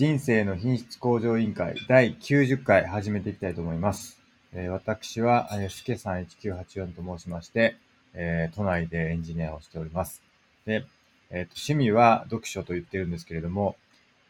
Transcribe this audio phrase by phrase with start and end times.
[0.00, 4.18] 人生の品質向上委員会第90回始めていきたいと思います。
[4.54, 7.76] えー私は、えー、すけさん1984と申しまして、
[8.14, 10.22] えー都内でエンジニアをしております。
[10.64, 10.86] で、
[11.28, 13.76] えーと趣味は読書と言ってるんですけれども、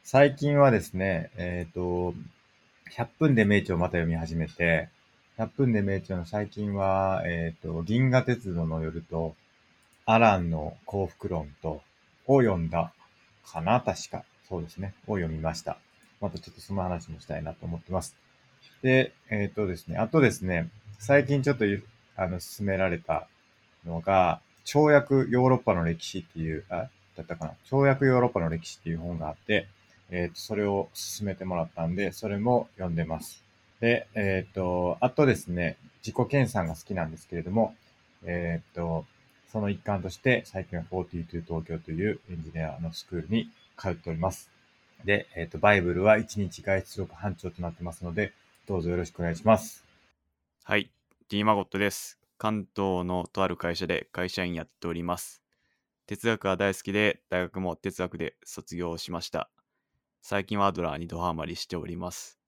[0.02, 2.14] 最近はですね、えっ、と、
[2.92, 4.88] 100分で名著をまた読み始めて、
[5.38, 9.36] 100分で名著の最近は、えっ、と、銀河鉄道の夜と、
[10.04, 11.80] アランの幸福論と、
[12.26, 12.92] を読んだ
[13.46, 14.24] かな確か。
[14.50, 14.94] そうですね。
[15.06, 15.78] を読みました。
[16.20, 18.16] またちょっとその話もしたいなと思ってます。
[18.82, 20.68] で、えっ、とですね、あとですね、
[20.98, 21.64] 最近ちょっと
[22.16, 23.28] あの、進められた
[23.86, 27.52] のが、跳躍ヨーロッパの歴史っていう、あ、だったかな。
[27.70, 29.68] 跳躍ヨーロッパの歴史っていう本があって、
[30.10, 33.44] えっ、と、それを進めてもらったんで、それも読んでます。
[33.80, 37.76] で、えっ、と、あとですね、自己研鑽が好きなんですけれども、
[38.24, 39.06] えっ、と、
[39.52, 43.48] その一環として、最近は42東京というエンジニアのスクールに
[43.80, 44.50] 通っております。
[45.04, 48.32] で、えっ、と、バイブルは1日外出力班長となってますので、
[48.66, 49.84] どうぞよろしくお願いします。
[50.64, 50.90] はい、
[51.28, 52.18] D マゴットです。
[52.36, 55.42] 関東のとある会社で会社員やっております。
[56.06, 59.50] 哲学が大好きで、大学も哲学で卒業しました。
[60.22, 62.38] 最近はアドラーにドハマりしております。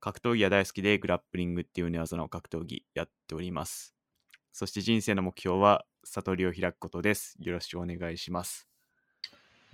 [0.00, 3.94] 格闘技が大好きで、グラップリングっていう寝技の格闘技やっております。
[4.52, 7.36] そして人生の目標は、悟りを開くことです。
[7.40, 8.67] よろしくお願いします。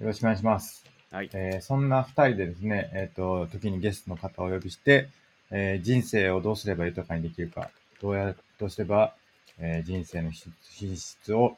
[0.01, 0.85] よろしくお願いします。
[1.13, 1.31] はい。
[1.33, 5.09] えーそんな二人でですね、えっ、と、時にゲストの方をお呼びして、
[5.53, 9.15] えー人生をどうすれば豊かにできるか、どうや、どうすれば、
[9.61, 11.57] えー人生の質品質を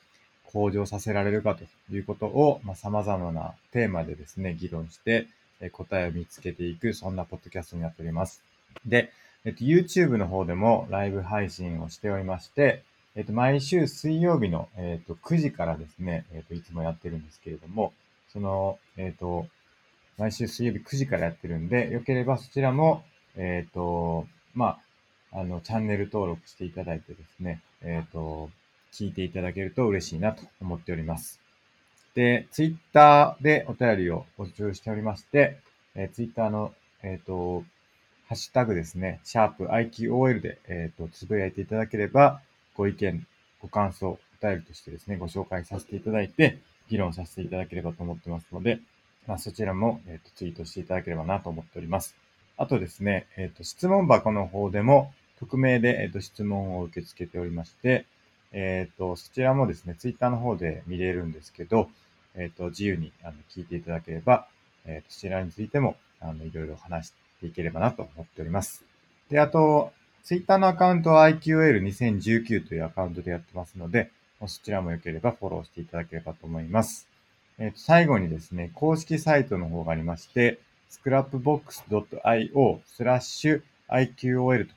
[0.53, 5.29] 向上させられるかということを、まあ、様々なテーマでですね、議論して、
[5.61, 8.43] えー答えを見つけていく、そんなポッドキャストになっております。
[8.85, 9.11] で、
[9.47, 12.83] えっ、と、YouTube の方でもライブ配信をしておりまして、
[13.15, 17.95] えっ、と、毎週水曜日の、えっ、と、9時からですね、えっ、と、いつもやってるんですけれども、
[18.33, 19.47] その、えっ、と、
[20.19, 23.05] 毎週水曜日9時からやってるんで、よければそちらも、
[23.37, 24.79] えっ、と、ま
[25.33, 28.51] あ、あの、チャンネル登録していただいてですね、えっ、と、
[28.93, 31.41] 聞いていただけると嬉しいなと思っております。
[32.15, 35.59] で、ツイッターでお便りを募集しておりまして、
[35.95, 36.73] えー、ツイッターの、
[37.03, 37.63] えっ、と、
[38.29, 42.41] ハッシュタグですね、シャープ IQOL で、えっ、と、つぶやいていただければ、
[42.75, 43.27] ご意見、
[43.61, 46.59] ご感想、お便りとしてですね、ご紹介させていただいて、
[46.89, 48.81] 議論させていただければと思ってますので、
[49.27, 52.17] まあ、そちらも、えーとツイートしていただければなと思っております。
[52.57, 58.07] あとですね、えっ、と、質問箱の方でも、匿名で、えーと質問を受け付けておりまして、
[58.53, 61.91] えっ、と、そちらもですね、ツイッターの方で見れるんですけど、
[62.35, 64.47] えっ、と、自由にあの聞いていただければ、
[64.87, 68.85] えーと、そちらについても、あの、いろいろ話していければなと思っております。
[69.29, 69.93] で、あと、
[70.23, 74.11] ツイッターのアカウントは IQL2019 というアカウントでやってますので、
[74.41, 77.09] そちらも良ければフォローしていただければと思います。
[77.59, 80.59] えーと最後にですね、公式サイトの方がありまして、
[80.91, 84.69] scrapbox.io スラッシュ IQOL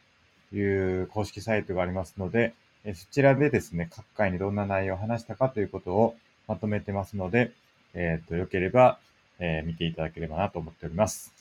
[0.52, 2.54] という公式サイトがありますので、
[2.86, 6.16] えーそちらでですね、各回にどんな内容を話したかということを
[6.48, 7.52] まとめてますので、
[7.94, 8.98] えっ、と、良ければ、
[9.40, 11.34] えー見ていただければなと思っております。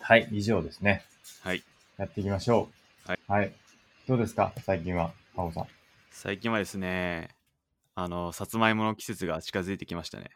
[0.00, 1.04] はい、以上ですね。
[1.42, 1.62] はい。
[1.98, 2.68] やっていきましょ
[3.06, 3.08] う。
[3.10, 3.18] はい。
[3.28, 3.52] はい。
[4.08, 4.52] どうですか？
[4.64, 5.66] 最近は、パオさん。
[6.10, 7.28] 最近はですね、
[7.98, 10.30] あの、さつまいもの季節が近づいてきましたね。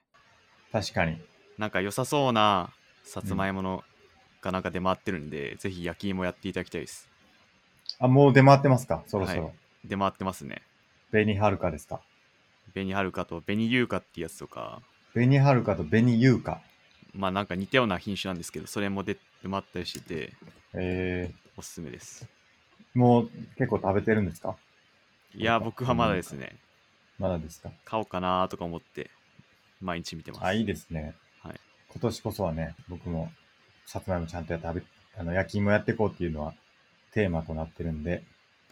[0.72, 1.18] 確かに。
[1.58, 2.70] なんか良さそうな
[3.04, 3.84] さつまいもの
[4.40, 7.06] がなんか出回ってるんで、ぜひ焼き芋やっていただきたいです。
[7.98, 9.02] あ、もう出回ってますか？
[9.06, 9.44] そろそろ。
[9.44, 10.60] はい出回ってますね。
[11.10, 12.00] 紅はるかですか？
[12.74, 14.82] 紅はるかと紅優香ってやつとか、
[15.14, 16.60] 紅はるかと紅優香。
[17.14, 20.32] まあなんか似たような品種なんですけど、それも出出回ったりしてて、
[20.74, 22.26] えおすすめです。
[22.94, 24.54] ー、もう結構食べてるんですか？
[25.34, 26.56] いや、僕はまだですね、
[27.20, 27.70] まだですか？
[27.84, 29.10] 買おうかなとか思って、
[29.80, 30.44] 毎日見てます。
[30.44, 31.14] あ、いいですね。
[31.42, 31.60] はい
[31.92, 33.32] 今年こそはね、僕も、
[33.84, 34.82] さつまいもちゃんとやって食べ、
[35.18, 36.54] あの、焼き芋やっていこうっていうのは
[37.12, 38.22] テーマとなってるんで、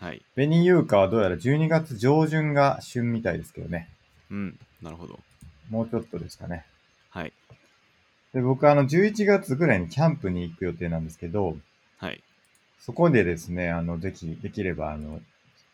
[0.01, 0.23] はい。
[0.37, 3.89] 紅優香はどうやら12月上旬が旬みたいですけどね。
[4.31, 5.19] うん、なるほど。
[5.69, 6.65] もうちょっとですかね。
[7.11, 7.33] はい。
[8.33, 11.57] で、僕あの、11月ぐらいにキャンプに行く予定なんですけど、
[11.99, 12.23] はい。
[12.79, 15.21] そこでですね、あの、ぜひ、できれば、あの、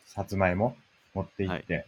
[0.07, 0.75] さつまいも
[1.13, 1.85] 持って行って、はい。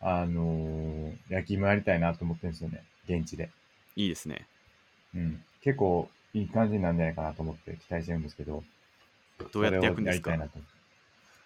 [0.00, 2.82] あのー焼き芋やりたいなと思ってるんですよね。
[3.08, 3.50] 現地で。
[3.96, 4.46] いいですね。
[5.14, 5.42] うん。
[5.62, 8.64] 結構、いい感じになるんじゃないかなと思って期待してるんですけど。
[9.52, 10.36] どうやって焼くんですか？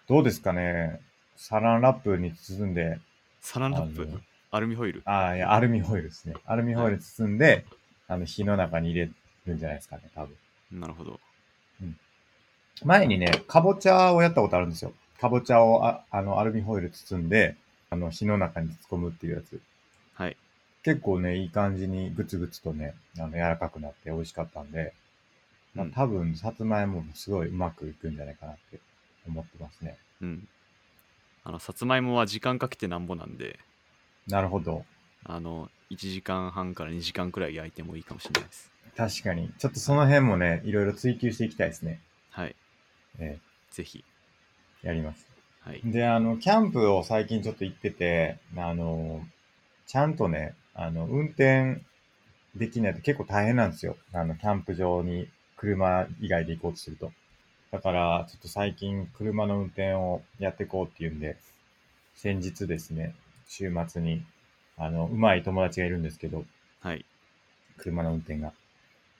[0.07, 0.99] どうですかね
[1.35, 2.99] サランラップに包んで、
[3.41, 4.09] サランラップ？
[4.51, 5.01] アルミホイル？
[5.05, 6.35] ああ、いや、アルミホイルですね。
[6.45, 7.65] アルミホイルに包んで、
[8.07, 9.09] あの、火の中に入れ
[9.45, 10.35] るんじゃないですかね、多分。
[10.71, 11.19] なるほど。
[12.83, 14.93] 前にね、かぼちゃをやったことあるんですよ。
[15.19, 17.55] かぼちゃをああのアルミホイル包んで、
[17.93, 19.61] あの火の中に突っ込むっていうやつ。
[20.15, 20.35] はい。
[20.81, 24.93] 結構ね、いい感じにグツグツとね、あの柔らかくなって美味しかったんで、
[25.75, 28.79] まあうん多分、さつまいももすごいうまくいくんじゃないかなって
[29.27, 29.97] 思ってますね。
[30.21, 30.47] うん。
[31.43, 33.59] あの、さつまいもは時間かけてなんぼなんで、
[34.27, 34.85] なるほど。
[35.25, 38.71] あの、1時間半から2時間くらい焼いてもいいかもしれないです。
[38.97, 39.51] 確かに。
[39.59, 41.99] ちょっとその辺もね、いろいろ追求していきたいですね。
[42.31, 42.55] はい。
[43.19, 43.37] え
[43.71, 44.03] ぜひ。
[44.83, 45.32] ーやります。
[45.65, 45.81] はい。
[45.83, 49.25] で、あの、キャンプを最近ちょっと行ってて、あの、
[49.87, 51.81] ちゃんとね、あの、運転
[52.55, 53.95] できないと結構大変なんですよ。
[54.11, 57.11] あの、キャンプ場に車以外で行こうとすると。
[57.71, 61.37] だから、ちょっと最近車の運転をやっていこうっていうんで、
[62.15, 63.15] 先日ですね、
[63.47, 64.23] 週末に、
[64.77, 66.45] あの、うまい友達がいるんですけど、
[66.81, 67.05] はい。
[67.77, 68.53] 車の運転が。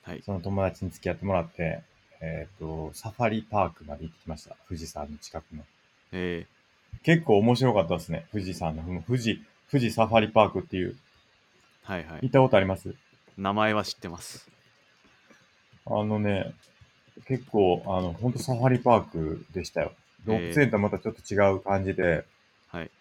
[0.04, 0.22] はい。
[0.24, 1.82] その友達に付き合ってもらって、
[2.20, 4.56] えっ、と、サファリパークまで行ってきました。
[4.68, 5.64] 富士山の近くの。
[6.14, 6.48] え
[7.04, 8.26] 結構面白かったですね。
[8.32, 10.92] 富士山の、富士、富士サファリパークっていう。
[10.92, 12.20] ー、はいはい。
[12.22, 12.96] 行ったことあります？
[13.38, 14.48] 名前は知ってます。
[15.86, 16.54] あのね、
[17.28, 19.92] 結構、あの、ほんとサファリパークでしたよ。
[20.26, 22.24] 動物園とはまたちょっと違う感じで、
[22.70, 22.92] はい。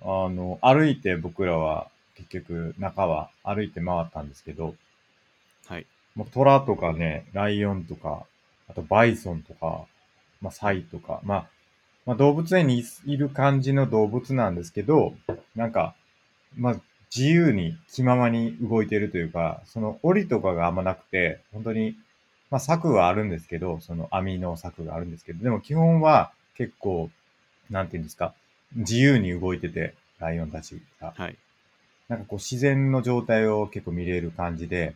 [0.00, 4.74] あの、歩いて僕らは、結局、中は歩いて回ったんですけど、
[5.66, 5.86] はい。
[6.16, 8.24] もう虎とかね、ライオンとか、
[8.68, 9.84] あとバイソンとか、
[10.40, 11.48] まあサイとか、まあ、
[12.06, 15.14] まあ動物園にいいる感じの動物なんですけど、
[15.56, 15.94] なんか、
[16.56, 16.76] まあ
[17.14, 21.96] 自由に気ままに動いてるというか、その檻とかがあんまなくて、本当に、
[22.50, 27.10] まあ柵はあるんですけど、その網の柵があるんですけど、でも基本は結構、
[27.70, 28.34] なんていうんですか、
[28.74, 31.14] 自由に動いてて、ライオンたちが。
[31.16, 31.36] はい。
[32.08, 34.94] なんかこう自然の状態を結構見れる感じで、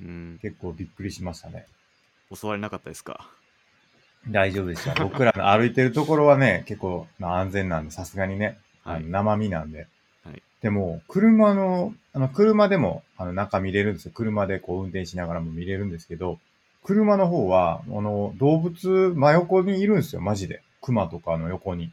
[0.00, 0.38] うん。
[0.42, 1.66] 結構びっくりしましたね。
[2.34, 3.28] 襲われなかったですか？
[4.28, 5.02] 大丈夫でした。
[5.02, 9.86] 僕らの歩いてるところはね、結構、まあ、安全なんで、さすがにね、はい生身なんで。
[10.24, 14.12] はいでも、車の、あの、車でも、あの、中見れるんですよ。
[14.12, 16.40] 車でこう運転しながらも見れるんですけど、
[16.82, 20.62] 車の方は、あの、動物、真横にいるんですよ、マジで。
[20.80, 21.92] 熊とかの横に。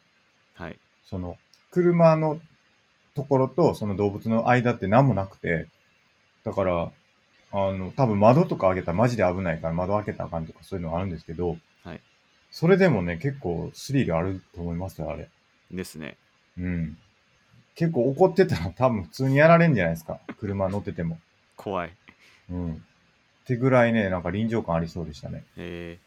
[0.55, 0.79] はい。
[1.03, 1.37] その、
[1.69, 2.39] 車の
[3.13, 5.67] ところとその動物の間って何もなくて、
[6.43, 6.91] だから、
[7.51, 11.59] あの、多分窓とか開けたらマジで危ないから窓開けたらあかんとかそういうのがあるんですけど、はい。
[12.55, 15.27] それでもね、結構スリルあると思いますよ、あれ。
[15.71, 16.15] ですね。
[16.57, 16.97] うん。
[17.75, 20.21] 結構怒ってたら多分普通にやられんじゃないですか。
[20.39, 21.19] 車乗ってても。
[21.57, 21.91] 怖い。
[22.49, 22.71] うん。
[22.75, 22.77] っ
[23.45, 25.43] てぐらいね、なんか臨場感ありそうでしたね。
[25.57, 25.97] え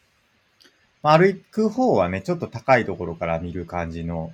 [1.03, 4.33] まあ、歩く方はね、ちょっと高いところから見る感じの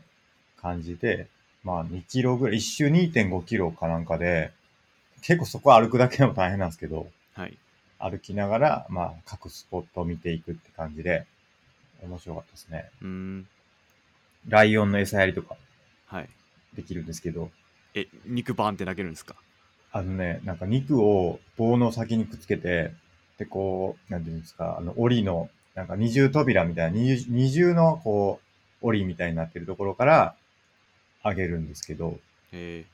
[0.56, 1.26] 感じで、
[1.64, 4.52] まあ2キロぐらい、一周2.5キロかなんかで、
[5.20, 7.58] 結構そこ歩くだけでも大変なんですけど、ー、はい。
[7.99, 11.26] 歩きながら、まあ各スポットを見ていくって感じで、
[12.04, 12.90] 面白かったですね。
[13.02, 13.48] うーん。
[14.48, 15.56] ライオンの餌やりとか
[16.06, 16.28] はい。
[16.74, 17.50] できるんですけど、
[17.94, 19.36] え、肉バーンって投げるんですか？
[19.92, 22.92] あのね、なんか肉を棒の先にくっつけて、
[23.38, 28.40] で、こう、なんていうんですか、あの、檻の、なんか二重扉みたいな、二重二重の、こ
[28.82, 30.34] う、檻みたいになってるところから、
[31.22, 32.18] あげるんですけど、
[32.52, 32.84] え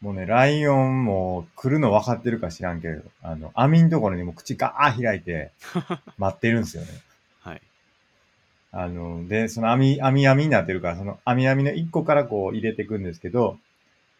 [0.00, 5.50] もうね、ライオンも来るの分かってるか知らんけど、あの、網のところにもう口ガー開いて、
[6.18, 6.88] 待ってるんですよね。
[8.70, 13.58] あの、で、その網、網網になってるから、その網網の一個からこう入れていくんですけど、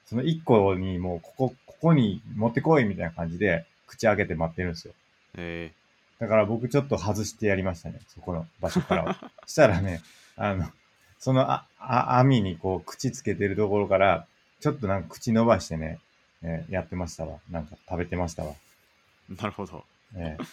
[0.07, 4.95] その一個にもう、ここ、ここに持ってこいみたいな感じで、口開けて待ってるんですよ。
[5.37, 5.73] え
[6.19, 9.31] だから僕ちょっと外してやりましたね、そこの場所からは。
[9.47, 10.03] したらね、
[10.37, 10.69] あの、
[11.19, 14.27] そのああ網にこう口つけてるところから、
[14.61, 15.99] ちょっとなんか口伸ばしてね、
[16.43, 17.39] えーやってましたわ。
[17.51, 18.55] なんか食べてましたわ。
[19.31, 19.85] ー、なるほど。
[20.17, 20.47] えー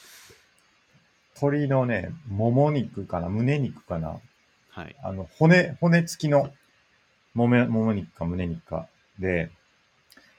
[1.35, 4.19] 鶏のね、もも肉かな胸肉かな
[4.69, 4.95] はい。
[5.03, 6.53] あの、骨、骨付きの
[7.33, 8.87] もめ、もも肉か胸肉か
[9.19, 9.51] で、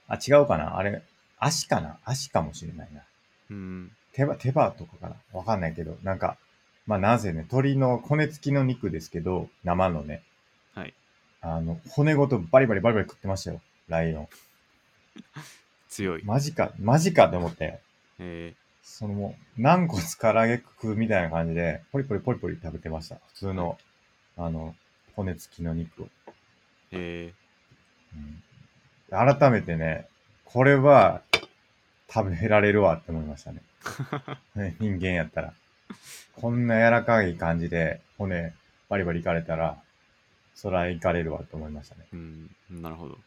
[0.08, 0.78] あ、違うかな？
[0.78, 1.02] あれ、
[1.38, 1.98] 足かな？
[2.04, 3.02] 足かもしれないな。
[3.50, 3.92] うーん。
[4.12, 5.16] 手羽、手羽とかかな？
[5.32, 6.38] わかんないけど、なんか、
[6.86, 10.22] まあなぜね、鶏の骨付きの肉ですけど、生のね、
[10.74, 10.94] はい。
[11.40, 14.28] あの、骨ごとバリバリバリバリ食ってましたよ、ライオン。
[15.88, 16.24] 強い。
[16.24, 17.80] マジか、マジかって思って、
[18.18, 18.54] え
[18.86, 23.16] そのもう、軟骨唐揚げ食うみたいな感じで、ポリポリポリポリ食べてました。
[23.26, 23.76] 普通の、
[24.38, 24.74] あの、
[25.16, 26.06] 骨付きの肉を。
[26.06, 26.08] ー、
[26.92, 27.32] え
[28.14, 28.42] うん
[29.38, 30.08] 改めてね、
[30.44, 31.22] これは
[32.12, 33.60] 食べられるわって思いましたね。
[34.56, 35.52] ね人間やったら。
[36.34, 38.52] こんな柔らかい感じで骨
[38.88, 39.80] バリバリいかれたら、
[40.54, 42.06] そらいかれるわと思いましたね。
[42.12, 42.82] ー、うん。
[42.82, 43.18] なるほど。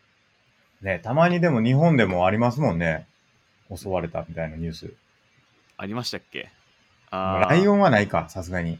[0.81, 3.05] ね、たまにでも日本でもありますもんね。
[3.73, 4.93] 襲われたみたいなニュース。
[5.81, 6.49] ありましたっけ？
[7.09, 8.79] あーライオンはないか、さすがに。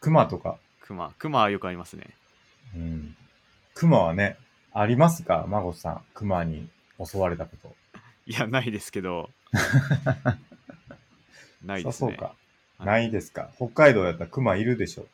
[0.00, 0.58] 熊とか。
[0.80, 1.14] クマ。
[1.18, 2.10] クマはよくありますね。
[2.74, 3.16] うん。
[3.74, 4.36] 熊はね、
[4.72, 5.44] ありますか？
[5.48, 6.02] 孫さん。
[6.14, 6.68] 熊に
[7.02, 7.74] 襲われたこと。
[8.26, 9.30] いや、ないですけど。
[11.64, 12.10] ないですね。
[12.10, 12.24] そうか。
[12.26, 12.34] はい
[12.84, 15.06] ないですか北海道やったら熊いるでしょ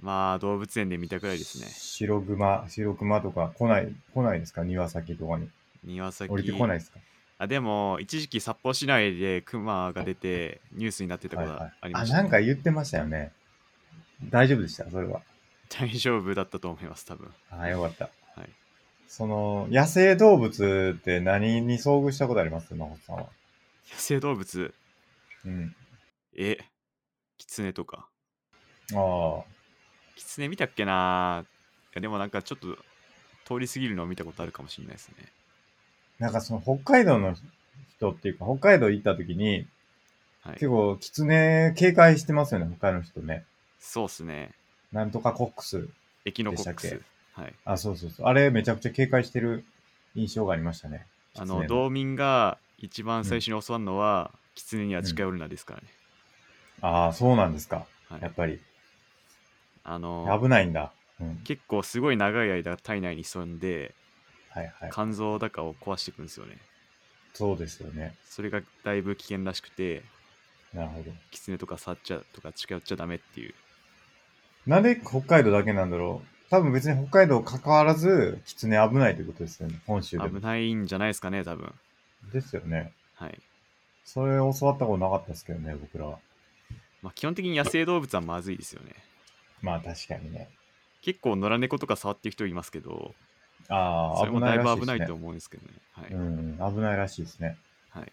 [0.00, 1.66] まあ、動物園で見たくらいですね。
[1.66, 4.62] 白熊、白熊とか来ない、来ないですか？
[4.62, 5.50] 庭先とかに。
[5.82, 6.30] 庭先。
[6.30, 7.00] 降りてこないですか？
[7.40, 13.32] あでも、一時期札幌市内でクマが出てニュースになってたことがありまあ、した、なんか言ってましたよね。
[14.28, 14.90] 大丈夫でした？
[14.90, 15.22] それは。
[15.68, 17.32] 大丈夫だったと思います、多分。
[17.50, 18.10] あ、よかった。
[18.40, 18.50] はい。
[19.06, 22.74] その、野生動物って何に遭遇したことあります？
[22.74, 23.22] 真帆さんは。
[23.22, 23.28] 野
[23.96, 24.74] 生動物、
[25.44, 25.76] うん。
[26.36, 26.58] え、
[27.38, 28.08] キツネとか。
[28.94, 29.44] ああ。
[30.16, 31.46] キツネ見たっけない
[31.94, 32.76] やでもなんかちょっと
[33.46, 35.14] 通り過ぎるのを見たことあるかもしれないですね。
[36.18, 37.34] なんかその北海道の
[37.96, 39.66] 人っていうか、北海道行った時に、
[40.42, 40.68] はい結。
[40.68, 43.44] 構、キツネ警戒してますよね、北海道の人ね。
[43.78, 44.52] そうっすね。
[44.92, 45.88] なんとかコックス。
[46.24, 47.00] エキノコックス。
[47.32, 47.54] はい。
[47.64, 48.26] あ、そうそうそう。
[48.26, 49.64] あれめちゃくちゃ警戒してる
[50.14, 51.06] 印象がありましたね。
[51.36, 55.86] あの、道民が一番最初に教わるのは、キツネには近寄るなですからね。
[56.80, 57.86] ああ、そうなんですか。
[58.08, 58.58] はいやっぱり。
[59.84, 60.92] あの、危ないんだ。
[61.20, 61.36] うん。
[61.44, 63.94] 結構すごい長い間体内に潜んで、
[64.58, 64.90] はいはい。
[64.92, 66.58] 肝臓だかを壊していくんですよね。
[67.34, 68.14] そうですよね。
[68.24, 70.02] それがだいぶ危険らしくて、
[70.74, 71.12] なるほど。
[71.30, 73.54] キツネとか触っちゃとか近寄っちゃダメっていう。
[74.66, 79.80] なんで北海道だけなんだろう多分別に北海道関わらず、キツネ危ないということですよね。
[79.86, 80.40] 本州でも。
[80.40, 81.72] 危ないんじゃないですかね、多分。
[82.32, 82.92] ですよね。
[83.14, 83.38] はい。
[84.04, 86.18] それ教わったことなかったですけどね、僕らは。
[87.02, 88.94] まあ、基本的に野生動物はまずいですよね。
[89.60, 90.48] まあ確かにね。
[91.02, 93.14] 結構野良猫とか触ってる人いますけど、
[93.68, 95.74] ああ、それもだいぶ危ないねと思うんですけどね。
[95.92, 96.10] はい。
[96.10, 97.56] うん、危ないらしいですね。
[97.90, 98.12] はい。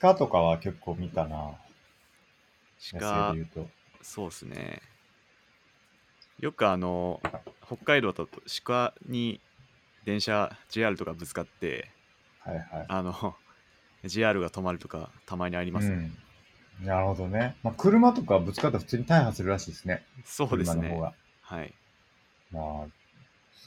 [0.00, 1.52] 鹿とかは結構見たな。
[2.92, 3.34] 野鹿。
[4.02, 4.80] そうですね。
[6.38, 7.20] よくあの、
[7.66, 8.28] 北海道だと
[8.64, 9.40] 鹿に
[10.04, 11.90] 電車、JR とかぶつかって、
[12.40, 12.84] はいはい。
[12.88, 13.34] あの、
[14.04, 16.12] JR が止まるとかたまにありますね。
[16.80, 16.86] うん。
[16.86, 17.56] なるほどね。
[17.64, 20.04] まあ、車とかぶつかったら普通に大破するらしいですね。
[20.24, 20.82] そうですね。
[20.82, 21.12] 車の方が。
[21.40, 21.74] はい。
[22.52, 22.86] まあ、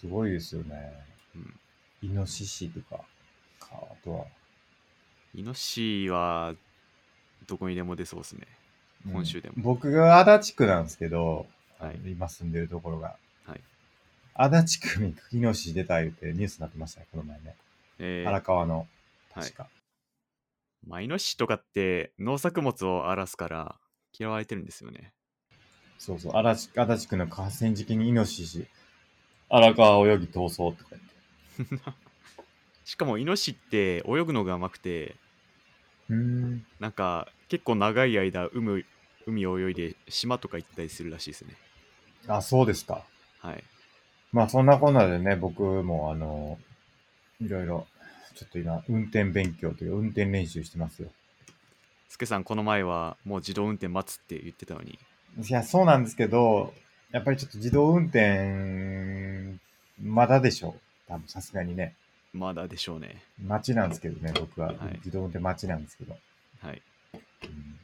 [0.01, 0.93] すごいですよね。
[1.35, 1.53] うん
[2.03, 3.03] イノシシとか、
[3.59, 4.25] か、あとは。
[5.35, 6.55] イノシシは
[7.45, 8.47] どこにでも出そうですね。
[9.05, 11.45] うん本州でも僕が足立区なんですけど、
[11.77, 13.15] はい今住んでるところが。
[13.45, 13.61] はい
[14.33, 17.55] 足立区にイノシシ出た言うてニュースになってましたね、この前ね。
[17.99, 18.79] えー荒川の。
[18.79, 19.67] はい確か。
[20.87, 23.75] まあ、イノシシとかって農作物を荒らすから
[24.17, 25.13] 嫌われてるんですよね。
[25.99, 26.35] そうそう。
[26.35, 28.65] 足立足立区の河川敷にイノシシ、
[29.53, 30.95] 荒川泳ぎ逃走とか
[31.57, 31.91] 言って。
[32.85, 35.15] しかもイノシシって泳ぐのがうまくて
[36.09, 36.65] うーん。
[36.79, 38.85] なんか結構長い間海
[39.27, 41.55] 海を泳いで島とか行ったりするらしいですね。
[42.27, 43.03] あ、そうですか。
[43.39, 43.63] はい。
[44.31, 46.57] まあそんなこんなでね、僕もあの、
[47.41, 47.87] いろいろ、
[48.35, 51.09] ちょっと今、運転勉強というか運転練習してますよ。
[52.07, 54.99] スケさんこの前はもう自動運転待つって言ってたのに
[55.37, 56.73] いや、そうなんですけど、
[57.11, 59.59] やっぱりちょっと自動運転、
[60.01, 60.81] まだでしょう。
[61.07, 61.95] 多分さすがにね。
[62.33, 63.23] まだでしょうね。
[63.43, 64.67] 待ちなんですけどね、僕は。
[64.67, 66.15] はい自動運転待ちなんですけど。
[66.61, 66.81] はい。
[67.13, 67.81] うん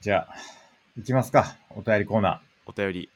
[0.00, 0.34] じゃあ、
[0.98, 1.56] 行きますか。
[1.70, 3.08] お便りコーナお便り。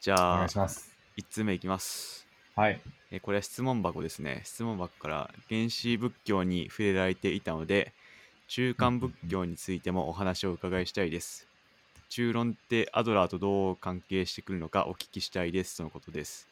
[0.00, 0.14] じー。
[0.14, 0.96] おゃあ願いします。
[1.18, 2.26] 1通目いきます。
[2.54, 2.80] はい。
[3.10, 4.40] えこれは質問箱ですね。
[4.44, 7.92] 質問箱から原始仏教に触れられていたので、
[8.48, 11.46] 中間仏教についてもお話をお伺いしたいです。
[12.08, 16.48] 中論ってアドラーとどう関係してくるのかお聞きしたいですとのことです。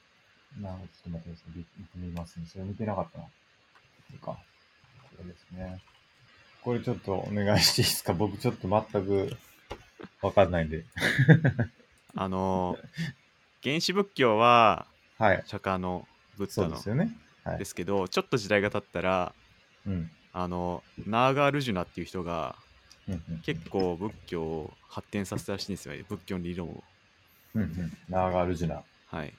[0.61, 0.87] なるほど。
[0.87, 1.58] ちょっと待ってください。
[1.58, 2.46] 見てみますね。
[2.46, 3.25] それ見てなかったな。
[3.25, 3.30] こ
[4.12, 4.26] れか。
[4.26, 4.38] こ
[5.18, 5.82] れですね。
[6.62, 8.12] これちょっとお願いしていいですか？
[8.14, 9.37] 僕ちょっと全く
[10.23, 10.84] わかんないんで。
[12.16, 14.87] あのー、原始仏教は
[15.18, 15.42] はい。
[15.46, 16.06] 釈迦の
[16.37, 17.16] ブッのうですよね。
[17.44, 17.64] はいで。
[17.64, 19.34] すけど、ちょっと時代が経ったら、
[19.87, 20.11] うん。
[20.32, 22.56] あの、ナーガールジュナっていう人が
[23.44, 26.04] 結構仏教を発展させたらしいんですよね。
[26.08, 26.84] 仏教の理論を。
[27.54, 27.92] うんうん。
[28.08, 28.82] ナーガールジュナ。
[29.06, 29.32] はい。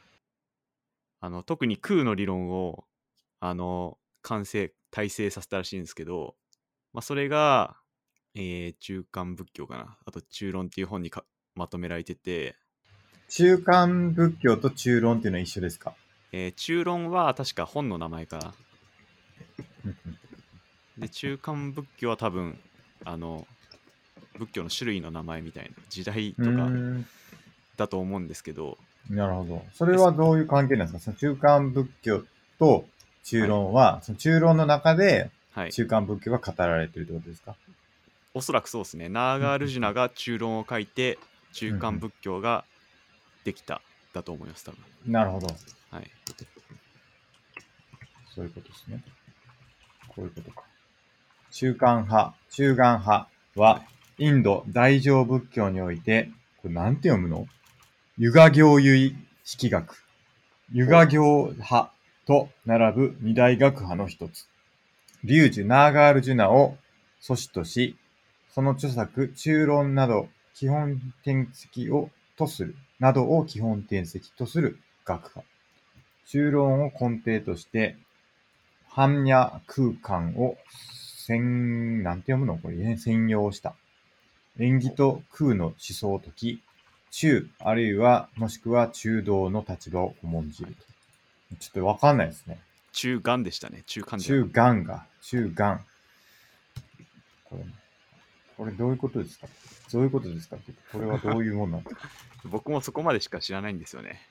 [1.22, 2.86] あの、特に空の理論を、
[3.39, 6.36] あの、完成、体制させたらしいんですけど、
[6.93, 7.75] まあ、それが、
[8.36, 9.98] えー中間仏教かな。
[10.05, 12.55] あと、中論っていう本にかまとめられてて、
[13.29, 15.95] 中間仏教と中論っていうのは一緒ですか？
[16.31, 18.53] えー中論は確か本の名前か
[20.98, 22.60] で、中間仏教は多分、
[23.03, 23.48] あの、
[24.38, 26.70] 仏教の種類の名前みたいな、時代とか
[27.77, 28.77] だと思うんですけど、
[29.10, 29.65] なるほど。
[29.74, 31.12] それはどういう関係なんですか？
[31.18, 32.24] その中間仏教
[32.58, 32.86] と
[33.24, 35.72] 中論は、その中論の中ではい。
[35.72, 37.56] 中間仏教が語られてるってことですか？
[38.34, 39.08] おそらくそうですね。
[39.08, 41.18] ナーガールジュナが中論を書いて、
[41.54, 42.65] 中間仏教が
[43.46, 43.82] できた、
[44.13, 44.80] だと思います、多分。
[45.08, 45.48] なるほど。
[45.92, 46.12] はい。
[48.34, 49.01] そういうことですね。
[50.10, 50.63] こういうことか。
[51.51, 53.82] 中間派、中間派は、
[54.17, 56.29] インド大乗仏教において、
[56.62, 57.48] これなんて読むの？
[58.17, 60.01] ユガ行唯式学。
[60.72, 61.91] ユガ行派
[62.25, 64.48] と並ぶ二大学派の一つ。
[65.25, 66.77] リュウジュ・ナーガールジュナを
[67.19, 67.98] 祖師とし、
[68.51, 75.43] その著作、中論など基本典籍をとする、などを基本典籍とする学派。
[76.27, 77.98] 中論を根底として、
[78.89, 80.55] 般若空間を
[81.27, 82.57] 専、なんて読むの？
[82.57, 83.75] これ、ね、専用した。
[84.59, 86.62] 縁起と空の思想を解き、
[87.12, 91.55] 中、あるいは、もしくは中道の立場を重んじると。
[91.59, 92.59] ちょっとわかんないですね。
[92.91, 93.83] 中間でしたね。
[93.85, 94.25] 中間で。
[94.25, 95.85] 中眼が、中眼。
[97.45, 97.63] これ、
[98.57, 99.47] これどういうことですか？
[99.91, 102.09] どういうことですかってこれはどういうもんなんですか
[102.45, 104.21] 僕もそこまでしか知らないんですよね。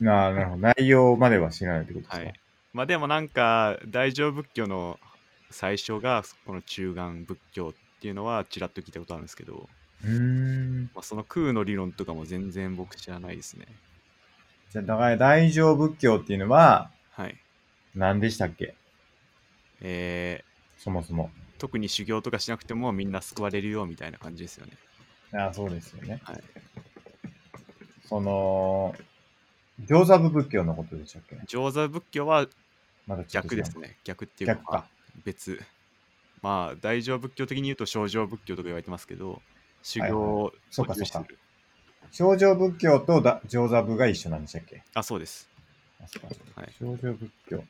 [0.00, 0.56] なあなるほど。
[0.58, 2.40] 内容までは知らないってことですか、はい。
[2.72, 5.00] まあでもなんか、大乗仏教の
[5.50, 9.68] 最初がこの中眼仏教っていうのはちらっと聞いたことあるんですけど、
[10.04, 10.90] うーん。
[10.94, 13.66] まあ、その空の理論とかも全然僕知らないですね。
[14.70, 17.36] じゃあ、だから大乗仏教っていうのは、はい。
[17.94, 18.76] 何でしたっけ？
[19.80, 20.44] え
[20.78, 21.30] そもそも。
[21.56, 24.72] ー、特に修行とかしなくてもみんな救われるよみたいな感じですよね。
[25.32, 26.20] ああ、そうですよね。
[26.22, 26.40] はい。
[28.04, 28.94] その、
[29.86, 31.36] 上座部仏教のことでしたっけ？
[31.46, 32.46] 上座仏教は
[33.06, 33.78] まだちょっと知らん逆です。
[33.78, 33.96] ね。
[34.04, 34.88] 逆っていうか、逆か。
[35.24, 35.60] 別。
[36.42, 39.42] まあ、大乗仏教的に言うと小乗仏教とか言われてますけど、
[39.82, 41.38] 修行をそうかそうか重視する。
[42.10, 44.82] 正常仏教とだ上座部が一緒なんでしたっけ？
[44.94, 45.48] あ、そうです。
[46.54, 46.72] はい。
[46.78, 47.64] 正常仏教。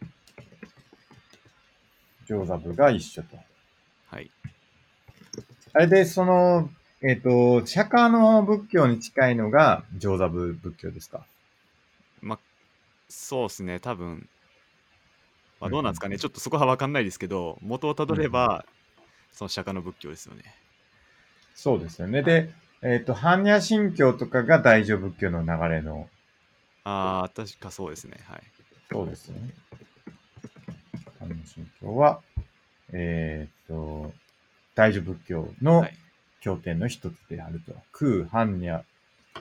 [2.27, 3.37] 上座部が一緒と。
[4.09, 4.31] はい。
[5.73, 6.71] あれで、その、
[7.03, 11.25] えっ、と、釈迦の仏教に近いのが上座部仏教ですか？
[12.21, 12.39] まあ、
[13.09, 14.29] そうですね、多分。
[15.61, 18.65] まあ、うんどうなんですかね、ちょっとそこは分かんないですけど、元をたどれば、
[19.33, 20.43] その釈迦の仏教ですよね。
[21.55, 22.23] そうですよね。
[22.23, 22.51] で、
[22.83, 26.09] えっ、と、般若心経とかが大乗仏教の流れの、
[26.85, 28.19] ああ、確かそうですね。
[28.25, 28.43] はい。
[28.91, 29.51] そうですよね。
[31.21, 32.21] 般若心経は、
[32.93, 34.13] えっ、と、
[34.75, 35.95] 大乗仏教のはい
[36.41, 37.75] 経典の一つであると。
[37.93, 38.85] 空、般若。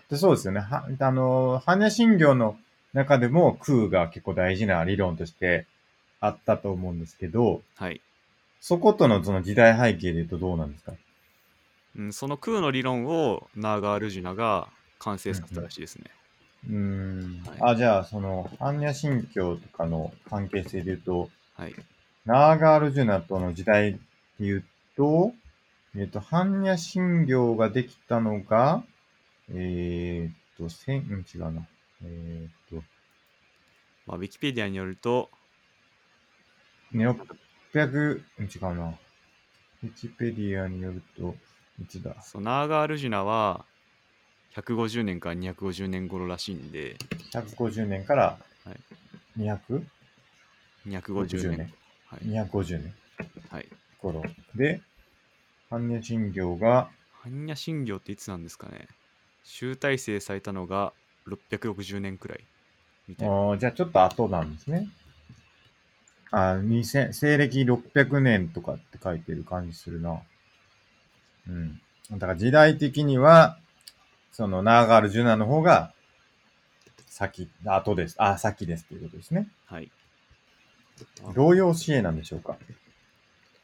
[0.10, 0.60] でそうですよね。
[0.60, 2.58] はあの、般若心経の
[2.93, 5.65] 中でも空が結構大事な理論として
[6.19, 8.01] あったと思うんですけど、はい。
[8.60, 10.93] そことのその時代背景で言うとどうなんですか？
[11.95, 16.06] うん、その空の理論をナーガールジュナが完成させたらしいですね。
[16.67, 17.43] うーん。
[17.45, 21.75] はいあ、じゃあ、その、般若心経とかの関係性で言うと、はい。
[22.25, 23.99] ナーガールジュナとの時代で
[24.39, 24.63] 言う
[24.95, 25.34] と、
[25.95, 28.84] えっ、と、般若心経ができたのが、
[29.53, 31.67] えっ、と、千、うん、違うな。
[32.03, 32.84] えっ、と、
[34.06, 35.30] まあ、ウィキペディアによると、
[36.91, 37.08] ね、
[37.73, 38.93] 600、うん、違うな。
[39.84, 41.36] ウィキペディアによると、
[41.82, 42.19] いつだ？
[42.21, 43.65] そのナーガールジュナは
[44.56, 46.97] 150年から250年頃らしいんで、
[47.32, 48.80] 150年からはい
[49.39, 49.84] 200、
[50.88, 51.58] 250年。
[51.58, 51.73] 年。
[52.08, 52.21] はい。
[52.26, 52.93] 250年
[53.52, 53.67] はい。
[54.00, 54.23] 頃。
[54.56, 54.82] で、
[55.69, 56.89] 般若心経が、
[57.23, 58.88] 般若心経っていつなんですかね
[59.43, 60.93] 集大成されたのが
[61.28, 62.43] 660年くらい
[63.08, 63.58] みたいな。
[63.58, 64.88] じゃあちょっと後なんですね。
[66.32, 70.22] あー、2000西暦600年とかって書いてる感じするな。
[71.48, 71.82] うん。
[72.12, 73.58] だから時代的には、
[74.32, 75.94] そのナーガール・ジュナの方が、
[77.08, 78.16] 先、後です。
[78.20, 79.48] あ、先ですっていうことですね。
[79.66, 79.90] はい。
[81.34, 82.58] どういう教えなんでしょうか？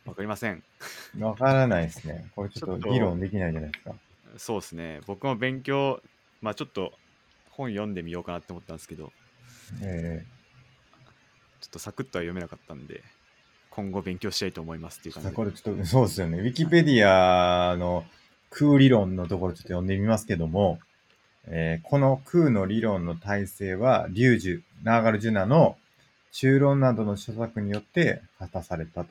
[0.05, 0.63] わかりません。
[1.19, 2.25] わからないですね。
[2.35, 3.95] これちょっと議論できないじゃないですか。
[4.37, 5.01] そうですね。
[5.05, 6.01] 僕も勉強、
[6.41, 6.93] まあちょっと
[7.51, 9.13] 本読んでみようかなって思ったんですけど、
[9.81, 10.25] え
[11.63, 13.01] ちょっとサクッとは読めなかったんで、
[13.69, 15.35] 今後勉強したいと思いますっていう、感じで。
[15.35, 16.39] これちょっと、そうですよね。
[16.39, 18.03] ウィキペディアの
[18.49, 20.79] 空理論のところちょっと読んでみますけども、
[21.45, 25.77] えーこの空の理論の体制は、リュウジュ、ナーガルジュナの
[26.33, 29.09] 中論などの著作によって果たされたと。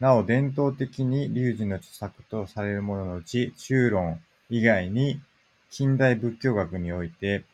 [0.00, 5.18] なお、伝統的にリュウジュの著作とされるもののうち、中論以外に
[5.70, 7.44] 近代仏教学において、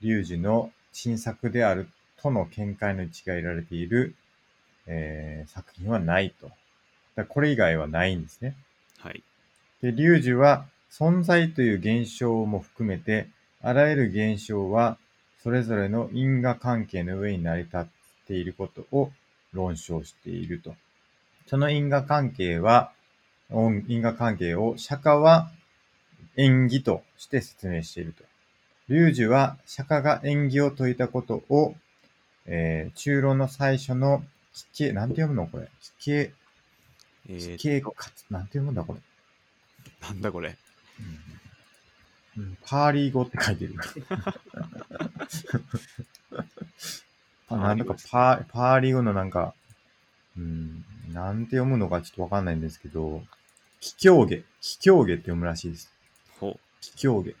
[0.00, 1.88] リュウジュの新作である
[2.22, 4.14] との見解の一致が得られている、
[4.86, 6.50] えー作品はないと。
[7.14, 8.54] だこれ以外はないんですね。
[8.98, 9.22] はい。
[9.82, 13.28] で、リュウジュは存在という現象も含めて、
[13.62, 14.98] あらゆる現象は
[15.42, 17.86] それぞれの因果関係の上に成り立っ
[18.26, 19.10] ていることを
[19.52, 20.74] 論証していると。
[21.46, 22.92] その因果関係は、
[23.50, 25.50] 因因果関係を釈迦は
[26.36, 28.24] 縁起として説明していると。
[28.88, 31.74] リュウジュは釈迦が縁起を説いたことを、
[32.46, 35.68] えー中論の最初の奇形、なんて読むのこれ？
[35.80, 36.32] 奇形、
[37.28, 39.00] えー奇形かつ、なんて読むんだこれ？
[40.00, 40.56] なんだこれ？
[42.36, 43.74] うん、パーリー語って書いてる。
[47.48, 49.54] あなんだかパー、パーリー語のなんか、
[50.36, 53.22] うん、なんて読むのかちょっとわかんないんですけど、
[53.80, 55.90] 気境下、気境下って読むらしいです。
[56.38, 57.32] ほ気境下。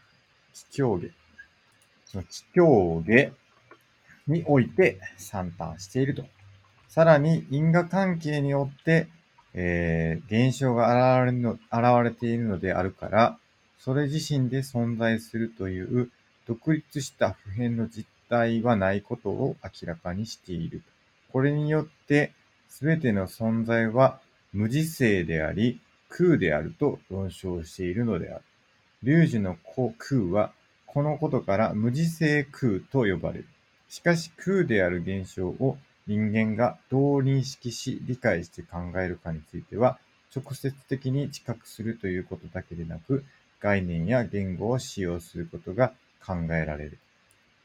[0.54, 1.08] 気境下。
[2.06, 3.32] その気境下
[4.26, 6.24] において算単していると。
[6.88, 9.08] さらに因果関係によって、
[9.54, 11.62] えー、現象が現れの、現
[12.04, 13.38] れているのであるから、
[13.78, 16.10] それ自身で存在するという
[16.46, 20.82] 独立した普遍の実態はないことを明らかにしている。
[21.32, 22.32] これによって、
[22.68, 24.20] すべての存在は
[24.52, 28.44] 無自性であり、空であると論証しているのである。
[29.02, 29.56] 龍樹の
[29.98, 30.52] 空は、
[30.86, 33.46] このことから無自性空と呼ばれる。
[33.96, 39.98] しかし空である現象を人間がどう認識し理解して考えるかについては、
[40.36, 43.24] 直接的に知覚するということだけでなく、
[43.58, 46.98] 概念や言語を使用することが考えられる。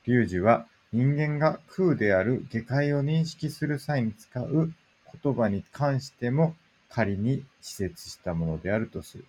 [0.05, 4.73] 龍樹は人間が空である下界を認識する際に使う
[5.21, 6.55] 言葉に関しても
[6.87, 9.25] 仮に施設したものであるとする。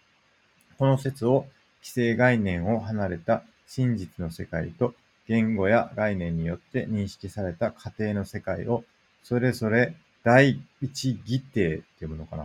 [0.79, 1.47] この説を
[1.83, 4.95] 既成概念を離れた真実の世界と
[5.29, 8.85] 言語や概念によって認識された過程の世界を
[9.23, 12.45] それぞれ第一義体って読むのかな？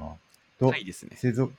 [0.60, 1.12] とタイですね。
[1.16, 1.54] 世俗、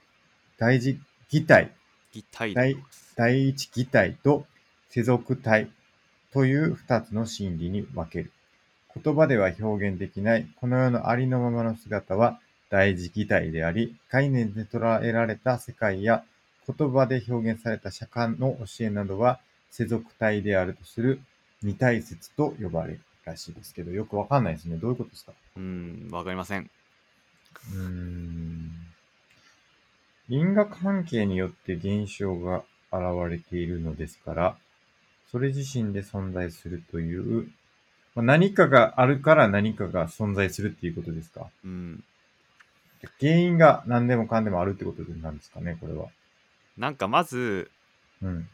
[0.57, 0.99] 第一
[1.31, 1.71] 義体、
[2.11, 2.75] ギタイ第
[3.15, 4.45] 第一義体と
[4.89, 5.69] 世俗体
[6.33, 8.31] という二つの真理に分ける。
[9.01, 16.23] 言葉では表現できないこの世のありのままの姿は第一義体であり、概念で捉えられた世界や
[16.67, 19.39] 言葉で表現された釈迦の教えなどは
[19.71, 21.21] 世俗体であるとする
[21.63, 24.77] 二体説と呼ばれるらしいですけど、よくわかんないですね。
[24.77, 25.33] どういうことですか？
[25.57, 26.69] うーん、わかりません。
[27.73, 28.71] うーん
[30.29, 34.57] 因果関係によって現象が現れているのですから、
[35.31, 37.51] それ自身で存在するという、
[38.15, 41.47] まあ何かがあるから何かが存在するっていうことですか？
[41.65, 42.03] うん。
[43.19, 46.07] 原因が何でもかんでもあるってことなんですかね、これは。
[46.77, 47.71] なんかまず、
[48.21, 48.47] うん。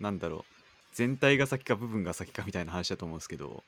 [0.00, 0.49] なんだろう、
[0.92, 3.62] 全体が先か部分が先かみたいな話だと思うんですけど、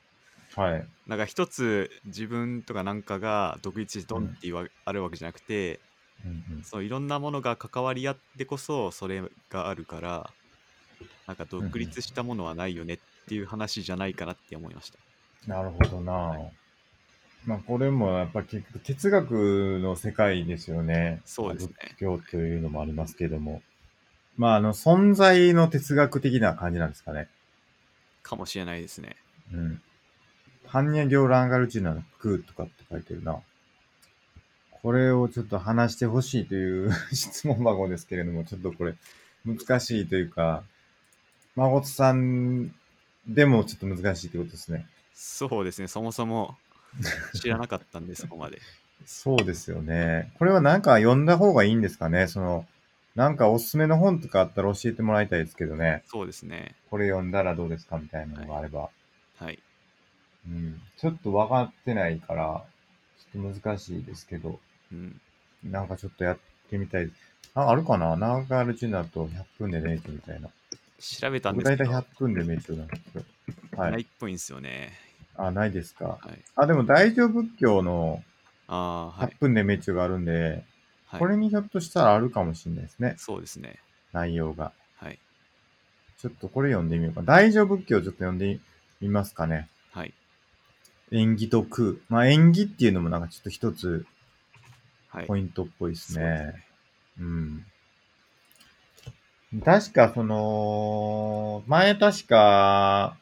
[0.55, 0.87] はい。
[1.07, 5.79] なんか一つ自分とかなんかが独立してドンって言わ、あるわけじゃなくて、
[6.25, 10.29] うんうんそういろんなものが関わり合ってこそそれがあるから、
[11.27, 14.99] なんか独立したものはないよねっていう話じゃないかなって思いました。
[15.47, 16.37] なるほどな
[17.45, 21.21] まあこれもやっぱり結局哲学の世界ですよね。
[21.25, 23.61] そうですね仏教というのもありますけども。
[24.37, 27.27] まああの存在の哲学的な感じなんですかね。
[28.21, 29.15] かもしれないですね。
[29.53, 29.81] うん。
[30.67, 33.39] 般若行ランガルチュナの空とかって書いてるな。
[34.71, 38.95] これをちょっと話してほしいという 質問箱ですけれども、ちょっとこれ
[39.45, 40.63] 難しいというか、
[41.55, 42.73] 孫さん
[43.27, 44.87] でもちょっと難しいってことですね。
[45.13, 46.57] そうですね、そもそも
[47.39, 48.59] 知らなかったんで、そこまで。
[49.05, 50.33] そうですよね。
[50.39, 52.65] これはなんか読んだ方がいいんですかねその、
[53.15, 56.03] なんかおすすめの本とかあったら教えてもらいたいですけどね。
[56.05, 56.75] そうですね。
[56.89, 58.89] これ読んだらどうですかみたいなのがあれば。
[59.35, 59.63] はい。
[60.47, 60.81] うん。
[60.97, 62.65] ちょっと分かってないから、
[63.33, 64.59] ちょっと難しいですけど、
[64.91, 65.21] うん。
[65.63, 67.11] なんかちょっとやってみたい。
[67.55, 68.15] あ、あるかな？
[68.17, 70.49] ナーガールチュナと100分でメイトみたいな。
[70.99, 73.25] 調べたんですけど、100分でメイトなんですけど。
[73.81, 74.03] はないい。
[74.03, 74.93] っぽいんですよね。
[75.35, 76.19] あ、ないですか？
[76.19, 76.45] はい。
[76.55, 78.23] あ、でも大乗仏教の
[78.67, 79.37] ああ、は100い。
[79.39, 80.63] 分でメイトがあるんで、
[81.13, 83.15] はい、これにひょっとしたらあるかもしれないですね。
[83.17, 83.79] そうですね。
[84.13, 84.73] 内容が。
[84.97, 85.19] はい。
[86.19, 87.21] ちょっとこれ読んでみようか。
[87.21, 88.59] 大乗仏教ちょっと読んで
[88.99, 89.69] みますかね。
[89.91, 90.13] はい。
[91.11, 91.95] 縁起と空。
[92.09, 94.05] まあ縁起っていうのもなんかちょっと一つ
[95.13, 95.27] はい。
[95.27, 96.65] ポイントっぽいですそうですね。
[97.19, 97.65] うん。
[99.63, 103.15] 確かその、前確か、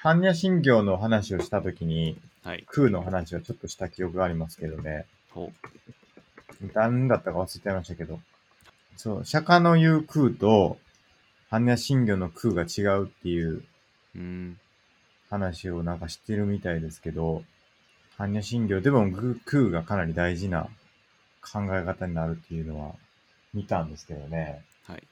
[0.00, 2.64] 般若心経の話をしたときに、はい。
[2.68, 5.06] 空の話をちょっとした記憶がありますけどね。
[6.60, 8.20] ほ何だったか忘れちゃいましたけど。
[8.96, 10.78] そう、釈迦の言う空と、
[11.50, 13.62] 般若心経の空が違うっていう。
[15.30, 17.42] 話をなんか知ってるみたいですけど、
[18.18, 20.68] 般若心経でもグ空がかなり大事な
[21.40, 22.94] 考え方になるっていうのは
[23.52, 24.62] 見たんですけどね。
[24.86, 25.02] はい。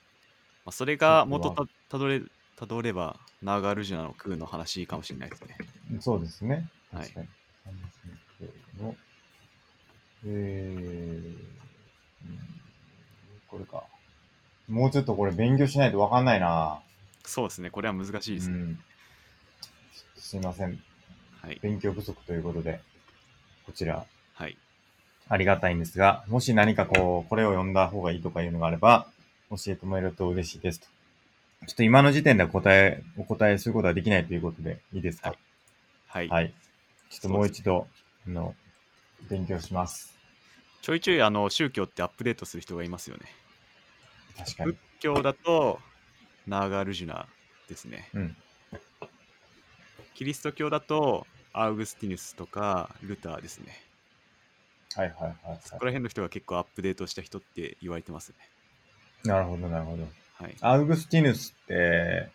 [0.64, 2.22] まあ、それが元たたどれ、
[2.56, 5.56] たどれば、ナーガルジュナの空の話かもしれないですね。
[6.00, 6.68] そうですね。
[6.92, 7.26] はい確かに。
[7.26, 7.41] 般若心経の、
[10.26, 11.38] えー、うん
[13.48, 13.84] これか。
[14.68, 16.80] もうちょっとこれ勉強しないとわかんないな
[17.24, 17.70] そうですね。
[17.70, 18.56] これは難しいですね。
[18.56, 18.78] うん。
[20.16, 20.80] すいません。
[21.42, 21.58] はい。
[21.60, 22.80] 勉強不足ということで、
[23.66, 24.56] こちら、はい。
[25.28, 29.06] ありがたいんですが、もし何かこう、これを読んだ方がいいとかいうのがあれば、
[29.50, 30.86] 教えてもらえると嬉しいですと。
[31.66, 35.34] ちょっと今の時点では答え、お答えすることはできないということでいいですか？
[36.08, 36.28] はい。
[36.28, 36.54] はい。
[37.10, 37.86] ちょっともう一度、
[38.26, 38.54] あの、
[39.28, 40.11] 勉強します。
[40.82, 43.22] ちょいちょいあの宗教ってアップデートする人がいますよね。
[44.36, 44.78] 確かに仏。
[44.98, 45.78] 教だと
[46.46, 47.28] ナーガルジュナ
[47.68, 48.08] ですね。
[48.12, 48.36] うん。
[50.14, 53.80] キリスト教だとアウグスティヌスとかルターですね。
[54.94, 58.34] はいはいはい、はそこら辺の人が結構アップデートした人って言われてますね。
[59.24, 59.28] い。
[59.28, 60.02] なるほどなるほど。
[60.34, 60.56] はい。
[60.60, 62.28] アウグスティヌスって、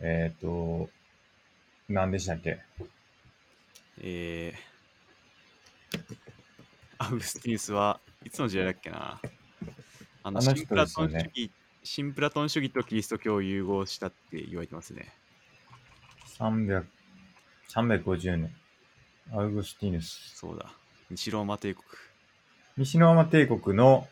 [0.00, 0.90] えっ、と、
[1.88, 2.58] 何でしたっけ？
[4.02, 6.16] えー、
[6.98, 9.20] アウグスティヌスはいつの時代だっけな
[10.22, 11.50] あのあの人新プラトンですよね主義、
[11.82, 15.14] 新プラトン主義とキリスト教を融合したって言われてますね。
[16.38, 16.86] 300
[17.68, 18.56] 350年。
[19.32, 20.36] アウグスティヌス。
[20.36, 20.72] そうだ。
[21.10, 21.84] 西ローマ帝国。
[22.76, 24.08] 西ローマ帝国の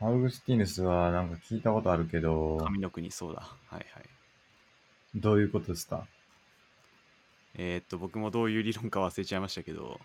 [0.00, 3.42] アウグスティヌスはなんか聞いたことあるけど、神の国、そうだ。
[3.42, 4.04] はいはい。
[5.14, 6.06] どういうことですか？
[7.54, 10.00] えーっと、僕もどういう理論か忘れちゃいましたけど、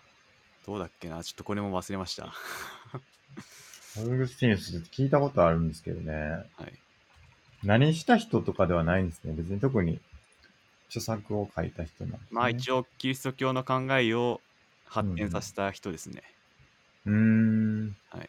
[0.66, 1.22] どうだっけな？
[1.22, 2.26] ちょっとこれも忘れました。
[2.26, 2.32] は
[3.96, 6.44] アウグスティヌスって聞いたことあるんですけどね。
[6.62, 6.72] い。
[7.62, 9.34] 何した人とかではないんですね。
[9.36, 10.00] 別に特に
[10.88, 12.26] 著作を書いた人なんです、ね。
[12.30, 14.40] まあ一応、キリスト教の考えを
[14.86, 16.22] 発展させた人ですね。
[17.06, 17.96] うーん。
[18.10, 18.28] はい。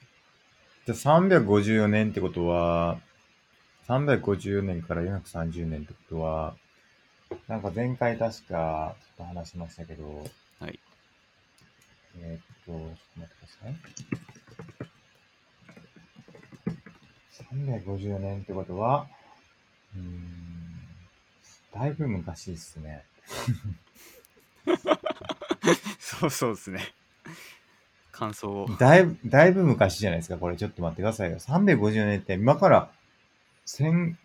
[0.86, 3.00] じゃあ354年ってことは、
[3.88, 6.56] 350年から430年ってことは、
[7.48, 10.80] なんか前回確かちょっと話しましたけど、はい。
[12.20, 13.76] えーっと、ちょっと待ってください。
[17.56, 19.08] 350年ってことは、
[19.96, 20.80] うーん、
[21.74, 23.04] だいぶ昔ですね。
[26.00, 26.94] そうそうですね。
[28.12, 28.68] 感想を。
[28.80, 30.56] だいぶ、だいぶ昔じゃないですか、これ。
[30.56, 31.38] ちょっと待ってくださいよ。
[31.40, 32.90] 350年って今から
[33.66, 34.18] 1400、ん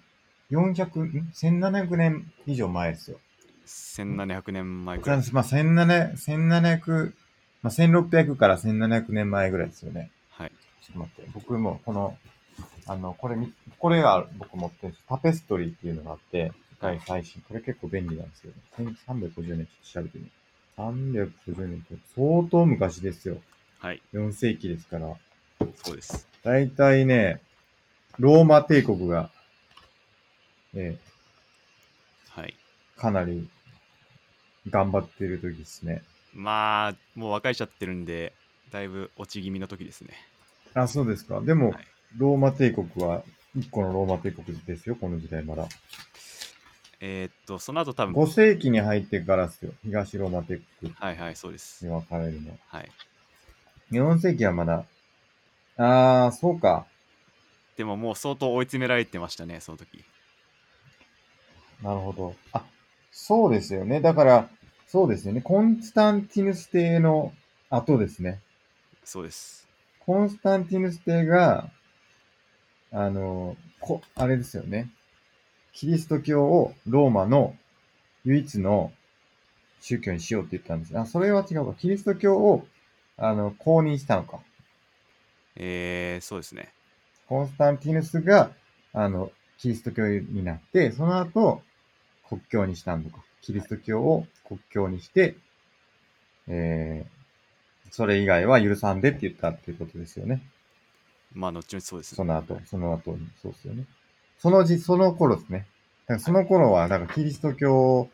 [0.50, 3.18] ?1700 年以上前ですよ。
[3.66, 5.22] 1700年前くらい。
[5.33, 7.12] まあ、1700、1700、
[7.62, 10.10] まあ、1600から1700年前ぐらいですよね。
[10.30, 10.52] はい。
[10.82, 11.30] ちょっと待って。
[11.34, 12.16] 僕もこの、
[12.86, 17.42] あの、これみ、これが僕持ってるんですタペストリーっていうのがあって、世界最新。
[17.42, 18.94] これ結構便利なんですよ、ね。
[19.06, 20.30] 350年ちょっと調べてみる。
[20.78, 23.36] 350年って相当昔ですよ。
[23.78, 24.02] はい。
[24.14, 25.14] 4世紀ですから。
[25.76, 26.26] そうです。
[26.42, 27.40] だいたいね、
[28.18, 29.30] ローマ帝国が、
[30.74, 30.96] え
[32.30, 32.54] はい。
[32.96, 33.48] ーかなり
[34.68, 36.02] 頑張ってる時ですね。
[36.34, 38.32] まあ、もう別れちゃってるんで、
[38.70, 40.14] だいぶ落ち気味の時ですね。
[40.74, 41.40] あ、そうですか。
[41.40, 43.22] でも、はいローマ帝国は、
[43.56, 45.68] 一個のローマ帝国ですよ、この時代まだ。
[47.00, 49.72] えーっと、その後多分、5世紀に入ってからですよ。
[49.84, 51.84] 東ローマ帝国はいはい、そうです。
[51.84, 52.58] に分かれるの。
[52.66, 52.90] はい。
[53.92, 54.84] 4世紀はまだ、
[55.76, 56.86] あー、そうか。
[57.76, 60.04] でももう相当追い詰められてましたね、その時。
[61.82, 62.34] なるほど。
[62.52, 62.64] あ、
[63.10, 64.00] そうですよね。
[64.00, 64.50] だから、
[64.90, 65.40] そうですよね。
[65.40, 67.33] コンスタンティヌス帝の
[67.70, 68.40] 後ですね。
[69.05, 69.68] そうです。
[70.00, 71.70] コンスタンティヌス帝が、
[72.90, 74.90] あの、こ、あれですよね。
[75.72, 77.55] キリスト教をローマの
[78.24, 78.90] 唯一の
[79.81, 80.98] 宗教にしようって言ったんです。
[80.98, 81.74] あ、それは違うか。
[81.79, 82.66] キリスト教を、
[83.16, 84.40] あの、公認したのか。
[85.55, 86.72] えー、そうですね。
[87.29, 88.50] コンスタンティヌスが、
[88.92, 91.62] あの、キリスト教になって、その後、
[92.29, 93.22] 国教にしたのか。
[93.42, 95.37] キリスト教を国教にして、
[96.48, 100.42] えー、それ以外は許さんでって言ったっていうことですよね。
[101.33, 102.16] まあ、後々そうですね。
[102.16, 103.85] その後、その後に、そうですよね。
[104.38, 105.66] そのじ、その頃ですね。
[106.07, 108.09] だからその頃は、だからキリスト教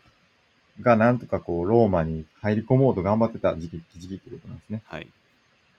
[0.81, 4.83] がなんとかこう、ローマに入り込もうと頑張ってた時期、時期ってことなんですね。
[4.87, 5.09] はい。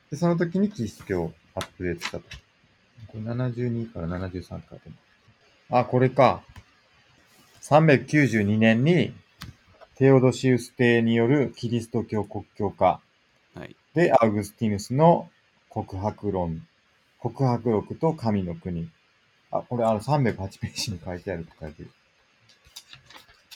[0.10, 2.24] で、その時にキリスト教をアップデートしたと。
[3.08, 4.98] これ72から73かと思う。
[5.70, 6.42] あ、これか。
[7.62, 9.14] 392年に、
[9.98, 13.02] テオドシウス帝によるキリスト教国教化
[13.56, 13.76] はい。
[13.96, 15.28] で、アウグスティヌスの
[15.70, 16.68] 告白論、
[17.18, 18.88] 告白録と神の国。
[19.50, 21.90] あ、これあの308ページに書いてあると書いてる。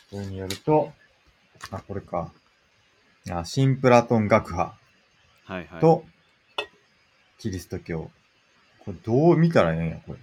[0.10, 0.92] それによると、
[1.70, 2.32] あ、これか。
[3.30, 4.76] あ、新プラトン学派
[5.46, 5.80] はいはい。
[5.80, 6.04] と、
[7.38, 8.10] キリスト教。
[8.80, 10.20] これどう見たらええんや、これ。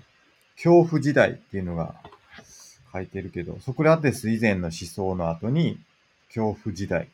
[0.57, 1.95] 恐怖時代っていうのが
[2.93, 5.79] 書いてるけど、ソクラテス以前の思想の後に、
[6.29, 7.09] 恐怖時代。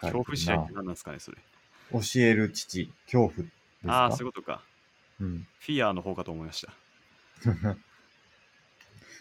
[0.00, 1.38] 恐怖試合って何なんですかね、それ。
[1.92, 3.48] 教える父、恐怖です
[3.86, 3.92] か？
[3.92, 4.62] ああ、そういうことか。
[5.20, 5.46] うん。
[5.60, 6.72] フィアーの方かと思いました。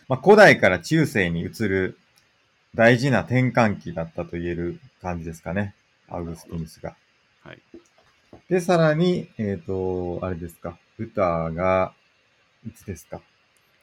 [0.07, 1.97] まあ、古代から中世に移る
[2.75, 5.75] 大事な転換期だったと言える感じですかね。
[6.07, 6.95] アウグスティヌスが。
[7.43, 7.62] はい。
[8.49, 10.79] で、さらに、えっ、と、あれですか。
[10.97, 11.93] ルターが、
[12.67, 13.21] いつですか？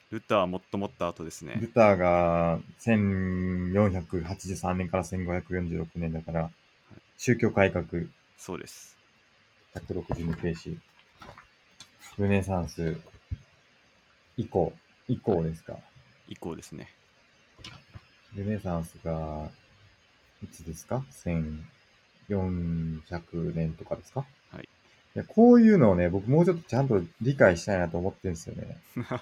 [0.09, 1.57] ルターはもっともっと後ですね。
[1.59, 6.49] ルターが1483年から1546年だから、
[7.17, 7.85] 宗教改革
[8.37, 8.97] そうです。
[9.75, 10.77] 162ページ。
[12.17, 12.97] ルネサンス
[14.37, 14.73] 以降、
[15.07, 15.77] 以降ですか。
[16.29, 16.89] 以降ですね。
[18.33, 19.49] ルネサンスが、
[20.43, 21.03] いつですか
[22.29, 24.25] ?1400 年とかですか？
[24.51, 24.63] はい。
[24.63, 24.67] い
[25.19, 28.77] や、こういうのをね、僕もうちょっとちゃんと理解したいなと思ってるんですよね。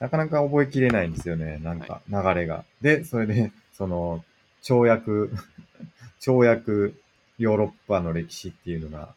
[0.00, 2.64] なかなか覚えきれないんですよね、なんか流れが。
[2.80, 4.24] で、それで、 その、
[4.62, 5.32] 跳躍、
[6.20, 7.00] 跳躍
[7.38, 9.14] ヨーロッパの歴史っていうのが、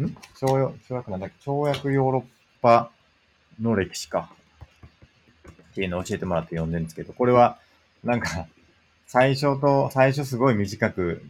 [0.00, 0.04] ん？
[0.34, 1.36] 跳躍、跳躍なんだっけ？
[1.50, 2.24] 跳躍ヨーロッ
[2.60, 2.90] パ
[3.60, 4.30] の歴史か。
[5.72, 7.58] っていうのを教えてもらって読んでるんですけど、これは、
[8.02, 8.46] なんか、
[9.06, 11.22] 最初と、最初すごい短く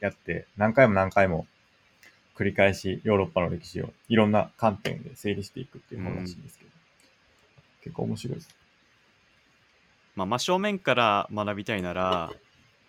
[0.00, 1.46] やって、何回も何回も
[2.36, 6.70] 繰り返しヨーロッパの歴史をいろんな観点で整理していくっていう本らしいんですけど、
[7.82, 8.48] 結構面白いです。
[10.14, 12.30] まあ、真正面から学びたいなら、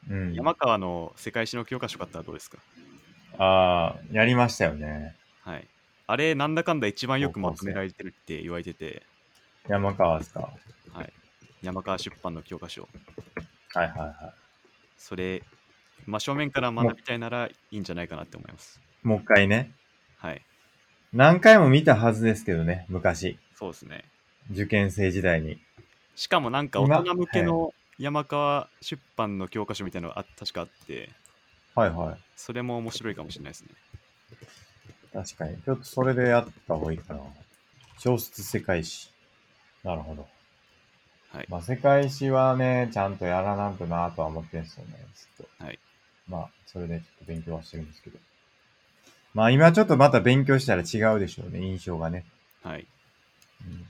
[0.10, 0.34] うん。
[0.34, 2.58] 山川の世界史の教科書買ったらどうですか？
[3.38, 5.15] ああ、やりましたよね。
[5.41, 5.67] はい。
[6.06, 9.03] あれ、なんだかんだ一番よくまとめられてるって言われてて、
[9.69, 10.51] 山川ですか？
[10.91, 11.13] はい。
[11.62, 12.89] 山川出版の教科書。
[13.73, 14.34] はいはいは
[14.97, 15.41] それ、
[16.06, 18.82] 真正面から学びたいならいいんじゃないかなって思います。
[19.06, 19.08] い。
[19.08, 19.71] もう一回ね。
[20.17, 20.41] はい。
[21.13, 23.39] 何回も見たはずですけどね、昔。
[23.56, 24.03] そうですね。
[24.51, 25.60] 受験生時代に。
[26.15, 31.10] しかもなんか大今人向けの山川出版の教科書みたいなのがあ確かあって、
[31.75, 32.17] はいはい。
[32.36, 33.69] それも面白いかもしれないですね。
[35.13, 35.62] 確かに。
[35.62, 37.21] ちょっとそれでやった方がいいかな。
[37.97, 39.10] 小説世界史。
[39.84, 40.27] なるほど。
[41.32, 41.47] はい。
[41.49, 45.63] まあ世界史はね、ちゃんとやらなんとなとは思ってるんですよね、ずっと。
[45.63, 45.79] はい。
[46.27, 48.19] まあ、それでちょっと勉強はしてるんですけど。
[49.34, 52.25] まあ今ちょっとまた勉強したら違うでしょうね、印象がね。
[52.62, 52.88] はい。
[53.65, 53.86] うん、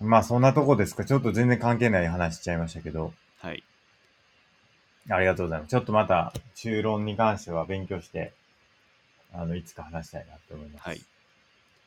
[0.00, 1.04] まあそんなとこですか。
[1.04, 3.12] ちょっと全然関係ない話しちゃいましたけど。
[3.40, 3.64] はい。
[5.10, 5.70] ありがとうございます。
[5.70, 8.32] ちょっとまた中論に関しては勉強して、
[9.32, 10.88] あの、いつか話したいなと思います。
[10.88, 11.00] はい。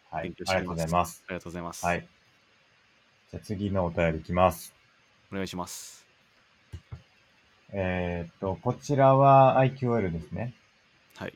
[0.10, 0.24] はい。
[0.24, 1.24] 勉強してありがとうございます。
[1.28, 1.86] ありがとうございます。
[1.86, 2.08] はい。
[3.32, 4.74] じゃあ次のお便りいきます。
[5.32, 6.06] お願いします。
[7.74, 10.54] えーっと、こちらは IQL ですね。
[11.15, 11.34] はい。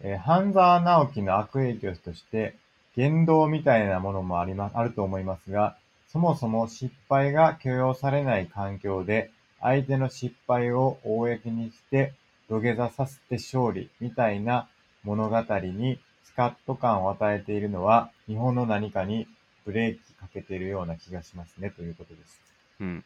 [0.00, 2.54] えー半沢直樹の悪影響として、
[2.96, 5.76] 言動みたいなものもありま、あると思いますが、
[6.08, 12.12] そもそも失敗が許容されない環境で、相手の失敗を公にして
[12.48, 14.68] 土下座させて勝利みたいな
[15.04, 19.26] 物語にスカッと感を与えているのは、日本の何かに
[19.64, 22.40] ブレーキかけているような気がしますね、ということです。
[22.80, 23.04] うん。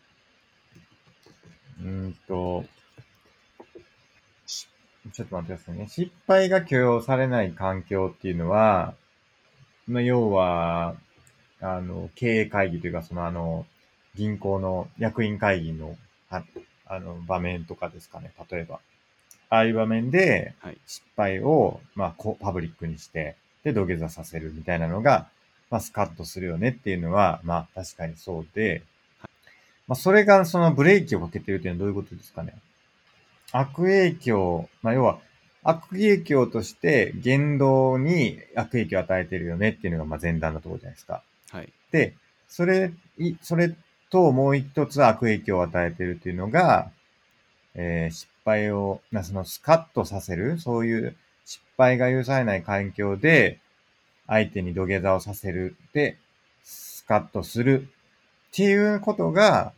[1.80, 2.64] うーんと、
[4.46, 4.66] し
[5.12, 5.88] ちょっと待ってくださいね。
[5.88, 8.94] 失敗が許容されない環境っていうのは、
[9.88, 10.94] まあ、要は、
[11.60, 13.66] あの、経営会議というか、そのあの、
[14.14, 15.96] 銀行の役員会議の、
[16.30, 16.42] あ
[16.86, 18.80] あの、場面とかですかね、例えば。
[19.48, 25.28] ああいう場面ではい、失敗を、まあ、こうパブリックにして、で、土下座させるみたいなのが、
[25.70, 28.82] まあ、スカッとするよねっていうのは、まあ、確かにそうで、
[29.86, 32.54] まあ、それがそのブレーキをかけてるっていうのはどういうことですかね。
[33.52, 35.18] 悪影響、まあ、要は、
[35.68, 41.22] 悪影響として言動に悪影響を与えてるよねっていうのが、まあ、前段のところじゃないですか。
[41.50, 41.72] はい。
[41.90, 42.14] で、
[42.48, 43.74] それ、いそれ
[44.10, 46.90] ともう一つ悪影響を与えてるっていうのが、
[47.74, 53.58] えー失敗を、なそのスカッとさせる、そういう失敗が許されない環境で、
[54.28, 56.16] 相手に土下座をさせる、で、
[56.62, 59.72] スカッとするっていうことが、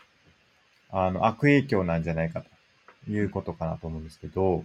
[0.90, 2.42] あの、悪影響なんじゃないか
[3.06, 4.64] ということかなと思うんですけど、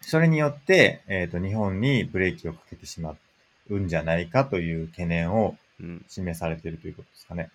[0.00, 3.16] それによって、えっ、と、日本にブレーキをかけてしま
[3.68, 6.04] うんじゃないかという懸念をうん。
[6.08, 7.50] 示されているということですかね。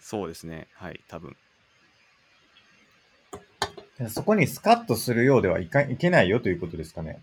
[0.00, 0.68] そうですね。
[0.74, 1.00] はい。
[1.08, 1.36] 多分。
[3.98, 7.20] でそこにスカッとするようではいかいけないよということですかね。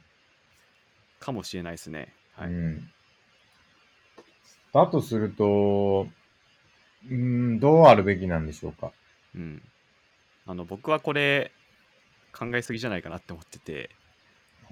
[1.20, 2.14] かもしれないですね。
[2.34, 2.50] はい。
[2.50, 2.90] うん。
[4.74, 6.08] だとすると、
[7.10, 8.92] うん、どうあるべきなんでしょうか。
[9.36, 9.62] うん。
[10.46, 11.52] あの、僕はこれ、
[12.38, 14.03] 考えすぎじゃないかなって思ってて、ほ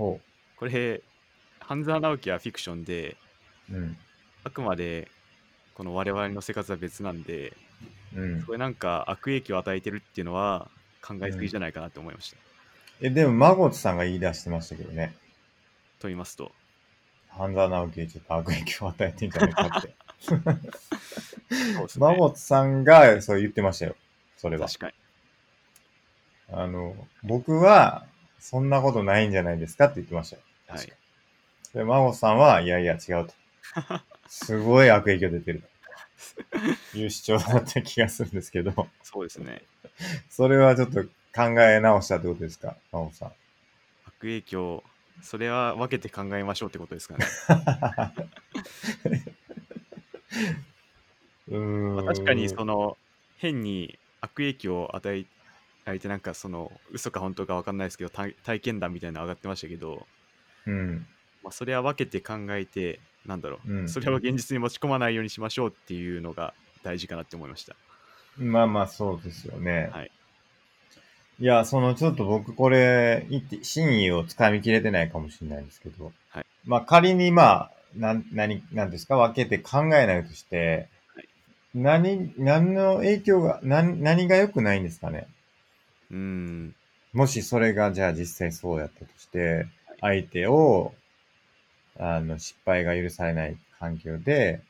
[0.01, 1.01] これ、
[1.59, 3.17] 半沢直樹はフィクションで、
[3.69, 3.75] う。
[3.75, 3.97] うん。
[4.43, 5.07] あくまで、
[5.75, 7.53] この我々の生活は別なんで、
[8.15, 8.43] うん。
[8.43, 10.69] これなんか悪影響を与えてるっていうのは
[11.01, 12.37] 考えすぎじゃないかなって思いました。
[13.01, 15.15] え、でも、マゴツさんが言い出してましたけどね。
[15.99, 16.51] と言いますと、
[17.29, 19.87] 半沢直樹にちょっと悪影響を与えてんじゃないかって。
[19.87, 19.95] ね。
[21.97, 23.95] マゴツさんがそう言ってましたよ。
[24.37, 24.67] それは。
[24.67, 24.93] 確かに。
[26.51, 28.05] あの、僕は、
[28.41, 30.41] そんなことないんじゃないですかって言ってましたよ。
[30.67, 30.93] はい。
[31.73, 33.33] で、マゴツさんは、いやいや、違うと。
[34.27, 35.63] すごい悪影響出てる。
[36.93, 39.63] いう主張だった気がするんですけど、そうですね。
[40.29, 43.31] それはちょっと考え直したってことですか、真帆さん。
[44.05, 44.83] 悪影響、
[45.21, 47.25] それは分けて考えましょうってことですかね。
[51.47, 52.97] うーんまあ確かにその
[53.37, 55.25] 変に悪影響を与え
[55.85, 60.05] られてなんかその嘘か本当か分かんないですけど体体験談みたいなの上がってましたけど、
[60.67, 61.05] うん。
[61.43, 66.53] まあ、それは分けて考えてなんだろう、うんそれを現実に持ち込まないようにしましょうっていうのが
[66.83, 67.75] 大事かなって思いました。
[68.37, 69.89] まあまあ、そうですよね。
[69.91, 70.11] はい。
[71.39, 78.23] いや、そのちょっと僕これ、言って真意をつかみきれてないかもしれないんですけど、はいまあ仮にまあ、何、
[78.71, 81.27] なんですか、分けて考えないとして、はい
[81.73, 85.27] 何、何の影響が、何、何が良くないんですかね。
[86.11, 86.75] うーん。
[87.13, 89.65] もしそれがじゃあ実際そうやったとして、
[90.01, 90.93] 相手を、
[91.99, 94.61] あの、失敗が許されない環境で、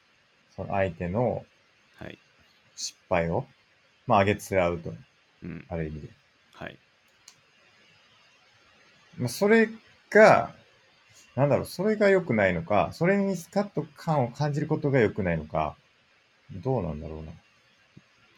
[0.56, 1.46] その相手の
[1.96, 2.18] はい。
[2.76, 3.46] 失敗を、
[4.08, 4.94] まあ、あげつらうと、
[5.44, 5.66] うん。
[5.70, 6.10] ある意味で。
[6.54, 6.78] はい。
[9.18, 9.70] まあ、それ
[10.10, 10.54] が、
[11.36, 15.76] なんだろう、それが良くないのか、それにスカッと感を感じることが良くないのか、
[16.52, 17.32] どうなんだろうな。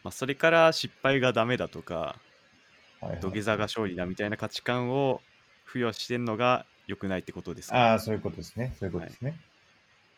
[0.03, 2.17] まあ、それから失敗がダメだとか、
[3.03, 5.21] はいはい土下座が勝利だみたいな価値観を
[5.67, 8.75] 付与してんのが良くないってことですか、ああ、そういうことですね。
[8.79, 9.39] そういうことですね。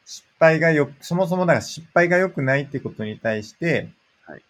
[0.05, 3.89] 失敗がよ、そもそもだから失敗が良くないってことに対して、
[4.25, 4.43] はい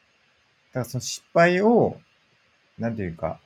[0.72, 2.00] だからその失敗を、
[2.78, 3.40] なんていうか、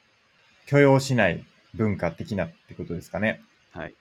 [0.65, 3.41] 許容しない文化的なってことですかね。
[3.71, 3.93] はい。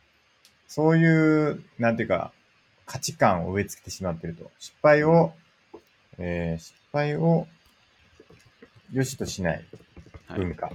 [0.66, 2.32] そういう、なんていうか、
[2.86, 4.51] 価値観を植え付けてしまっていると。
[4.59, 5.32] 失敗を、
[6.18, 7.47] えー、失敗を
[8.93, 9.64] 良しとしないはい。
[10.37, 10.70] 文化。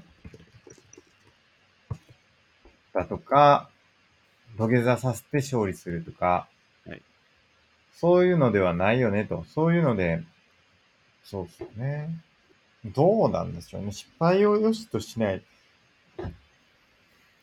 [2.93, 3.69] だとか、
[4.57, 6.47] 土下座させて勝利するとか、
[6.85, 7.01] はい
[7.95, 9.45] そういうのではないよねと。
[9.53, 10.23] そういうので、
[11.23, 12.09] そうですよね。
[12.83, 13.91] どうなんでしょうね。
[13.91, 15.43] 失敗を良しとしない。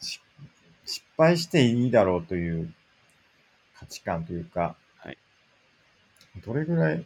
[0.01, 0.21] し
[0.85, 2.75] 失敗していいだろうという
[3.79, 5.19] 価値観というか、はい
[6.45, 7.05] どれぐらい、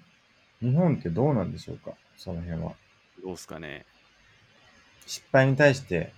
[0.61, 1.93] 日本ってどうなんでしょうか？
[2.17, 2.73] その辺は。
[3.23, 3.85] どうですかね。
[5.07, 6.13] 失敗に対して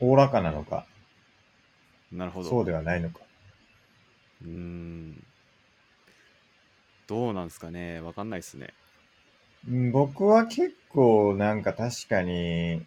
[0.00, 0.86] おおらかなのか、
[2.12, 2.48] なるほど。
[2.48, 3.20] そうではないのか。
[4.42, 5.22] うーん。
[7.06, 8.00] どうなんですかね。
[8.00, 8.72] わかんないですね。
[9.68, 12.82] うん僕は結構なんか確かに、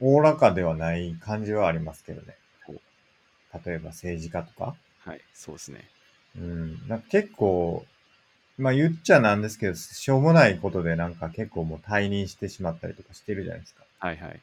[0.00, 2.34] おおらかではない感じはありますけどね。
[3.64, 4.74] 例えば政治家とか。
[5.04, 5.20] はい。
[5.32, 5.84] そうですね。
[6.36, 6.88] うん。
[6.88, 7.84] なんか結構、
[8.58, 13.84] まあ言っちゃなんですけど、しょうもないことでなんか結構もう退任してしまったりとかしてるじゃないですか。
[14.00, 14.40] はいはい。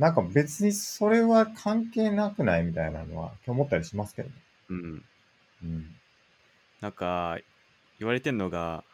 [0.00, 4.34] なんか別にそれは関係なくないみたいなのは思ったりしますけどね。
[4.68, 5.04] うん。
[5.62, 6.00] うん。
[6.80, 7.38] なんか、
[7.98, 8.86] 言われてんのが、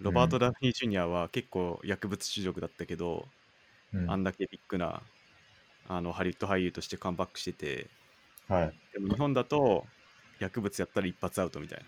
[0.00, 3.34] ロバート・ダフニー・ジュニアは結構薬物中毒だったけど、
[3.92, 4.06] うん。
[4.06, 5.10] あんだけビッグな
[5.84, 7.92] あのハリウッド俳優としてカムバックしてて、
[8.48, 8.76] はい。
[8.92, 9.92] でも日本だと
[10.38, 11.86] 薬物やったら一発アウトみたいな、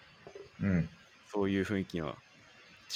[0.60, 0.88] うん。
[1.24, 2.16] そういう雰囲気の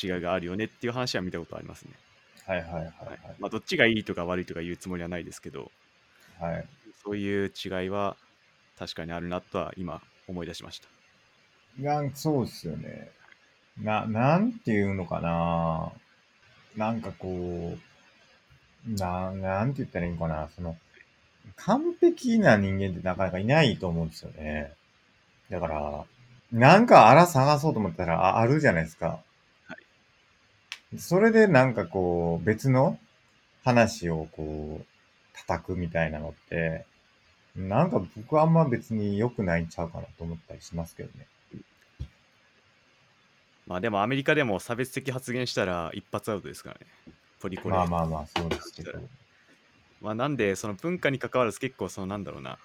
[0.02, 2.00] 違いがあるよねっていう話は見たことありますね。
[2.46, 5.70] はいはいはいはいまあ、どっちがいいとか悪いとか言うつもりはないですけど、
[6.38, 6.52] はい。
[6.54, 6.64] はい。
[7.04, 8.16] そういう違いは
[8.78, 10.88] 確かにあるなとは今思い出しました。
[11.78, 13.10] なんそうですよね。
[13.80, 15.92] な、なんていうのかな
[16.76, 17.76] なんかこ
[18.88, 20.76] う、な、なんて言ったらいいのかなその、
[21.56, 24.72] 完璧な人間ってなかなかいないと思うんですよね。
[25.50, 26.04] だから、
[26.52, 29.20] なんかあら探そうと思ったらああるじゃないですか。
[30.92, 32.98] はそれでなんかこう、別の
[33.64, 34.86] 話をこう、
[35.34, 36.84] 叩くみたいなのって、
[37.56, 41.26] なんか僕はあんま別に良くないんちゃうかなと思ったりしますけどね。
[43.66, 46.86] まあでもアメリカでも差別的発言したら一発アウトですからね。
[47.40, 47.76] ポリコレ。
[47.76, 48.92] まあまあまあ、そうですけど。
[50.00, 52.58] まあなんでその文化に関わらず結構そのなんだろうな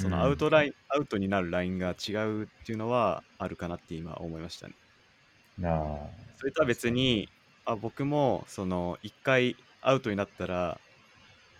[0.00, 4.74] そのうんアウトライン、アウトになるラインが違うっていうのはあるかなって今思いましたね。
[5.58, 5.96] なあ。
[6.36, 7.28] それとは別に
[7.64, 10.80] あ僕もその1回アウトになったら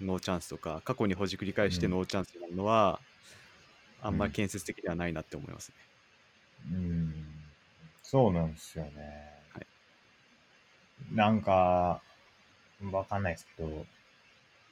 [0.01, 3.05] ノーチャンスとか過去にほじくり返してうんノーチャンスになるのは、
[3.99, 5.89] あんまり建設的ではないなって思いますね。
[6.71, 7.25] うん。
[8.03, 9.33] そうなんですよね。
[9.55, 9.67] はい
[11.13, 12.03] なんか、
[12.93, 13.87] わかんないですけど、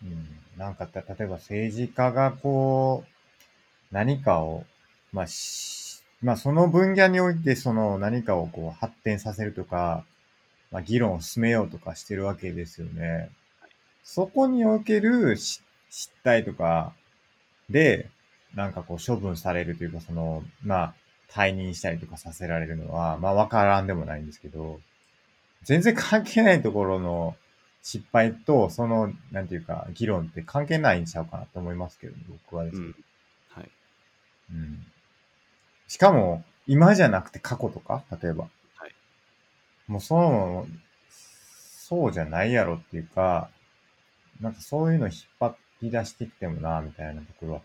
[0.03, 0.39] うん。
[0.57, 4.65] なんかた、例えば政治家がこう、何かを、
[5.13, 10.07] まあ、しまあ、その分野において、その何かをこう発展させるとか、
[10.73, 13.31] まあ、議論を進めようとかしてるわけですよね。
[14.03, 16.93] そこにおけるし失態とか
[17.71, 18.09] で、
[18.55, 20.95] なんかこう処分されるというか、その、まあ、
[21.31, 24.81] 退任したりとかさせられるのは、まあ、わからんでもないんですけど、
[25.63, 27.37] 全然関係ないところの
[27.83, 32.87] 失敗と、その、なんていうか、議論って関係ないんちゃうかなと思いますけど、僕はですね。
[32.87, 32.95] うん。
[33.49, 33.71] はい。
[34.53, 34.87] うん。
[35.89, 38.49] しかも、今じゃなくて過去とか、例えば。
[39.89, 39.93] はい。
[39.93, 40.73] もうそう、
[41.11, 43.51] そうじゃないやろっていうか、
[44.41, 47.61] なんかそういうの引っ張り出してきてもな、みたいなところは、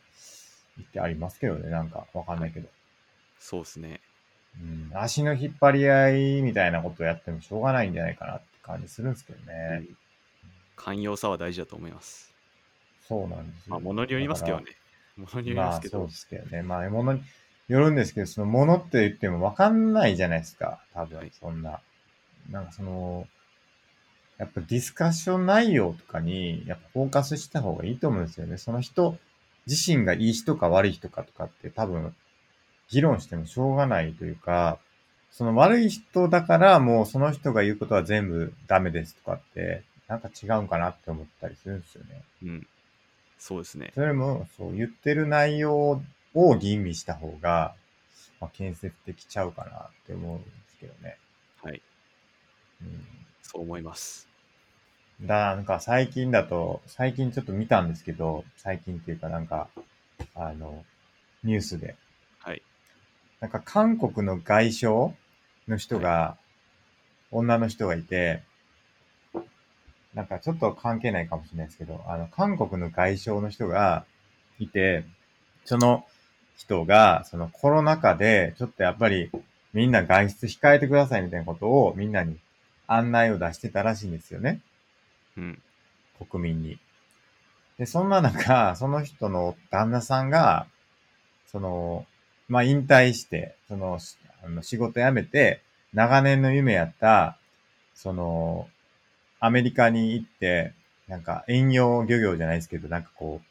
[0.77, 2.67] 言ってありますけどね、なんかわかんないけど。
[3.39, 4.01] そうですね。
[4.59, 9.83] うん、足の引っ張り合いみたいなことをやってもしょうがないんじゃないかなって感じするんですけどね。
[9.89, 9.97] うん
[10.77, 12.31] 寛容さは大事だと思います。
[13.07, 13.71] そうなんですよ。
[13.71, 14.65] まあ、物によりますけどね。
[15.17, 15.99] 物によりますけど。
[15.99, 16.61] まあそうですけどね。
[16.61, 17.21] まあ物に
[17.67, 20.79] よるんですけど、その物って言ってもわかんないじゃないですか。
[20.93, 21.81] 多分はいそんな。
[22.51, 23.27] なんかその、
[24.37, 28.57] やっぱディスカッション内容とかに、やっぱフォーカスした方がいいと思うんですよね。
[28.57, 29.17] その人
[29.65, 32.15] 自身がいい人か悪い人かとかって多分、
[32.89, 34.79] 議論してもしょうがないというか、
[35.31, 42.21] その悪い人だからもうその人が言うことは全部ダメですとかって、なんか違うんかなって思ったりするんですよね。
[42.43, 42.67] うん。
[43.37, 43.91] そうですね。
[43.93, 46.01] それも、そう、言ってる内容
[46.33, 47.75] を吟味した方が、
[48.39, 51.17] まあ、建設的ちゃうかなって思うんですけどね。
[51.61, 51.81] はい。
[52.81, 53.05] うん。
[53.41, 54.27] そう思います。
[55.21, 59.67] だ、なんか最近だと、最近ちょっと見たんですけど、最近っていうかなんか、
[60.35, 60.85] あの、
[61.43, 61.95] ニュースで。
[62.39, 62.61] はい。
[63.39, 65.11] なんか韓国の外相
[65.67, 66.37] の人が、
[67.31, 68.41] 女の人がいて、
[70.13, 74.05] なんかちょっと関係ないかもしれないですけど、あの、韓国の外相の人が
[74.59, 75.03] いて、
[75.65, 76.05] その
[76.57, 79.29] 人が、そのコロナ禍で、ちょっとやっぱり
[79.73, 82.37] みんな外出控えてくださいみたいなことをみんなに
[82.87, 84.61] 案内を出してたらしいんですよね。
[85.37, 85.61] うん。
[86.29, 86.79] 国民に。
[87.77, 90.67] で、そんな中、その人の旦那さんが、
[91.51, 92.05] その、
[92.47, 95.61] まあ、引退して、その、しあの仕事辞めて、
[95.93, 97.37] 長年の夢やった、
[97.93, 98.67] その、
[99.39, 100.73] アメリカに行って、
[101.07, 103.41] なんか遠洋漁業じゃないですけど、なんかこ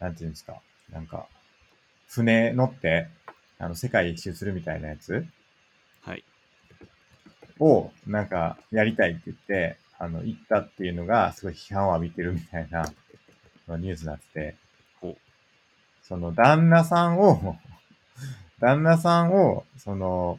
[0.00, 0.60] う、なんていうんですか、
[0.92, 1.26] なんか、
[2.08, 3.08] 船乗って、
[3.58, 5.28] あの、世界一周するみたいなやつはい。
[7.60, 12.92] を、なんか、やりたいって言って、あの、行ったっていうのが、すごい批判を浴びてるみたいな、
[13.68, 14.64] ニュースになってて。
[16.06, 17.56] その、旦那さんを、
[18.60, 20.38] 旦那さんを、その、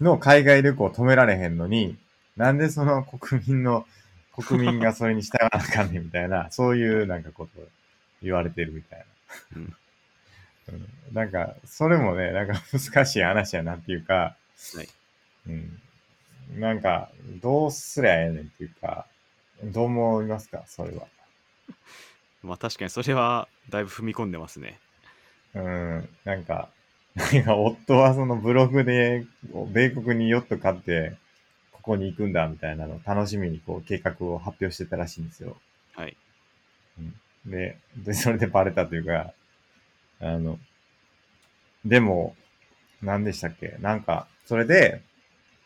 [0.00, 1.96] の海外旅行を止められへんのに、
[2.36, 3.86] なんでその国民の、
[4.32, 7.68] 国民がそれに従わなあかんねんみたいな、 そういうなんかことを
[8.22, 9.04] 言われてるみたいな。
[9.56, 14.36] うんうんなんか、それもね、なんか難しい話やなっていうか、
[14.76, 14.88] はい。
[15.48, 15.82] うん。
[16.56, 17.10] なんか、
[17.42, 19.06] どうすりゃええねんっていうか、
[19.64, 20.64] どう思いますか？
[20.66, 21.06] それは。
[22.42, 24.78] まあ確かにそれはだいぶ踏み込んでますね。
[25.54, 26.08] うん。
[26.24, 26.70] なんか、
[27.14, 29.26] なんか夫はそのブログで、
[29.72, 31.16] 米国にヨット買って、
[31.72, 35.56] ここに行くんだみたいなのを楽しみにこう計画を発表してたらしいんですよ。
[35.94, 36.16] はい。
[37.46, 39.32] で、で、それでバレたというか、
[40.20, 40.58] あの、
[41.84, 42.36] でも、
[43.02, 43.76] 何でしたっけ？
[43.80, 45.02] なんか、それで、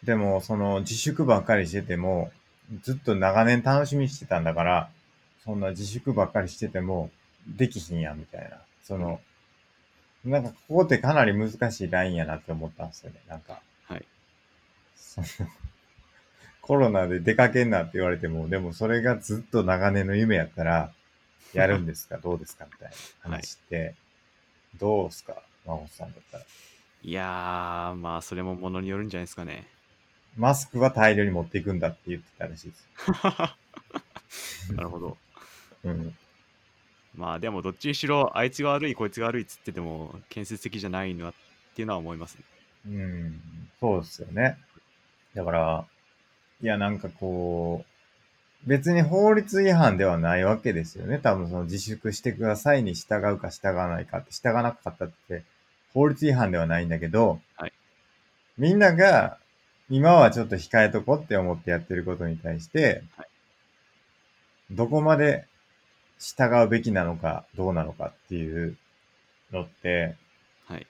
[0.04, 2.30] でも、その自粛ばっかりしてても、
[2.82, 4.90] ずっと長年楽しみにしてたんだから、
[5.44, 7.10] そんな自粛ばっかりしてても、
[7.46, 8.56] できひんやん、みたいな。
[8.82, 9.20] その、
[10.24, 13.20] なんか、ここってかなり難しいラインやなって思ったんですよね。
[13.28, 14.04] なんか、はい。
[14.96, 15.26] その、
[16.62, 20.92] コロナで出かけんなって言われても、でもそれがずっと長年の夢やったら、
[21.52, 22.16] やるんですか？
[22.24, 22.64] どうですか？
[22.64, 22.94] みたいな
[23.36, 23.94] 話って、
[24.78, 25.42] どうすか？
[25.66, 26.44] 真帆さんだったら。
[27.02, 29.66] いやー、まあそれもものによるんじゃないですかね。
[30.36, 32.88] マスクは大量に持っていくんだって言ってたらしいです。
[34.74, 35.16] なるほど。
[35.84, 36.16] うん。
[37.14, 41.34] まあでもどっちにしろあいつが悪いこいつが悪いっつってても建設的じゃないのはっ
[41.74, 42.44] ていうのは思いますね。
[42.86, 43.40] うん。
[43.78, 44.58] そうですよね。
[45.34, 45.84] だから、
[46.62, 47.84] いや、なんかこ
[48.64, 51.18] う、別に法律違反ではないわけですよね。
[51.18, 55.44] 多分その自粛してくださいに従うか従わないかって、従わなかったって、
[55.92, 57.72] 法律違反ではないんだけど、はい
[58.56, 59.38] みんなが、
[59.90, 63.28] 今はちょっと控えとこって思ってやってることに対して、はい
[64.70, 65.46] どこまで
[66.18, 68.76] 従うべきなのか、どうなのかっていう
[69.52, 70.16] のって、
[70.66, 70.86] はい。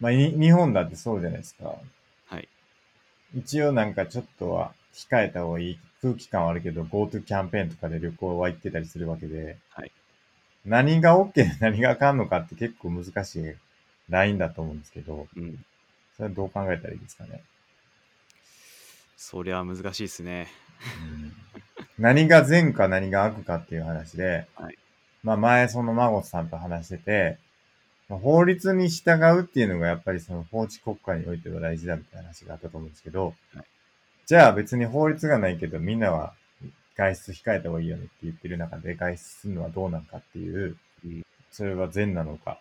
[0.00, 1.74] まあ、に日本だってそうじゃないですか。
[2.26, 2.48] はい。
[3.36, 9.92] 一応なんかちょっとは控えた方がいい空気感はあるけど、GoTo キャンペーンとかで旅行は行ってたりするわけで、はい
[10.64, 13.54] 何が OK で何があかんのかって結構難しい
[14.10, 15.64] ラインだと思うんですけど、うん。
[16.16, 17.42] それはどう考えたらいいですかね？
[19.22, 20.48] そりゃ難しいですね。
[20.98, 21.32] うん
[21.98, 24.78] 何が善か何が悪かっていう話で、はい
[25.22, 27.38] まあ前その孫さんと話してて、
[28.08, 33.64] まあ法律に従うっていうのがやっぱりその法治国家においては大事だみたいな話があったと思うんですけど、はい
[34.26, 36.32] じゃあ別に法律がないけど、みんなは
[36.96, 42.58] 外出控えた方がいいよねって言ってる中で外出するのはどうなんかっていう、うんそれは善なのか、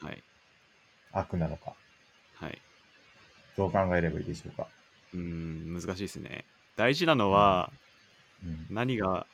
[0.00, 0.22] はい。
[1.12, 1.72] 悪なのか、
[2.34, 2.60] はい。
[3.56, 4.66] どう考えればいいでしょうか？
[5.14, 6.48] うーん、難しいですね。
[6.76, 7.74] 大事なのは、
[8.44, 8.68] うん。
[8.68, 9.28] 何が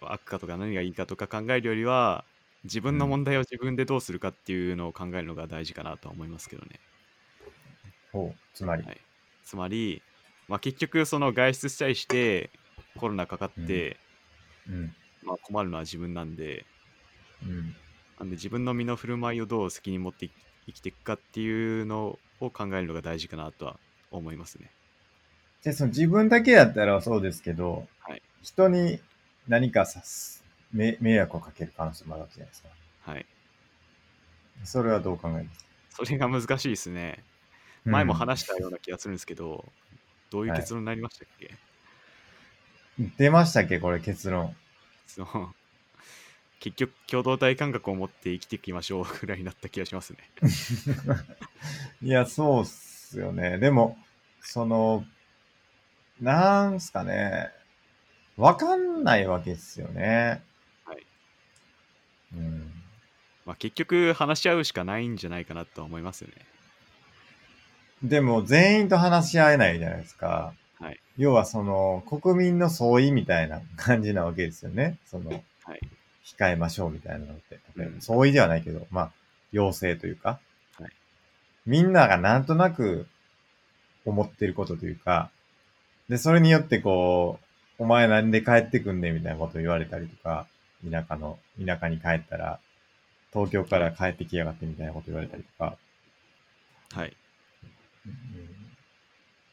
[0.00, 2.28] 悪かとか何がいいかとか考えるよりは、
[2.64, 6.82] 自分の問題を自分でどうするかっていうのを考えるのが大事かなとは思いますけどね。
[8.12, 8.84] ほう、つまり。
[8.86, 9.06] はい
[9.42, 10.06] つまり、
[10.48, 12.52] まあ、結局その外出したりして
[12.96, 14.00] コロナかかって、
[14.66, 14.96] うん。
[15.22, 16.68] まあ、困るのは自分なんで
[17.42, 17.76] うん。
[18.18, 20.32] なんで自分の身の振る舞いをどう責任持って
[20.66, 23.80] 生きていくかっていうのを考えるのが大事かなとは
[24.10, 24.76] 思いますね。
[25.64, 29.00] で、その自分だけだったらそうですけど、はい人に
[29.48, 32.68] 何かさす、め迷惑をかける可能性もあるわけじゃないですか。
[33.10, 33.26] はい。
[34.64, 35.46] それはどう考えます？
[35.96, 37.22] かそれが難しいですね。
[37.84, 39.64] 前も話したような気がするんですけど、
[40.30, 41.46] どういう結論になりましたっけ、
[42.98, 43.80] うん出ましたっけ？
[43.80, 44.54] これ結論。
[45.06, 45.54] その
[46.60, 50.18] 結局共同体感覚を持って生きていきましょう ぐらいになった気がしますね。
[52.02, 53.58] いや、そうっすよね。
[53.58, 53.98] でも、
[54.40, 55.04] その、
[56.24, 57.50] なんすかね。
[58.36, 60.42] わかんないわけですよね。
[60.84, 61.06] はい。
[62.34, 62.72] うん。
[63.44, 66.34] まあ、結局話し合うしかないんじゃないかなとは思いますよね。
[68.02, 70.54] でも、全員と話し合えないじゃないですか。
[70.80, 71.00] はい。
[71.18, 74.98] 要は、その、国民の総意みたいな感じなわけですよね。
[75.06, 75.36] その、は
[75.74, 75.80] い。
[76.24, 77.60] 控えましょうみたいなのって。
[77.76, 79.12] うん総意ではないけど、まあ、
[79.52, 80.40] 要請というか。
[80.78, 80.90] はい
[81.66, 83.06] みんながなんとなく
[84.04, 85.30] 思ってることというか、
[86.08, 87.38] で、それによってこ
[87.78, 90.46] う、お前なんで帰ってくんねんみたいなことを言われたりとか、
[90.88, 92.60] 田舎の、田舎に帰ったら、
[93.32, 95.76] 東京から帰ってきやがってみたいなこと言われたりとか、
[96.94, 97.16] はい。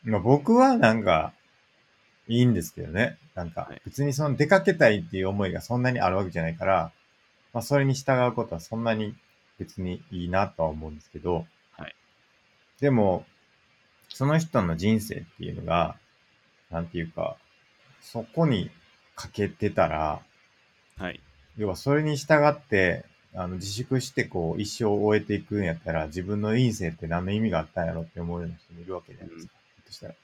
[0.03, 1.33] まあ、僕はなんか、
[2.27, 3.17] いいんですけどね。
[3.33, 6.91] なんかはい、別にその出かけたいっていう思いがそんなにあるわけじゃないから、
[7.53, 9.15] まあ、それに従うことはそんなに
[9.57, 11.95] 別にいいなとは思うんですけど、はい。
[12.79, 13.25] でも、
[14.09, 15.97] その人の人生っていうのが、
[16.71, 17.37] なんていうか、
[18.01, 18.71] そこに
[19.15, 20.21] かけてたら、
[20.97, 21.19] はい。
[21.57, 29.53] 要はそれに従って、あの、自粛してこう、一生を終えていくんやったら、自分の人生って何の意味があったんやろって思うような人もいるわけじゃないですか。
[29.53, 30.15] ひょっとしたら。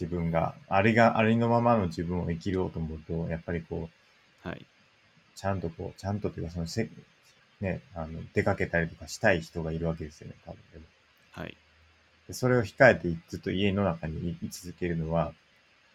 [0.00, 3.88] 自分が、あれが、ありのままの自分を生きようと思うと、やっぱりこ
[4.44, 4.66] う、はい。
[5.36, 6.88] ちゃんとこう、ちゃんとというか、そのせ、
[7.60, 10.60] ね、あの、出かけたりとかしたい人がいるわけですよね、多分。
[11.32, 11.56] はい。
[12.26, 15.32] でそれを控えてずっと家の中に居続けるのは、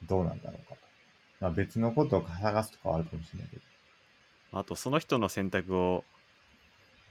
[0.04, 0.82] どうなんだろうかと。
[1.39, 3.62] まあ別のことを探すとかはあるかもしれないけど。
[4.52, 6.04] あと、その人の選択を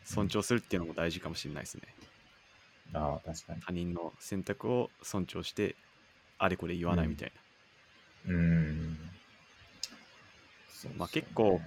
[0.04, 1.82] 尊重するっていうのも大事かもしれないですね。
[2.94, 3.60] ああ、確かに。
[3.60, 5.76] 他人の選択を尊重して、
[6.38, 7.32] あれこれ言わないみたい
[8.26, 8.32] な。
[8.32, 8.98] うーん。
[10.66, 11.60] そうまあ結構、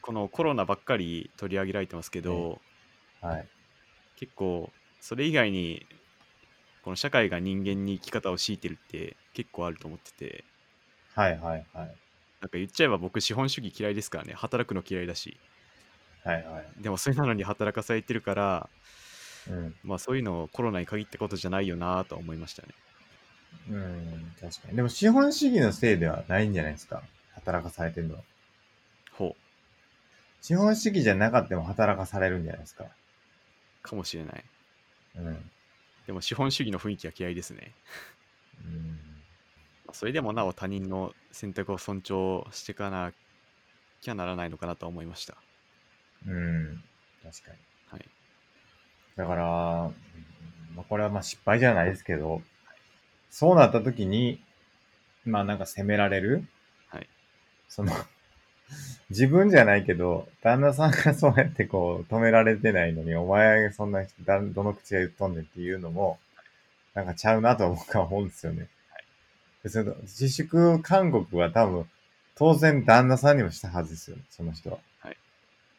[0.00, 2.60] このコロナばっかり取り上げられてますけど、
[3.20, 3.48] はい。
[4.16, 5.86] 結構、それ以外に、
[6.82, 10.44] この社会が人間に生き方を強いてるって結構あると思ってて、
[11.16, 11.98] はいはいはい。
[12.40, 15.42] なんか言っちゃえば僕資本主義嫌いですからね、働くの嫌いだし、
[16.24, 16.76] はいはい。
[16.76, 18.70] でもそれなのに働かされてるから、
[19.46, 19.76] うん。
[19.82, 22.74] まあそういうのコロナに限ったことじゃないよなとは思いましたね。
[23.68, 24.76] うん、確かに。
[24.76, 27.08] でも資本主義のせいではないんじゃないですか？
[27.30, 28.24] 働かされてるのは。
[29.10, 29.36] ほう、
[30.40, 32.96] 資本主義じゃなかったも働かされるんじゃないですか？
[33.82, 34.50] かもしれない。
[35.14, 35.50] うん。
[36.06, 37.76] でも資本主義の雰囲気は嫌いですね。
[38.58, 39.15] うん。
[39.86, 43.12] まあそれでもなお他人の選択を尊重していかな
[44.00, 45.36] きゃならないのかなとは思いました。
[46.26, 46.84] うん。
[47.22, 47.58] 確かに。
[47.90, 48.08] はい。
[49.16, 52.42] だから、うんまあ、これはまあ失敗じゃないですけど、
[53.30, 54.40] そうなった時に、
[55.24, 56.44] まあなんか責められる？
[56.88, 57.08] はい。
[57.68, 57.92] その、
[59.10, 66.18] 自分じゃないけど、旦那さんがそうやってこう止められてないのに、お前そんなどの口が言っとんねんっていうのも、
[66.94, 68.68] なんかちゃうなと僕は思うんですよね。
[69.66, 71.90] 別に自粛勧告は多分、
[72.36, 74.78] 当然旦那さんにもしたはずですよ、その人は。
[75.00, 75.16] はい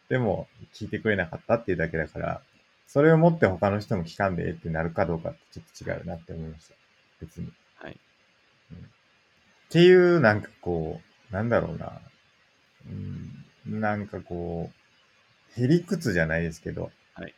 [0.10, 2.42] でも、聞いてくれなかったっていうだけだから、
[2.88, 6.76] それをもって他の人も聞かんでええってなるかどうかってちょっと違うなって思いました。
[7.20, 7.52] 別に。
[7.76, 7.92] はい。
[7.92, 7.96] っ
[9.70, 12.00] ていう、なんかこう、なんだろうな。
[12.90, 14.72] うん、なんかこ
[15.58, 17.34] う、へりくつじゃないですけど、はい。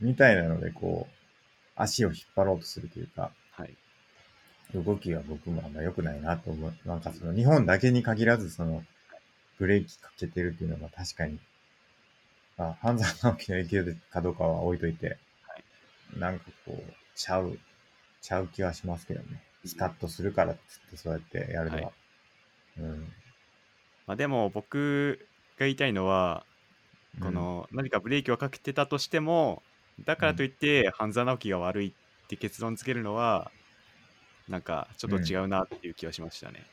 [0.00, 1.14] みたいなので、こう、
[1.76, 3.74] 足を引っ張ろうとするというか、はい。
[4.74, 6.74] 動きが僕もあんま良くないなと思う。
[6.84, 8.84] なんかその日本だけに限らずその
[9.58, 11.38] ブレーキかけてるっていうのが確かに、
[12.56, 15.18] まあ、半沢直樹の影響かどうかは置いといて、
[16.16, 17.58] なんかこう、ちゃう、
[18.22, 19.42] ちゃう気はしますけどね。
[19.64, 21.82] スカッとするからっつってそうやってやるのは。
[21.82, 21.92] はい
[22.78, 23.12] うん。
[24.06, 25.26] まあ、でも僕
[25.58, 26.44] が言いたいのは、
[27.18, 29.62] うんこ、の何かブレーキをかけてたとしても
[30.04, 31.92] だからといって半沢直樹が悪いっ
[32.28, 33.50] て結論つけるのは
[34.50, 36.66] なんかちょっと違うなっていう気はしましたね。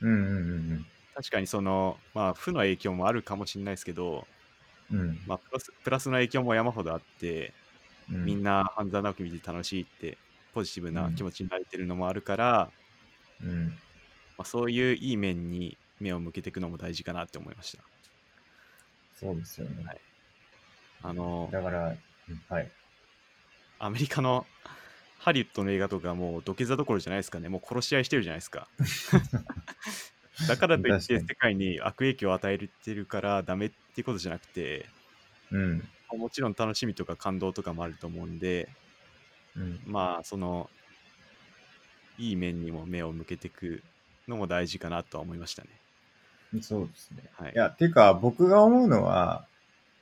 [0.00, 4.28] うんうんうん確かにそのまあ負の影響もあるかもしれないですけど、
[4.90, 5.00] うん。
[5.00, 5.20] うん。
[5.26, 7.52] まあ、プラスプラスの影響も山ほどあって、
[8.10, 10.18] うんみんな半沢直樹見て楽しいって
[10.52, 12.70] ポジティブな気持ちになれてるのもあるから、
[13.42, 13.66] うん。
[13.68, 13.74] ま
[14.38, 17.84] あ、そういういい面に目を向けていくのも大事かなって思いました。
[19.14, 19.84] そうですよね。
[19.84, 20.00] はい
[21.02, 21.96] あのだから、うん
[22.48, 22.70] はい。
[23.78, 24.44] アメリカの
[25.20, 27.50] ハリウッドの映画とかもう土下座どころじゃないですかね。
[27.50, 28.68] もう殺し合いしてるじゃないですか。
[30.48, 34.86] だからといって世界に悪影響を与えてるからダメっていうことじゃなくて、
[35.50, 35.88] うん。
[36.12, 38.68] もちろん楽しみとか感動とかもあると思うんで、
[39.54, 39.80] うん。
[39.84, 40.70] まあその
[42.18, 43.82] いい面にも目を向けていく
[44.26, 45.68] のも大事かなとは思いましたね。
[46.62, 47.24] そうですね。
[47.32, 49.46] はいいや、てか、僕が思うのは、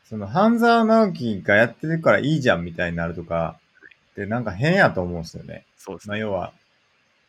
[0.05, 3.61] その、半沢直樹がやってるからいいじゃんみたいになるとか、
[4.25, 5.55] ってなんか変やと思うんですよね。
[5.55, 6.19] まあ、そうですね。
[6.19, 6.53] 要は、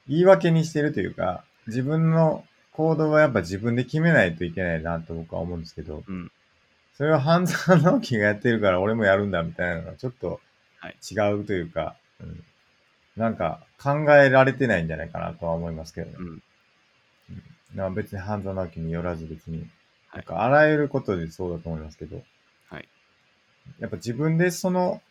[0.07, 6.31] 言い訳にしてるというか、自分の行動はやっぱ自分で決めないといけないなと僕は思うんですけど、うん。
[6.95, 10.41] それを半沢直樹がやってるから俺もやるんだみたいなのがちょっと
[10.79, 12.43] はい違うというか、うん、
[13.15, 16.15] なんか考えられてないんじゃないかなとは思いますけどね。
[16.17, 16.43] うん。
[17.75, 19.59] まあ別に半沢直樹によらず別に、
[20.07, 22.21] はないんかあらゆることでそうだと思いますけど、
[22.69, 22.87] はい。
[23.79, 25.01] やっぱ自分でその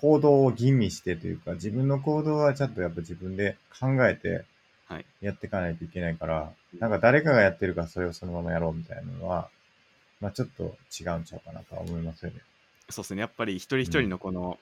[0.00, 4.44] 行動を吟味してというか、自分の行動はちゃんとやっぱ自分で考えて
[4.88, 5.06] はい。
[5.20, 9.48] やっていかないといけないから、なんか誰かがやってるからそれをそのままやろうみたいなのは、
[10.20, 12.40] まあちょっと違うんちゃうかなとは思いますよね。
[12.88, 13.20] そうですね。
[13.20, 14.58] やっぱり一人一人のこの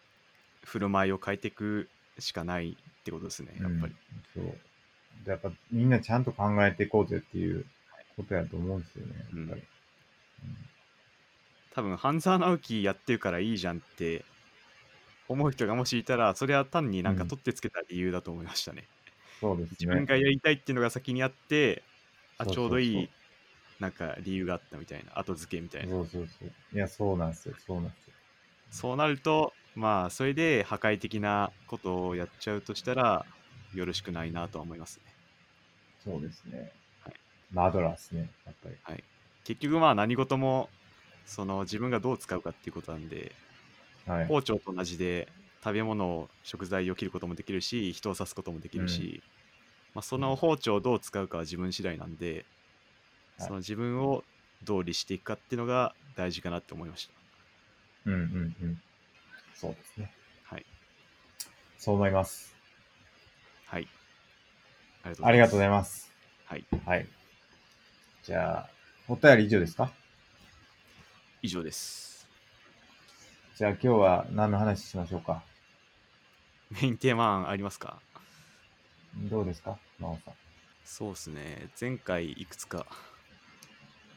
[0.64, 3.54] 振る舞いを変えていくしかないってことですね。
[3.60, 3.92] やっぱり。
[4.36, 4.44] うん。
[4.44, 4.54] そう。
[5.24, 7.66] でやっぱみんなちゃんと考えていこうぜっていう
[8.16, 9.14] ことやと思うんですよね。
[9.18, 9.62] やっぱり。
[11.74, 14.24] 多分半沢直樹やってるからいいじゃんって
[15.28, 18.88] 思う人がもしいたらそれは単になんかうん取ってつけた理由だと思いましたね、
[19.40, 19.76] そうですね。
[19.80, 21.82] 自分がやりたいっていうのが先にあって
[22.38, 23.10] あちょうどいい
[23.80, 26.52] なんか理由があったみたいな後付けみたいなそうそうそう。
[26.72, 27.54] いや、そうなんですよ。
[27.58, 28.14] そうなんですよ。
[28.70, 33.26] そうなるとまあそれで破壊的なことをやっちゃうとしたら
[33.72, 35.04] よろしくないなとは思いますね
[36.04, 36.72] そうですね。
[37.00, 37.14] はい
[37.50, 38.30] マドラーですね。
[38.46, 39.04] やっぱり。
[39.44, 40.70] 結局まあ何事も
[41.26, 43.36] その自分がどう使うかっていうことなんで
[44.06, 44.28] はい。
[44.28, 45.32] 包丁と同じで
[45.62, 49.24] 食べ物を食材を切ることもできるし人を刺すこともできるし、
[49.94, 52.46] まあ、その包丁をどう使うかは自分次第なんで、
[53.38, 54.24] はいその自分を
[54.62, 57.10] どう律していくかっていうのが大事かなって思いまし
[58.06, 58.20] うんうん
[58.62, 58.78] うん。
[59.54, 60.12] そうですね。
[60.48, 60.66] たはい
[61.78, 62.54] そう思います。
[63.66, 63.88] はい
[65.02, 65.84] ありがとうございま。
[65.84, 66.10] す
[66.44, 67.06] はいはい。
[68.22, 68.70] じゃあ、
[69.08, 69.92] お便り以上ですか？
[71.42, 72.13] 以上です
[73.56, 75.44] じゃあ今日は何の話しましょうか？
[76.70, 78.00] メインテーマ案ありますか？
[79.30, 79.78] どうですか？
[80.00, 80.34] 真央さん。
[80.84, 81.68] そうですね。
[81.80, 82.84] 前回いくつか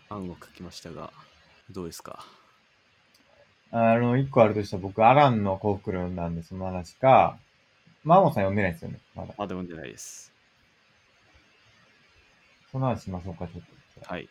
[0.09, 1.13] 案を書きましたが
[1.69, 2.25] どうですか？
[3.69, 7.37] あの、一個あるとしたら僕、アランの幸福論なんで、その話か、
[8.03, 9.35] 真央さん読んでないですよね、まだ。
[9.37, 10.33] まだ読んでないです。
[12.71, 13.61] その話しましょうか、ちょっ
[14.03, 14.09] と。
[14.09, 14.27] はい。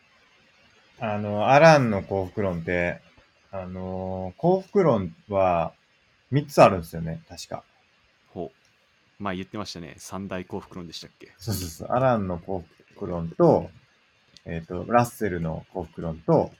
[0.99, 2.99] あの、アランの幸福論って、
[3.51, 5.73] あの、幸福論は
[6.31, 7.63] 3つあるんですよね、確か。
[8.33, 8.51] ほ
[9.19, 11.31] うまあ言ってましたね三大幸福論でしたっけ？
[11.37, 11.87] そうそうそう。
[11.89, 12.63] アランの幸
[12.95, 13.69] 福論と、
[14.45, 16.51] えっ、と、ラッセルの幸福論と、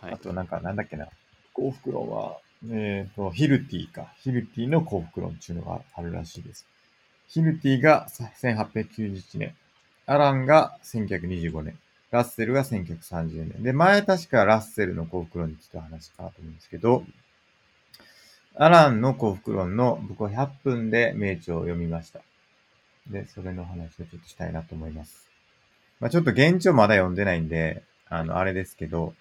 [0.00, 1.08] はいあとなんか、なんだっけな。
[1.52, 2.36] 幸福論は、
[2.70, 4.12] えっ、と、ヒルティか。
[4.18, 6.66] ヒルティの幸福論っていうのがあるらしいです。
[7.28, 9.54] ヒルティが1891年。
[10.06, 11.78] アランが1925年。
[12.16, 13.62] ラッセルが1930年。
[13.62, 17.04] で、前確かラッセルの幸福論について話したと思うんですけど、
[18.54, 22.20] アランの幸福論の僕は100分で名著を読みました。
[23.10, 25.28] で、それの話をちょっとしたいなと思います。
[26.00, 29.14] まあちょっと現状まだ読んでないんで、あの、あれですけど、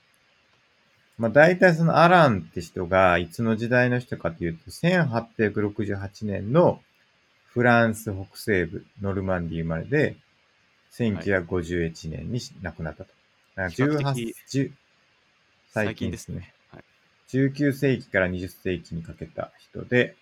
[1.17, 6.79] まあ大体そのアランって人がいつの時代の人かというと、1868年の
[7.45, 10.15] フランス北西部ノルマンディ生まれで、
[10.97, 13.09] 1951年に亡くなったと。
[13.55, 14.71] だから比較18的、10
[15.71, 16.53] 最最近ですね。
[16.71, 16.83] はい
[17.29, 20.15] 19世紀から20世紀にかけた人で、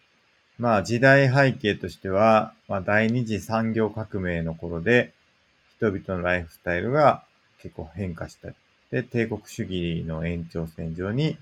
[0.58, 5.14] まあ時代背景としては、まあ第二次産業革命の頃で、
[5.78, 7.24] 人々のライフスタイルが
[7.62, 8.50] 結構変化した。
[8.92, 11.38] で、帝国主義の延長線上に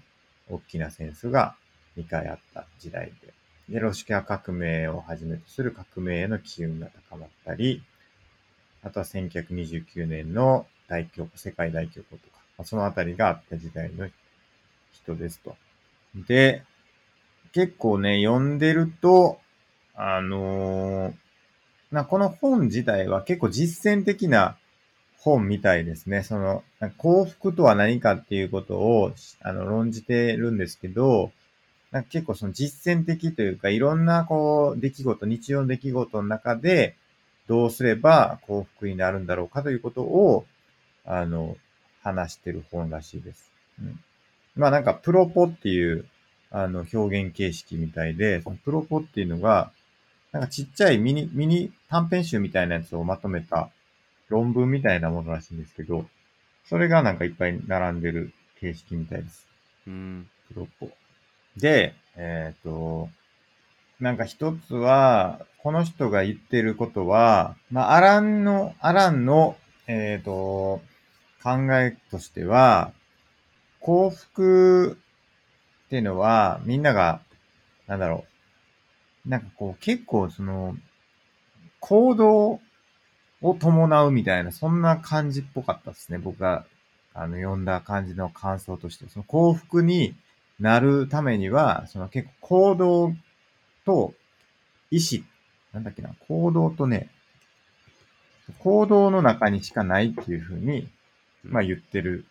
[0.50, 1.56] 大きな戦争が
[1.98, 3.34] 2回あった時代で、
[3.70, 7.84] で、ロシア革命をはじめとする革命への機運が高まったり、
[8.84, 14.10] あとは1929年の大恐慌、世界大恐慌とか、まあ、そのあたりがあった時代の
[14.92, 15.56] 人ですと。
[16.16, 16.64] で、
[17.54, 19.40] 結構ね、読んでると、
[19.96, 21.14] あのー
[21.92, 24.58] なこの本自体は結構実践的な
[25.18, 26.24] 本みたいですね。
[26.24, 26.64] その、
[26.98, 31.32] 幸福とは何かっていうことを、あの、論じてるんですけど、
[31.92, 36.96] なんか結構その実践的というか、いろんなこう、出来事、日常の出来事の中で、
[37.52, 40.46] どうすれば幸福になるんだろうかということを、
[41.04, 41.58] あの、
[42.02, 43.52] 話してる本らしいです。
[43.78, 44.00] うん。
[44.56, 46.06] まあなんか、プロポっていう、
[46.50, 49.74] あの、表現形式みたいで、そのプロポっていうのが、
[50.32, 53.70] なんかちっちゃいミニ、ミニ短編集みたいなやつをまとめた
[54.30, 56.06] 論文みたいなものらしいんですけど、
[56.64, 58.32] それがなんかいっぱい並んでる
[58.62, 59.46] 形式みたいです。
[59.88, 60.30] うん。
[60.48, 60.90] プロポ。
[61.58, 63.10] で、えっ、ー、と、
[64.02, 70.82] なんか一つは、この人が言ってることは、まあ、アランの、アランの、えっ、ー、と、
[71.44, 72.94] 考えとしては、
[73.80, 74.98] 幸福
[75.86, 77.22] っていうのは、みんなが、
[77.86, 78.26] なんだろ
[79.28, 80.76] う、なんかこう、結構その、
[81.80, 82.60] 行動
[83.44, 86.18] を伴うみたいな、そんな感じっぽかったですね。
[86.18, 86.66] 僕が、
[87.14, 89.08] あの、読んだ感じの感想として。
[89.10, 90.16] その幸福に
[90.60, 93.16] なるためには、その結構行動
[93.86, 94.14] と
[94.90, 95.24] 意志、
[95.74, 97.10] なんだっけな、行動とね、
[98.60, 100.88] 行動の中にしかないっていうふうに、
[101.44, 102.26] まあ言ってる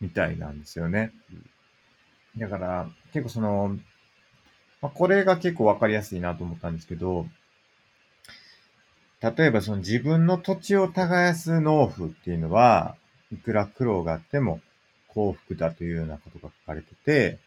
[0.00, 1.12] みたいなんですよね。
[2.36, 3.76] だから、結構その、
[4.80, 7.26] まあ、これが結構わかりやすいなと思ったんですけど、
[9.20, 12.96] 例えばその自分の土地を耕す農夫っていうのは、
[13.32, 14.60] いくら苦労があっても
[15.08, 17.38] 幸福だというようなことが書かれてて、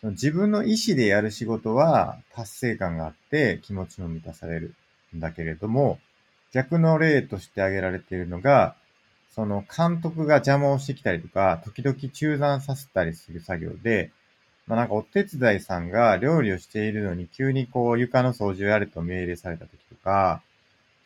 [0.00, 4.74] その自分の意思でやる仕事は達成感があって気持ちも満たされる
[5.16, 5.98] んだけれども、
[6.52, 8.76] 逆の例として挙げられているのが、
[9.34, 14.10] その監督が邪魔をしてきたりとか、時々中断させたりする作業で、
[14.66, 20.42] まあなんかお手伝いさんが料理をしているのに急にこう床の掃除をやれと命令された時とか、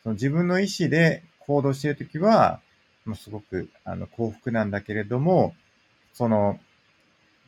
[0.03, 2.59] その自分の意思で行動しているときは、
[3.05, 5.55] もうすごくあの幸福なんだけれども、
[6.13, 6.59] その、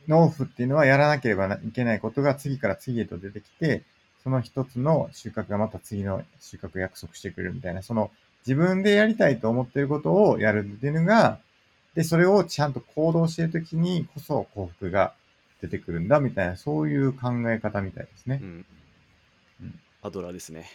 [0.08, 3.84] 農夫っていうのはやらなければいけないことが次から次へと出てきて、
[4.22, 8.10] その一つの収穫がまた次の収穫を約束してくれるみたいな、その
[8.46, 11.38] 自分でやりたいと思っていることをやるっていうのが、
[11.94, 15.14] で、それをちゃんと行動しているときにこそ幸福が
[15.60, 18.40] 出てくるんだみたいな、そういう考え方みたいですね。
[18.42, 18.66] うん。
[19.62, 20.68] うん、アドラーですね。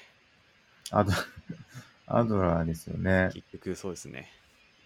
[0.90, 1.12] アド、
[2.08, 3.30] アドラーですよね。
[3.34, 4.32] 結局そうですね。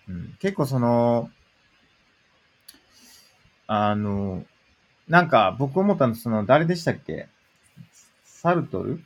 [0.10, 1.32] うん、結構その、
[3.68, 4.46] あの、
[5.08, 7.28] なんか僕思ったのその、誰でしたっけ？
[8.24, 9.04] サルトル？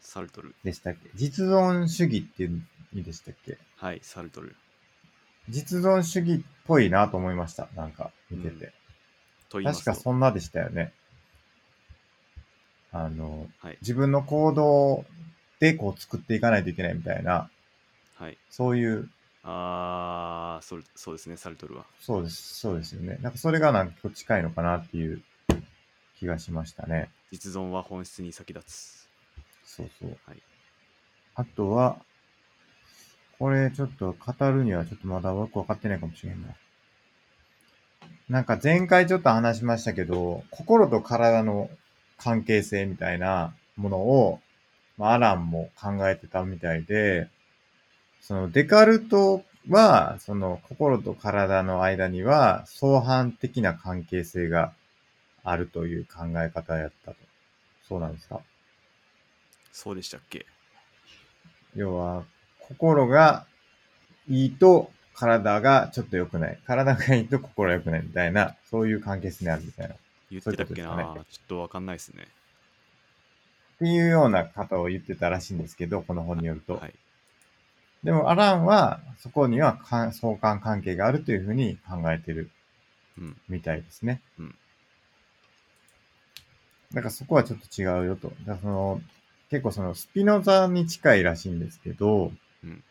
[0.00, 0.54] サルトル。
[0.64, 1.10] でしたっけ？
[1.14, 2.62] 実存主義っていう
[2.94, 3.58] 意味でしたっけ？
[3.76, 4.56] はい、サルトル。
[5.48, 7.68] 実存主義っぽいなと思いました。
[7.74, 8.72] なんか、見てて。
[9.52, 10.92] うん、確かそんなでしたよね。
[12.92, 15.04] あの、はい、自分の行動
[15.58, 17.50] でこう作っていかないといけないみたいな、
[18.14, 18.38] はい。
[18.48, 19.10] そういう。
[19.42, 21.84] ああ、そそうですね、サルトルは。
[22.00, 23.18] そうです、そうですよね。
[23.22, 25.22] なんかそれがなんか近いのかなっていう
[26.18, 27.10] 気がしましたね。
[27.30, 29.08] 実存は本質に先立つ。
[29.64, 30.16] そうそう。
[30.26, 30.42] はい。
[31.34, 31.98] あとは、
[33.38, 36.48] これちょっと語るにはちょっとまだよくわかってないかもしれんな。
[38.28, 41.70] なんか前回ちょっと話しましたけど、心と体の
[42.18, 44.40] 関係性みたいなものを
[45.00, 47.30] まあ、アランも考えてたみたいで、
[48.20, 54.72] そのデカルトは、その心と体の間には相反的な関係性が
[55.42, 57.16] あるという考え方やったと。
[57.88, 58.40] そうなんですか？
[59.72, 60.46] そうでしたっけ？
[61.74, 62.24] 要は、
[62.60, 63.46] 心が
[64.28, 66.58] いいと体がちょっと良くない。
[66.66, 69.94] 体がいいと心が良くないみたいな、そういう関係性にあるみたいな。
[70.30, 72.28] 言ってたっけな、ね、ちょっとわかんないですね。
[73.76, 76.74] っていうような方を言ってたらしいんですけど、この本によると。
[76.74, 76.94] はい、
[78.02, 79.78] でも、アランは、そこには
[80.12, 82.50] 相関関係があるというふうに考えてる
[83.48, 84.22] みたいですね。
[84.38, 84.54] うん。
[86.92, 88.32] だからそこはちょっと違うよと。
[88.46, 89.00] だからその
[89.50, 92.32] 結構そのスピノザに近いらしいんですけど、
[92.64, 92.82] うん、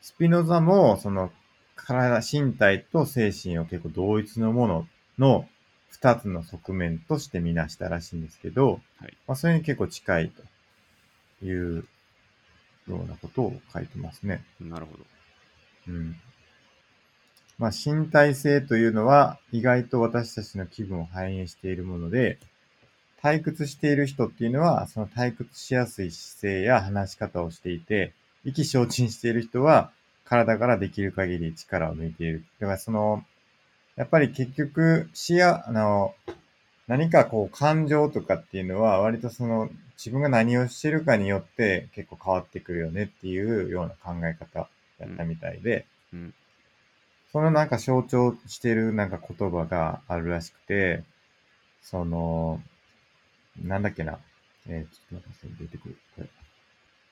[0.00, 1.30] スピノザもその
[1.76, 4.86] 体、身体と精神を結構同一のもの
[5.18, 5.48] の
[5.88, 10.32] 二つの側面としてみなしたらしいんですけど、はい、まあ、それに結構近い
[11.40, 11.84] という
[12.96, 14.44] ようなことを書いてますね。
[14.60, 15.04] なるほど。
[15.88, 16.16] うん。
[17.58, 22.38] まあ、身体性というのは意外と私たちの気分を反映しているもので、
[23.22, 28.14] 退屈している人っていうのは、その退屈しやすい姿勢や話し方をしていて、
[28.44, 29.92] 意気消沈している人は、
[30.24, 32.44] 体からできる限り力を抜いている。
[32.60, 33.22] だからその、
[33.96, 36.14] やっぱり結局、視野、あの、
[36.90, 44.68] 何かこう感情とかっていうのは割とその自分が何をしてるかによって結構変わってくるよねっていうような考え方
[44.98, 46.34] やったみたいで、うん。
[47.30, 51.04] そのなんか象徴してるなんか言葉があるらしくて、
[51.80, 52.60] その、
[53.62, 54.18] なんだっけな。
[54.66, 55.96] えー、ちょっと待って、出てくる。
[56.16, 56.28] これ。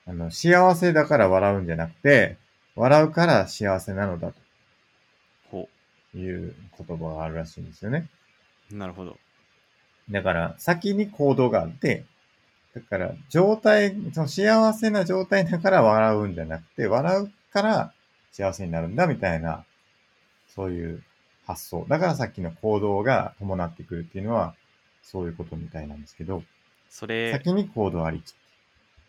[0.07, 2.35] あの、幸せだから笑うんじゃなくて、
[2.75, 4.33] 笑うから幸せなのだ
[5.49, 5.69] ほ
[6.11, 8.09] という言葉があるらしいんですよね。
[8.73, 8.75] う。
[8.75, 9.17] なるほど。
[10.11, 12.05] だから、先に行動があって、
[12.73, 17.93] だから、状態、その幸せな状態だから笑うんじゃなくて、笑うから
[18.31, 19.65] 幸せになるんだみたいな、
[20.55, 21.03] そういう
[21.45, 21.85] 発想。
[21.87, 24.55] だからさっきの行動が伴ってくるっていうのは、
[25.03, 26.43] そういうことみたいなんですけど、
[26.89, 28.33] それ、先に行動ありき。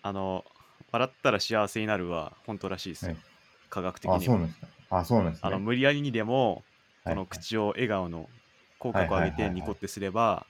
[0.03, 0.45] あの、
[0.93, 3.13] 笑ったら幸せになるは本当らしいですよ。
[3.13, 3.31] はい
[3.71, 4.25] 科学的あ、にも。
[4.25, 4.67] そうなんですか。
[4.91, 5.49] あ、そうなんですね。
[5.49, 6.65] あの無理やりにでも、
[7.05, 8.29] はいこの口を笑顔の
[8.79, 10.45] 口角を上げはいはいはいはいてニコってすれば、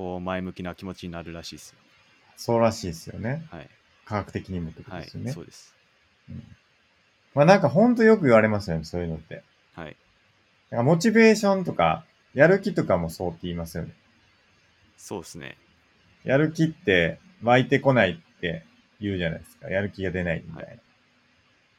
[0.00, 1.76] こう前向きな気持ちになるらしいですよ。
[2.38, 3.46] そうらしいですよね。
[3.50, 3.68] はい。
[4.06, 5.32] 科学的にもってことはいですよね。。
[5.32, 5.74] そうです。
[6.30, 6.42] うん
[7.34, 9.44] まあなんかほんとよく言われますよね、そういうのって。
[9.74, 9.96] はい。
[10.70, 13.92] なんかモチベーションとか、やる気とかもそうって言いますよね。
[14.96, 15.58] そうですね。
[16.24, 18.64] やる気って湧いてこないって
[19.00, 19.68] 言うじゃないですか。
[19.68, 20.70] やる気が出ないみたいな。
[20.72, 20.78] は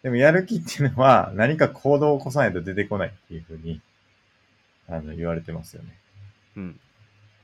[0.04, 3.82] でもやる気っていうのは何か行動を起こさないと出てこないっていうふうに、
[4.88, 5.98] あの、言われてますよね。
[6.56, 6.80] うん。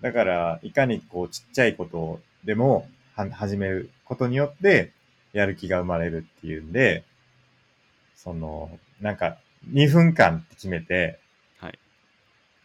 [0.01, 4.91] だから、いかにこうちっちゃいことでもは始めることによって
[5.33, 7.03] やる気が生まれるっていうんで、
[8.15, 9.37] その、なんか
[9.71, 11.19] 2分間って決めて
[11.59, 11.79] はい。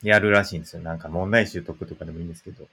[0.03, 0.83] やるらしいんですよ。
[0.83, 2.66] なんか問題集解くとかでもいいんですけど。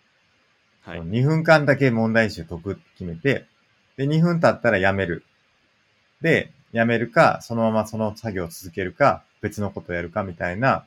[0.82, 1.01] はい。
[1.01, 3.45] 2分間だけ問題集解くって決めて、
[3.97, 5.24] で、2分経ったらやめる。
[6.22, 10.86] で、やめるか、そのままその作業を続けるか、別のことをやるかみたいな、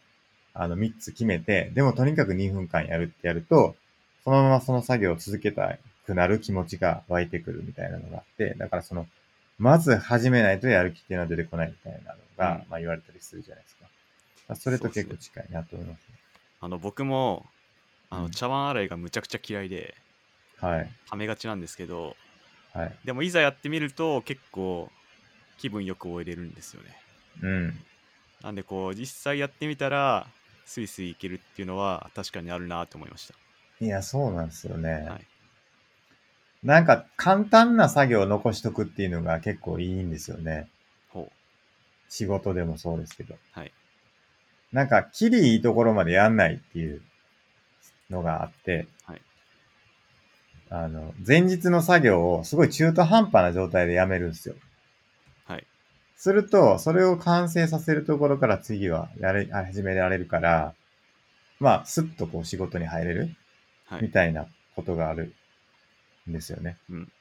[0.54, 3.76] あの、3つ決めて、でもとにかく2分間やるってやると、
[4.24, 9.06] そのままその作業を続けたくなる気持ちが湧いてくるみたいなのがあって、だからその、
[9.58, 13.84] まず始めないとやる気っていうのは出てこないみたいなのが、うんまあ言われたりするじゃないですか。
[14.48, 16.18] まあそれと結構近いなと思いますね。
[16.60, 17.46] あの、僕も、
[18.10, 19.94] あの、うん茶碗洗いがむちゃくちゃ嫌いで、
[20.58, 20.90] はい。
[21.08, 22.16] はめがちなんですけど、
[22.72, 22.92] はい。
[23.04, 24.90] でもいざやってみると結構
[25.58, 26.96] 気分よく終えれるんですよね。
[27.42, 27.80] うん。
[28.42, 30.26] なんでこう、実際やってみたら、
[30.64, 33.34] スイスイいけるっていうのは確かにあるなと思いました。
[33.80, 35.06] いや、そうなんですよね。
[35.08, 35.26] はい。
[36.62, 40.68] なんか簡単な作業を残しとくっていうのが結構いいんですよね。
[41.08, 41.30] ほ
[42.08, 43.34] 仕事でもそうですけど。
[43.34, 43.38] う。
[43.52, 43.72] はい。
[44.72, 47.02] なんか、キリいいところまでやんないっていう
[48.08, 49.22] のがあって、はい
[50.74, 54.54] あの、前日の作業をすごい中途半端な状態でやめるんですよ。
[56.30, 56.40] はい。
[56.40, 60.74] すると、それを完成させるところから次はやれ、始められるから、
[61.60, 63.34] まあ、スッとこう仕事に入れる
[63.86, 64.02] はい。
[64.02, 64.46] みたいな
[64.76, 65.34] ことがある
[66.28, 66.76] んですよね。
[66.90, 67.12] うん。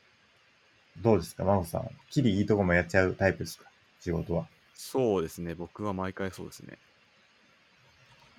[1.02, 1.90] どうですか、真帆さん。
[2.12, 3.66] キリいいとこもやっちゃうタイプですか？
[4.00, 4.48] 仕事は。
[4.74, 5.54] そうですね。
[5.56, 6.78] 僕は毎回そうですね。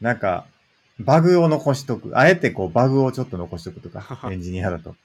[0.01, 0.47] なんか、
[0.99, 2.19] バグを残しとく。
[2.19, 4.97] あえてこう、バグをちょっと残しとくとか、 エンジニアだと。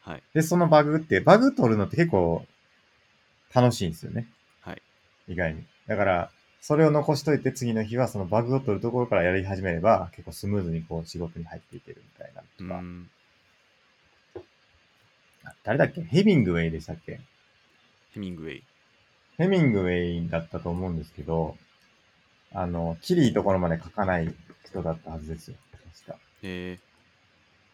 [0.00, 0.22] はい。
[0.34, 2.46] で、そのバグって、バグ取るのって結構
[3.54, 4.26] 楽しいんですよね。
[5.26, 5.32] はい。
[5.34, 5.64] 意外に。
[5.86, 12.80] だから、それを残しといて次の日はそのバグを取るところからやり始めれば結構スムーズにこう仕事に入っていけるみたいなうとか。
[12.80, 13.08] ん。
[15.44, 16.02] あ誰だっけ？
[16.02, 17.20] ヘミングウェイでしたっけ？
[18.12, 18.64] ヘミングウェイ。
[19.38, 21.56] ヘミングウェイだったと思うんですけど、
[22.52, 25.56] あの、キリいいところまで書かない人だったはずですよ。
[25.72, 26.18] 確か。
[26.42, 26.78] え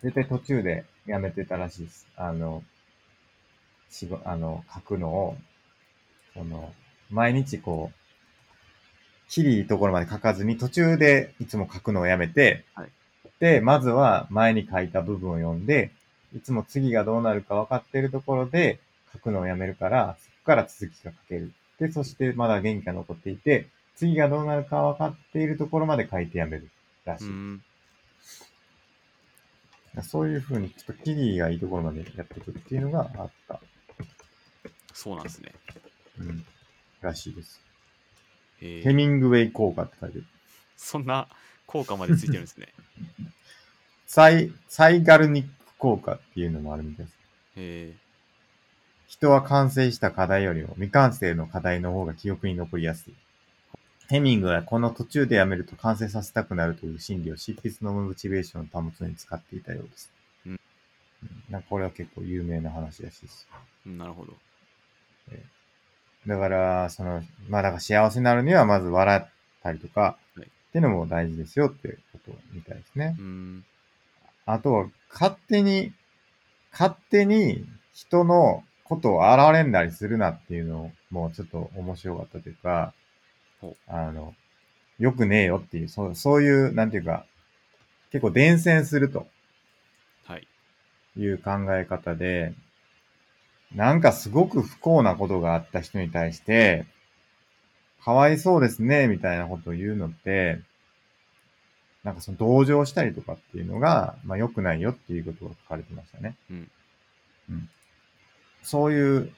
[0.02, 2.06] 絶対途中でやめてたらしいです。
[2.16, 2.62] あの、
[3.88, 5.36] しご、あの、書くのを、
[6.34, 6.74] その、
[7.12, 12.88] 毎日こう、キリいいところまで書かずに途中でいつも書くのをやめて、はい
[13.42, 15.90] で、まずは前に書いた部分を読んで、
[16.32, 18.78] いつも次がどうなるか分かっているところで
[19.12, 21.52] 書くのをやめるから、そこから続きが書ける。
[21.80, 26.70] で、そしてまだ元気が残っていて、次がどうなるか分かっているところまで書いてやめる
[27.04, 27.26] らしー。
[27.26, 27.30] い。
[27.30, 27.62] うん。
[30.04, 33.60] そういう風に、ちょっとキリがいいところまでやっていくっていうのがあった。
[34.94, 35.52] そうなんですね。
[36.20, 36.46] うん。
[37.02, 37.60] らしいです。
[38.60, 40.24] えー、ヘミングウェイ効果って書いてる。
[40.76, 41.28] そんな
[41.66, 42.68] 効果までついてるんですね。
[44.06, 47.18] サイ、サイガルニック効果っていうのもあるみたいです。
[47.56, 47.94] え
[49.06, 53.14] 人は完成した課題よりも未完成の課題の方が記憶に残りやすい。
[54.08, 60.10] ヘミングはこの途中でやめると完成させたくなるという心理を執筆のモチベーションを保つのに使っていたようです。
[60.46, 60.60] うんうん
[61.50, 63.46] なんかこれは結構有名な話らしいです。
[63.86, 64.32] ー、なるほど。
[66.26, 69.30] だから、その、まあだから幸せになるにはまず笑っ
[69.62, 73.22] たりとか、はいっていうのも大事ですよっていうことみたいですねう。
[73.22, 73.64] ん。
[74.46, 75.92] あとは、勝手に、
[76.72, 82.94] 勝手に人のことを荒れんだりするなっていうのもちょっと面白かったというか
[83.86, 84.34] あの、
[84.98, 87.26] よくねえよっていう、そうそういう、なんていうか、
[88.10, 89.26] 結構伝染すると
[90.24, 90.48] はい。
[91.18, 92.54] いう考え方で、
[93.74, 96.84] なんかすごく不幸なことがあった人に対して、
[98.04, 100.60] かわいそうですね、みたいなことを言うのって、
[102.04, 106.36] なんかその同情したりとかっていうのが、まあ良くないよっていうことが書かれてましたね。
[106.50, 106.70] うん。
[107.50, 107.68] うん。
[108.62, 109.32] そういう、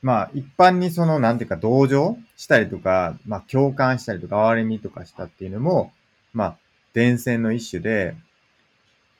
[0.00, 5.92] まあ一般にその、なんていうか同情したりとか、まあ共感したりとか、哀れみとかしたっていうのも、
[6.32, 6.56] まあ
[6.94, 8.14] 伝染の一種で、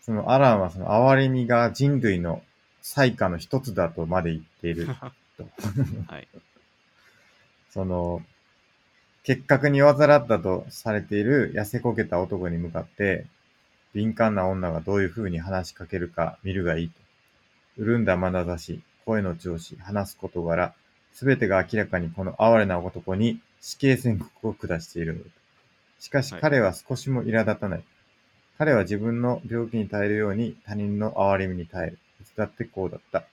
[0.01, 2.43] そのアランはその哀れみが人類の
[2.91, 4.87] 最下の一つだとまで言っている
[5.37, 5.47] と。
[6.09, 6.29] はい。
[7.69, 8.23] その、
[9.25, 13.27] 結核に患ったとされている痩せこけた男に向かって、
[13.93, 16.91] 敏感な女がどういう風に話しかけるか見るがいい
[17.77, 17.85] と。
[17.85, 20.75] 潤んだ眼差し、声の調子、話す事柄、
[21.13, 25.21] すべてが明らかにこの哀れな男に死刑宣告を下しているの。
[25.99, 27.85] しかしはい彼は少しも苛立たない。
[28.57, 31.99] 彼は自分の病気に耐えるように他人の哀れみに耐える。
[32.37, 33.25] だってこうだった。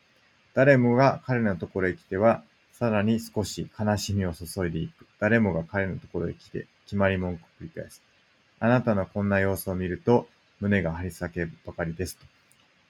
[0.53, 2.43] 誰もが彼のところへ来ては、
[2.73, 5.05] さらに少し悲しみを注いでいく。
[5.19, 8.01] 誰もが彼のところへ来て、決まり文句を繰り返す。
[8.59, 10.27] あなたのこんな様子を見ると、
[10.59, 12.25] 胸が張り裂けるばかりですと。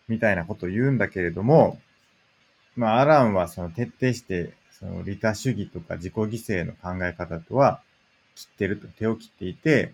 [0.07, 1.79] みたいなことを言うんだけれども、
[2.75, 7.81] まあ、アランはその徹底して、その利他主義とか自己犠牲の考え方とは
[8.35, 9.93] 切ってると、手を切っていて、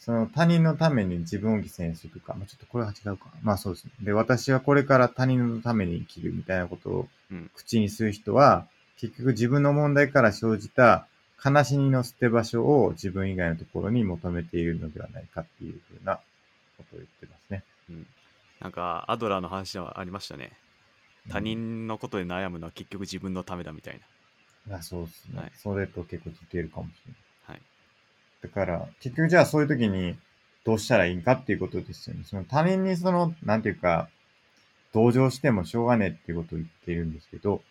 [0.00, 3.26] その他人のために自分を犠牲にするとか、まあ、ちょっとこれは違うか。
[3.42, 3.90] まあそうですね。
[4.00, 7.50] で、私はこれから他人のために生きるみたいなことをうん。
[7.54, 11.06] 口にする人は、結局自分の問題から生じた
[11.44, 16.16] 悲しみの捨て場所を自分以外のところに求めているのではないかっていうふうな
[16.76, 17.62] ことを言ってますね。
[17.90, 18.06] うん。
[18.60, 20.52] なんか、アドラーの話はありましたね。
[21.28, 24.00] 他人のことで悩むのは結局自分のためだみたい
[24.68, 24.74] うん。
[24.74, 27.29] あそうですね、はいそれと結構似てるかもしれない。
[28.42, 30.16] だから、結局じゃあそういう時に
[30.64, 32.24] どうしたらいいかっていうことですよね。
[32.24, 34.08] その他人にその、なんていうか、
[34.92, 37.62] 同情してもしょうがねえっていうことを言っているんですけど、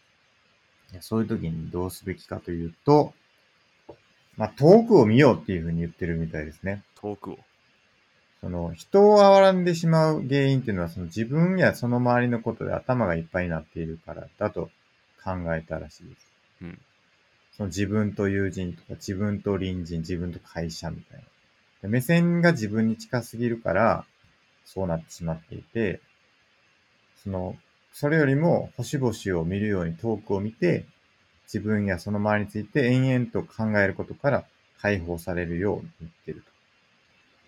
[1.01, 3.13] そういう時にどうすべきかというと、
[4.37, 6.83] まあ、遠くを見ようっていうふうに言ってるみたいですね。
[6.95, 7.39] 遠くを。
[8.41, 14.69] その、人を憐らんでしまう原因っていうのは、その自分やその周りのことで頭がいっぱいになっているからだと
[15.23, 16.31] 考えたらしいです。
[16.61, 16.79] うん。
[17.59, 21.25] その自分と友人とか、自分と隣人、自分と会社みたいな。
[21.81, 24.05] で目線が自分に近すぎるから、
[24.63, 25.99] そうなってしまっていて、
[27.21, 27.57] その、
[27.91, 30.85] それよりも星々を見るように遠くを見て、
[31.47, 34.45] 自分やその周りについて延々と考えることから
[34.81, 36.51] 解放されるように言ってると。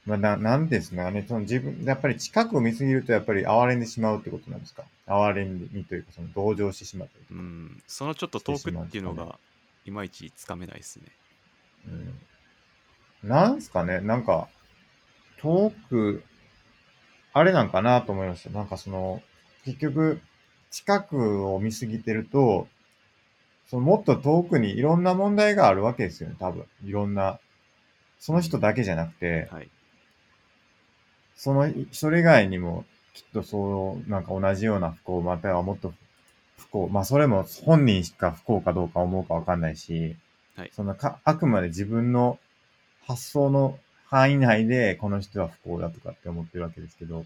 [0.08, 4.84] まあ、な、なんですかね、その自分、やっぱり近くを見すぎるとやっぱり哀れんでしまうってことなんですか？
[5.06, 7.40] 哀れみというか、その同情してしまったりとか。
[7.40, 7.84] うん。
[7.88, 9.38] そのちょっと遠くっていうのが、
[9.86, 11.06] いまいちつかめないですね。
[11.88, 12.20] うん
[13.24, 14.02] なんすかね？
[14.02, 14.48] なんか、
[15.38, 16.24] 遠く、
[17.34, 18.50] あれなんかなと思いました。
[18.50, 19.22] なんかその、
[19.64, 20.20] 結局、
[20.72, 22.68] 近くを見すぎてると、
[23.68, 26.66] そのもっと遠くにいろんな問題があるわけですよね、多分。
[26.84, 27.40] いろんな。
[28.18, 29.70] その人だけじゃなくて、はい。
[31.36, 35.96] その、それ以外にも、きっとそう、なんか同じような不幸、またはもっと不
[36.68, 36.88] 幸。
[36.90, 40.16] まあそれも本人しか不幸かどうか思うかわかんないし、
[40.56, 42.40] はいそのか、あくまで自分の
[43.06, 43.78] 発想の
[44.08, 47.26] 範囲内でこの人は不幸だとかって思ってるわけですけど、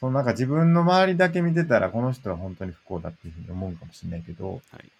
[0.00, 4.90] そのなんか自分の周りだけ見てたらこの人は本当に不幸だっていうふうに思うかもしれないけど、はい。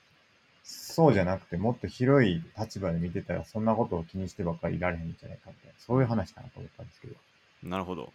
[0.63, 7.15] そうじゃなくてもっと広い立場で見てたらそんなことを気にしてばっかりいられへんんじゃないかみたいな、そういう話かなと思ったんですけど。
[7.63, 8.13] なるほど。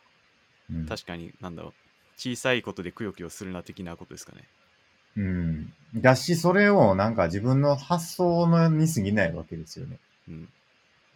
[0.70, 1.74] うん確かに、なんだろう。
[2.18, 4.44] 小さいことでくよくよするな的なことですかね。
[5.18, 5.74] うん。
[5.96, 9.98] だし、それをなんか自分の発想のに過ぎないわけですよね。
[10.30, 10.50] うん。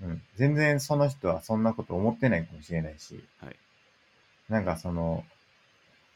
[0.03, 0.21] うん。
[0.35, 3.23] 全然その人はそんなこと思ってないかもしれないし。
[3.39, 3.55] はい。
[4.49, 5.23] なんかその、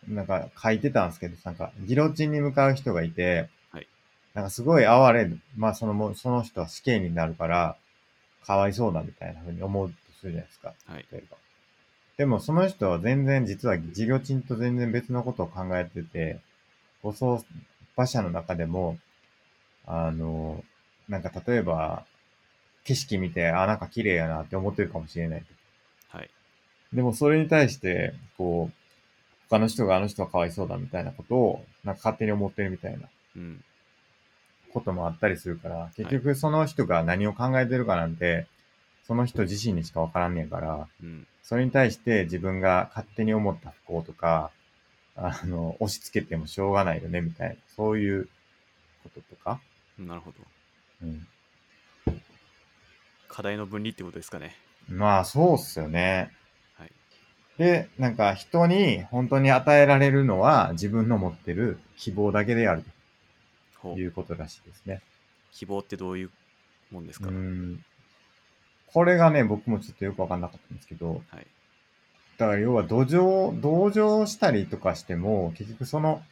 [0.08, 3.88] なんか書いてたんですけど、なんかギロチンに向かう人がいて、はい。
[4.34, 7.78] なんかすごい哀れ、まあそのもう、その人は死刑になるから、
[8.46, 10.74] かわいそうだみたいな風に思うとするじゃないですか。
[10.86, 11.06] はい。
[11.12, 11.38] 例えば。
[12.18, 16.40] でもその人は全然実は事業賃と全然別のことを考えてて、
[17.04, 17.44] 護送
[17.96, 18.98] 馬車の中でも、
[19.86, 20.64] あの、
[21.08, 22.06] なんか例えば、
[22.84, 26.18] 景色見て、あ、なんか綺麗やなって思ってるかもしれないと。
[26.18, 26.30] はい。
[26.94, 28.74] でもそれに対して、こう、
[29.50, 33.64] 他の人があの人はかわいそうだみたいなことを、なんか勝手に思ってるみたいなうん。
[34.72, 38.48] こともあったりするから、結局その人が何を考えてるかなんて、
[39.08, 41.28] その人自身にしかわからんねんから、うん。
[41.42, 44.52] それに対して自分が勝手に思った不幸とか、
[45.22, 48.30] あの、押し付けてもしょうがないよね、みたいな、そういう
[49.04, 49.60] こととか、
[49.98, 50.38] なるほど。
[51.04, 51.28] うん。
[53.28, 54.56] 課題の分離ってことですかね。
[54.88, 56.32] まあ、そうっすよね。
[56.76, 56.92] はい。
[57.58, 62.84] で、なんか人に本当に与えられるのは自分の持ってる希望だけである
[63.82, 65.02] ということらしいですね。
[65.52, 66.32] 希望ってどういう
[66.92, 67.84] もんですうか、ん。
[68.88, 71.48] これがね、僕もちょっとよくわかんなかったんですけど、はい。
[72.40, 76.24] だから要は土壌、同情したりとかしても、結局その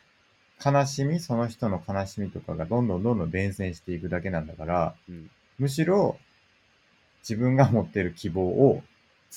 [0.65, 5.29] 悲しみ、その人の悲しみとかがどんどんどんどん伝染していくだけなんだから、うん。
[5.59, 6.17] むしろ
[7.21, 8.81] 自分が持ってる希望を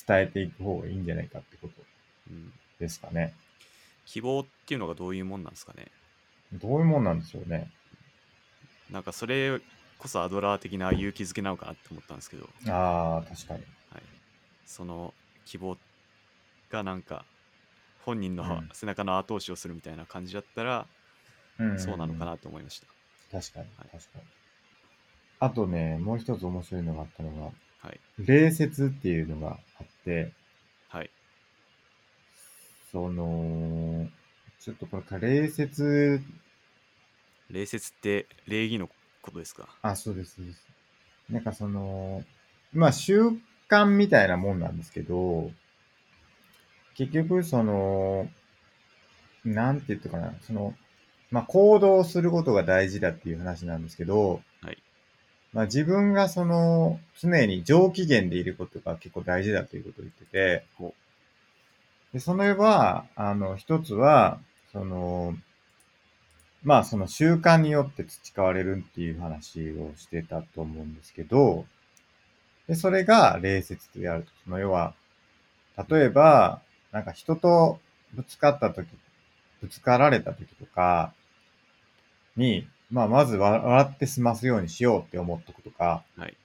[0.07, 1.75] 伝えていく方がいいんじゃないかってこと
[2.31, 3.35] うん、ですかね。
[4.07, 5.89] 希望っていうのがどういうもんなんですかね？
[6.53, 7.69] どういうもんなんでしょうね。
[8.93, 9.59] なんかそれ
[9.99, 13.61] こそアドラー的な勇気づけなのかなって思ったんですけど、ああ、確かに。
[13.91, 14.03] はい、
[14.67, 15.13] その
[15.45, 15.77] 希望
[16.71, 17.25] がなんか
[18.05, 20.87] 本人のうん背中の後押しをするみたいな感じだったら、
[21.59, 22.87] うんそうなのかなと思いました。
[23.31, 24.25] 確かに、はい確かに。
[25.41, 27.51] あとね、もう一つ面白いのがあったのが、
[27.83, 28.01] はい。
[28.19, 30.33] 礼節っていうのがあって、
[30.89, 31.11] はい。
[32.93, 34.09] その、
[34.61, 36.21] ちょっとこれから礼節、
[37.51, 38.89] 礼節って礼儀の
[39.23, 39.69] ことですか？
[39.83, 40.67] あ、そうです、そうです。
[41.31, 42.25] なんかその、
[42.73, 43.29] まあ習
[43.69, 45.51] 慣みたいなもんなんですけど、
[47.01, 48.29] 結局その、
[49.43, 50.75] なんて言ったかな、その、
[51.31, 54.77] まあ行動することが大事だっていう話なんですけど、はい。
[55.55, 60.93] まあ自分がその、常に上機嫌でいることが結構大事だということを言っててほ、
[62.13, 64.39] で、それは、あの、一つは、
[64.71, 65.35] その、
[66.63, 71.65] まあその習慣によって培われるっていう話をしてたと思うんですけど、
[72.69, 74.31] で、それが礼節であると。
[74.45, 74.93] その要は、
[75.89, 76.61] 例えば、
[76.93, 77.79] なんか人と
[78.15, 78.89] ぶつかった時、
[79.61, 81.13] ぶつかられた時とか
[82.37, 86.37] に、まあまずわ笑って済ますようにしようって思っとくとか、はい。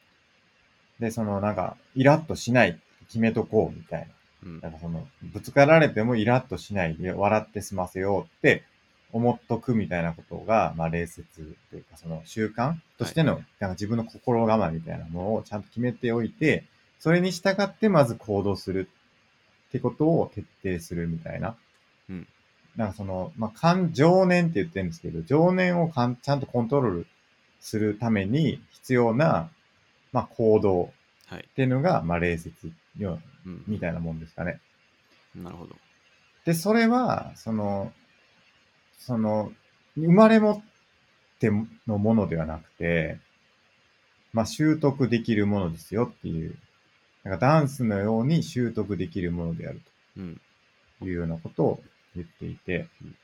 [0.99, 4.07] で、そのなんか、イラッとしないって決めとこうみたい
[4.43, 4.69] うんな。
[4.69, 8.63] なんかその、ぶつかられてもイラッとしないで笑って済ませようって
[9.11, 16.65] 思っとくみたいなことが、まあ礼節というか、その習慣としての、なんか自分の心構えみたいなものをちゃんと決めておいて、
[16.99, 18.89] それに従ってまず行動する
[19.75, 21.55] ってことを徹底するみたいな。
[22.09, 22.27] うん
[22.77, 27.07] なんかその、まあ、感、情念って言ってるんですけど、情念をかんちゃんとコントロール
[27.61, 29.49] するために必要な、
[30.11, 30.91] まあ、行動
[31.27, 31.47] はい。
[31.49, 33.63] っていうのが、まあ、礼節ようん。
[33.65, 34.59] みたいなもんですかね。
[35.33, 35.75] なるほど。
[36.43, 37.93] で、それは、その、
[38.99, 39.53] その、
[39.95, 40.63] 生まれ持っ
[41.39, 41.49] て
[41.87, 43.19] のものではなくて、
[44.33, 46.57] まあ、習得できるものですよっていう、
[47.25, 49.81] なんかダンスのように習得できるものである
[50.17, 50.41] うん。
[50.99, 51.83] というようなことを
[52.15, 53.15] 言っていてうん、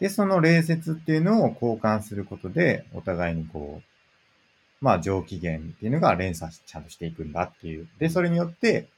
[0.00, 7.88] で、その礼節っていうのを交換することで、お互いにこう、まあ、上機嫌っていうのが連鎖しちゃんとしていくんだっていう。
[7.98, 8.88] で、それによって、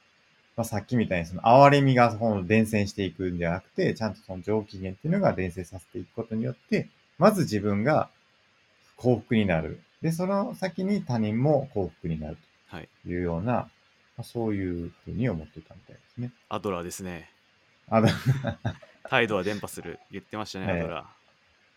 [0.55, 8.09] まあ、さっきみたいにその哀れみがその伝染していくんじゃなくて、ちゃんとその上機嫌っていうのが伝染させていくことによって、まず自分が
[8.97, 9.79] 幸福になる。
[10.01, 12.37] で、その先に他人も幸福になるはい。
[12.37, 13.69] というような、ま
[14.19, 16.31] あ、そういうふうに思ってたみたいですね。
[16.49, 17.31] アドラーですね。
[17.89, 18.07] アド
[19.09, 19.99] 態度は伝播する。
[20.11, 21.07] 言ってましたね、ええアドラー。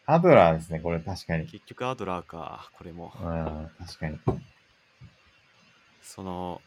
[0.04, 1.46] アドラーですね、これ確かに。
[1.46, 3.12] 結局アドラーか、これも。
[3.18, 4.18] うん、確かに。
[6.02, 6.60] その、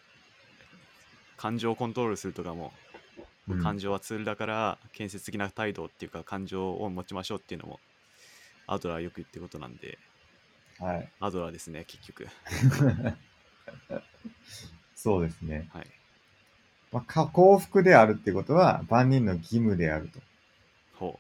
[1.38, 2.74] 感情をコントロールするとかも、
[3.48, 7.80] うん感情はツールだから、建設的な態度っていうか、感情を持ちましょうっていうのも、
[8.66, 10.00] アドラーよく言ってることなんで、
[10.80, 11.12] はい。
[11.20, 12.28] アドラーですね、結局。
[14.96, 15.70] そうですね。
[15.74, 15.88] はい。
[16.92, 20.10] まあ、か幸福であるってことは万人の義務である
[20.94, 21.20] ほ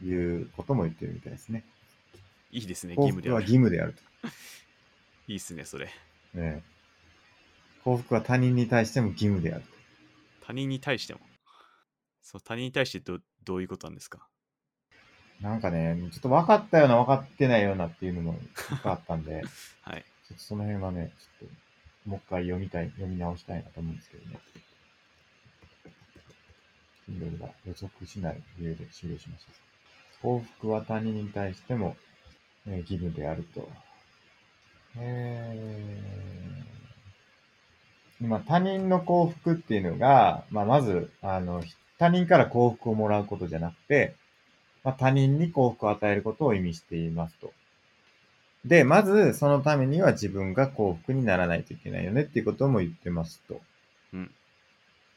[0.00, 1.64] ということも言ってるみたいですね。
[2.52, 2.56] う。
[2.56, 3.46] いいですね、義務で幸福は義ある。
[3.46, 4.02] 務であると。
[5.28, 5.86] いいっすね、それ。
[5.86, 5.92] ね
[6.34, 6.62] え
[7.84, 9.64] 幸福は他人に対しても義務である
[10.42, 11.20] 他人に対しても？
[12.22, 14.28] そう、他人に対してどどういうことなんですか？
[15.40, 15.44] と。
[15.44, 18.38] なんかね、ちょっと分かったような分かってないようなっていうのも
[18.84, 19.42] あったんで、
[19.82, 20.04] はい。
[20.26, 21.54] ちょっとその辺はね、ちょっと
[22.08, 24.38] もう一回読みたい、読み直したいなと思うんですけどね。
[27.06, 29.52] Kindle が予測しない理由で終了しました。
[30.22, 31.96] 幸福は他人に対しても、
[32.66, 33.68] えー義務であると。
[34.96, 41.62] えー、今、他人の幸福っていうのが、まあ、まず、あの、
[41.98, 44.16] 他人から幸福をもらうことじゃなくて、
[44.82, 47.52] まあ、他人に幸福を与えることを意味していますと。
[48.68, 53.60] で、まずそのためには自分が幸福にならないといけないよねっていうことも言ってますと。
[54.12, 54.30] うん。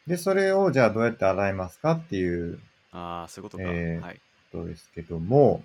[0.07, 2.59] で、それをじゃあどうやって洗いますかっていう
[2.91, 3.69] ああ、そういうことか。
[3.69, 4.21] えーはい。
[4.51, 5.63] ことですけども、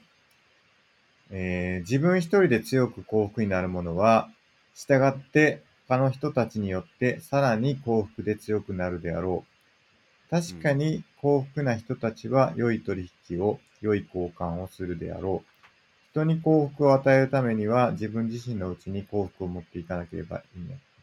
[1.31, 4.31] えー自分一人で強く幸福になるものは、
[4.75, 10.31] 従って他の人たちによってさらに幸福で強くなるであろう。
[10.31, 15.56] 確かに幸福な人たちは良い取引を、良い交換をするであろう。
[16.16, 20.43] 人に幸福を与えるためには自分自身のうちに幸福を持っていかなければい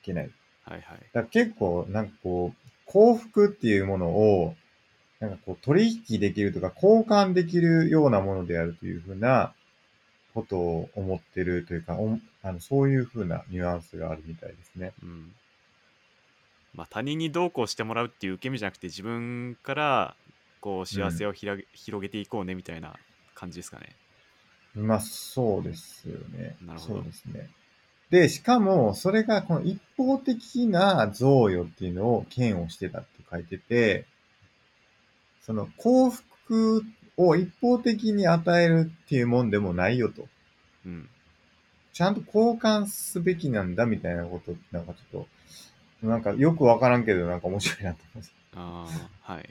[0.02, 0.32] けない。
[0.64, 1.00] はいはい。
[1.14, 4.56] だから結構、なんかこう、幸福っていうものを、
[5.20, 9.54] なんかこう、取引できるとか、交換できるようなものであるというふうな
[10.34, 14.94] ことを思ってるというか、おあのそういうふうなニュアンスがあるみたいですね。
[15.02, 15.34] うん。
[16.74, 20.16] まあ他人にどうこうしてもらうっていう受け身じゃなくて自分から
[20.60, 22.96] こう幸せをひらげ広げていこうねみたいな
[23.36, 23.96] 感じですかね。
[24.76, 26.56] まあ、そうですよね。
[26.62, 27.50] なるほどそうですね。
[28.10, 34.06] で、しかも、それがこの一方的な贈与っていうのを嫌悪してたって書いてて、
[35.42, 36.84] その幸福
[37.18, 40.28] を一方的に与えるっていうもんでもないよと。
[40.86, 41.10] うん。
[41.92, 45.28] ちゃんと交換すべきなんだみたいなこと、なんかちょっ
[46.02, 48.34] と、なんかよくわからんけど、なんか面白いなと思います。
[48.56, 49.50] ああ、はい。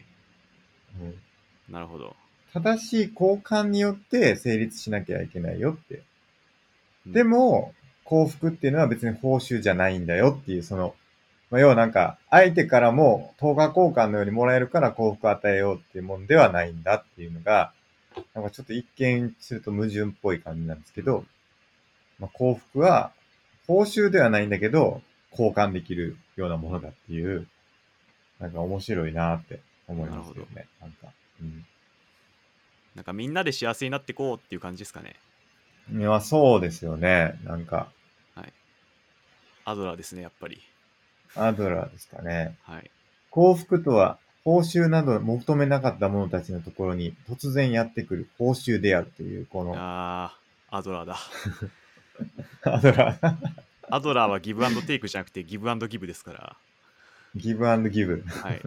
[1.01, 1.15] うん
[1.69, 2.15] なるほど。
[2.53, 6.03] 正しい交換によって成立しなきゃいけないよって。
[7.07, 7.75] うんで、も、
[8.05, 10.95] 幸福っていうのは別に報酬じゃないんだよっていう、その、
[11.51, 17.73] まあ、要はなんか、相手からも等価交換のようにもらえるから幸福を与えようっていうもんではないんだっていうのが、
[18.35, 21.25] なんかちょっと一見すると矛盾っぽい感じなんですけど、
[22.19, 23.13] まあ、幸福は
[23.67, 25.03] 報酬ではないんだけど、
[25.33, 27.49] 交換できるようなものだっていう、
[28.39, 30.67] なんか面白いなって思いますよね。
[30.81, 31.09] なんか。
[31.41, 31.65] うん
[32.95, 35.17] なんかみんなで幸せになってこうっていう感じですかね。
[35.93, 37.39] いや、そうですよね。
[37.45, 37.89] なんか、
[39.65, 40.61] アドラーですね、やっぱり。
[41.37, 42.57] アドラーですかね。
[42.63, 42.91] はい。
[43.31, 50.35] 幸福とは、報酬など求めなかった者たちのところに突然やってくる報酬であるという、このあ
[50.71, 51.17] あ、アドラーだ。
[52.65, 53.37] アドラー。
[53.89, 56.57] アドラーはギブアンドテイクじゃなくてギブアンドギブですから。
[57.37, 58.25] ギブアンドギブ。
[58.27, 58.61] はい。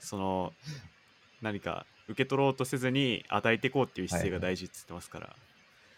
[0.00, 0.52] その、
[1.40, 5.36] 何か受け取ろうとせずに与えていこうっていう姿勢が大事って言ってますから。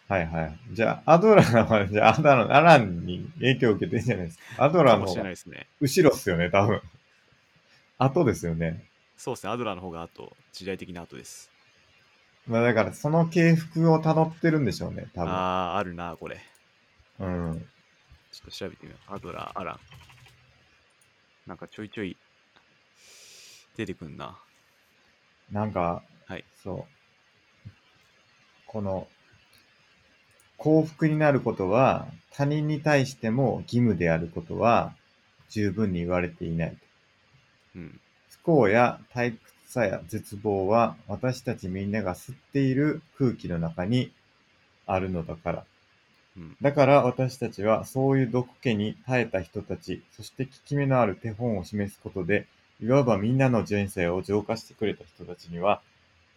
[0.07, 0.57] はいはい。
[0.71, 4.63] じゃあ、アドラーは、じゃあ、アダラアランに影響を受けてるんじゃないですか。
[4.63, 5.67] アドラーの方がないですね。
[5.79, 6.81] 後ろっすよね、多分。
[7.97, 8.85] 後ですよね。
[9.17, 11.49] そうですね、アドラーの方が後、時代的な後です。
[12.47, 15.31] まあだから、その系譜を辿ってるんでしょうね、多分。
[15.31, 16.39] ああ、あるな、これ。
[17.19, 17.67] うん。
[18.31, 19.13] ちょっと調べてみよう。
[19.13, 19.79] アドラー、アラン。
[21.47, 22.15] なんかちょいちょい
[23.75, 24.37] 出てくんな。
[25.51, 26.43] なんか、はい。
[26.63, 27.69] そう。
[28.65, 29.07] この、
[30.57, 34.95] 幸福になることは、他人に対しても義務であることは、
[35.49, 36.77] 十分に言われていない。
[37.75, 37.99] うん。
[38.29, 44.11] 不幸や退屈さや絶望は、私たちみんなが吸っている空気の中に
[44.85, 45.65] あるのだから。
[46.37, 46.57] うん。
[46.61, 52.47] だから私たちはそういう毒気に耐えた人たち、そして効き目のある手本を示すことで、
[52.81, 55.81] いわばみんなの人生を浄化してくれた人たちには、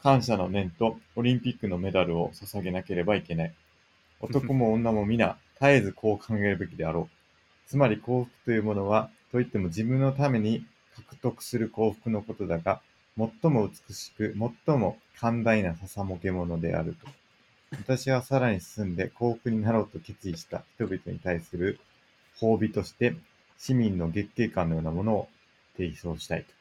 [0.02, 3.54] 感謝の念とオリンピックのメダルを捧げなければいけない。
[4.20, 7.68] 男も女も皆、絶えずこう考えるべきであろう。
[7.68, 10.64] つまり幸福というものは、といっても自分のために
[10.96, 12.80] 獲得する幸福のことだが、
[13.16, 14.36] 最も美しく、
[14.66, 17.08] 最も寛大な笹もけ物であると。
[17.72, 21.80] 私はさらに進んで幸福になろうと決意した人々に対する
[22.40, 23.16] 褒美として、
[23.58, 25.28] 市民の月経感のようなものを
[25.78, 26.52] 提唱したいと。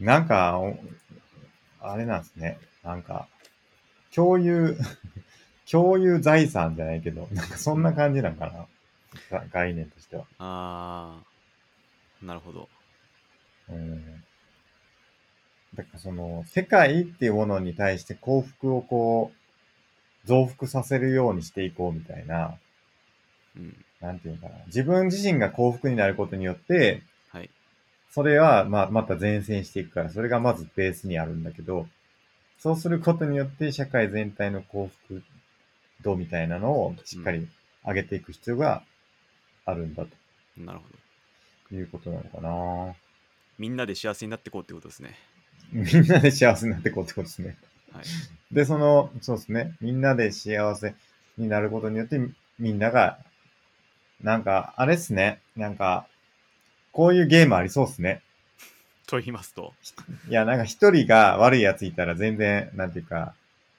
[0.00, 0.76] なんか、お
[1.80, 2.58] あれなんですね。
[2.82, 3.28] なんか、
[4.14, 4.78] 共有、
[5.70, 8.66] 共有財産じゃないけど、なんかそんな感じなんかな。
[9.30, 10.24] が概念としては。
[10.38, 11.20] あ
[12.22, 12.68] あ、なるほど。
[13.68, 14.24] うん。
[15.74, 19.32] だからその、世界っていうものに対して幸福をこ
[20.24, 22.58] う、増幅させるようにしていこうみたいな、
[23.56, 23.84] うん。
[24.00, 24.64] なんていうのかな。
[24.66, 27.02] 自分自身が幸福になることによって、はい。
[28.14, 31.88] それは、まあ、また前線していくから、それがまずベースにあるんだけど、
[32.60, 35.20] そうすることによって社会全体の幸福
[36.04, 37.48] 度みたいなのをしっかり
[37.84, 38.84] 上げていく必要が
[39.66, 40.06] あるんだ
[40.56, 40.94] なるほど。
[41.70, 42.94] ということなのかな。
[43.58, 45.16] みんなで幸せになっていこうってことですね。
[45.72, 47.56] みんなで幸せになっていこうってことですね。
[47.92, 48.04] はい。
[48.54, 49.74] で、その、そうですね。
[49.80, 50.94] みんなで幸せ
[51.36, 52.20] になることによって、
[52.60, 53.18] みんなが、
[54.22, 55.40] なんか、あれっすね。
[55.56, 56.06] なんか、
[56.94, 58.22] こういうゲームありそうっすね。
[59.06, 59.74] と言いますと。
[60.28, 63.34] いや、なんか一人が悪いやついたら全然、なんていうか、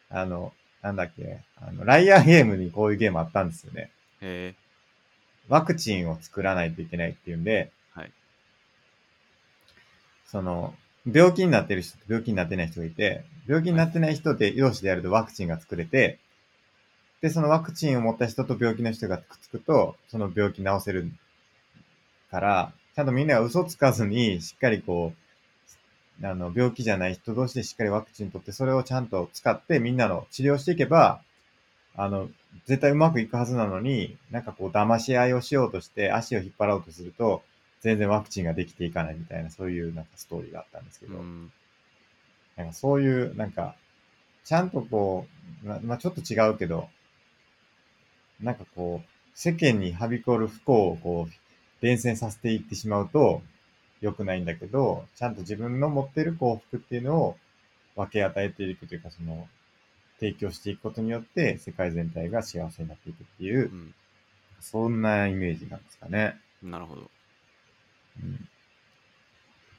[0.10, 3.90] あの、なんだっけ、あの、ライアーゲームにこういうゲームあったんですよね。
[4.22, 4.56] へえ。
[5.48, 8.12] ワクチンを作らないといけないっていうんで、はい。
[10.28, 10.76] その、
[11.10, 16.20] 病気になってる人と病気になってない人がいて、病気になってない人で同士でやるとワクチンが作れて、
[17.22, 21.10] で、そのワクチンを持った人と病気の人がくっつくと、その病気治せる
[22.30, 25.14] から、ちゃんとみんなが嘘つかずに、しっかりこ
[26.22, 31.22] う、あの、病気じゃない人同士でしっかりワクチン取って、それをちゃんと使ってみんなの治療していけば、
[31.98, 32.30] あの、
[32.66, 37.44] 絶対うまくいくはずなのに、なんかこう騙し合いをしようとして足を引っ張ろうとすると、
[37.82, 41.52] 全然ワクチンができていかないみたいな、そういうなんかストーリーがあったんですけど、うん。
[42.56, 43.76] なんかそういう、なんか、
[44.46, 45.28] ちゃんとこ
[45.64, 46.88] う、ままあちょっと違うけど、
[48.42, 51.45] なんかこう、世間にはびこる不幸をこう、
[51.82, 53.42] 伝染させていってしまうと、
[54.02, 57.38] 良くないんだけど、ちゃんと自分の持っている幸福っていうのを
[57.96, 59.48] 分け与えていくというか、その、
[60.20, 63.94] 提供していくことによって、世界全体が幸せになっていくっていうう、ん。
[64.60, 66.40] そんなイメージなんですかね。
[66.64, 67.10] なるほど。
[68.24, 68.32] うん、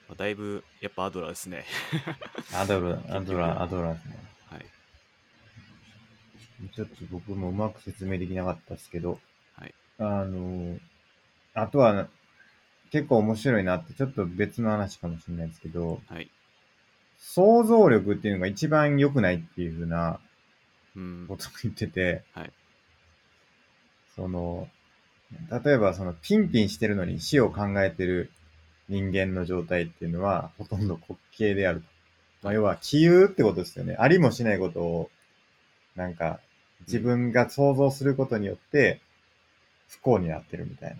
[0.08, 1.64] まあだいぶ、やっぱアドラーですね。
[2.54, 4.18] アドラ、 アドラ、アドラですね。
[4.50, 4.66] はい。
[6.74, 9.18] ちょっと僕もうまく説明できなかったですけど、
[9.54, 9.74] はい。
[9.98, 10.78] あの、
[11.56, 12.08] あとは、
[12.90, 16.30] 結構面白いなって、ちょっと別の話かもしれないですけど、はい。
[17.18, 20.20] 想像力っていうのが一番良くないっていうふうな
[20.94, 21.36] うんこ。
[21.36, 22.52] とを言ってて、はい。
[24.14, 24.68] その、
[25.64, 28.30] 例えばそのピンピンしてるのに死を考えてる
[28.88, 31.86] 人間の状態っていうのはほとんど滑稽であると。
[32.42, 33.96] まあ、要は、杞憂ってことですよね。
[33.98, 35.10] ありもしないことを、
[35.96, 36.38] なんか、
[36.82, 39.00] 自分が想像することによって、
[39.88, 40.96] 不幸になってるみたいな。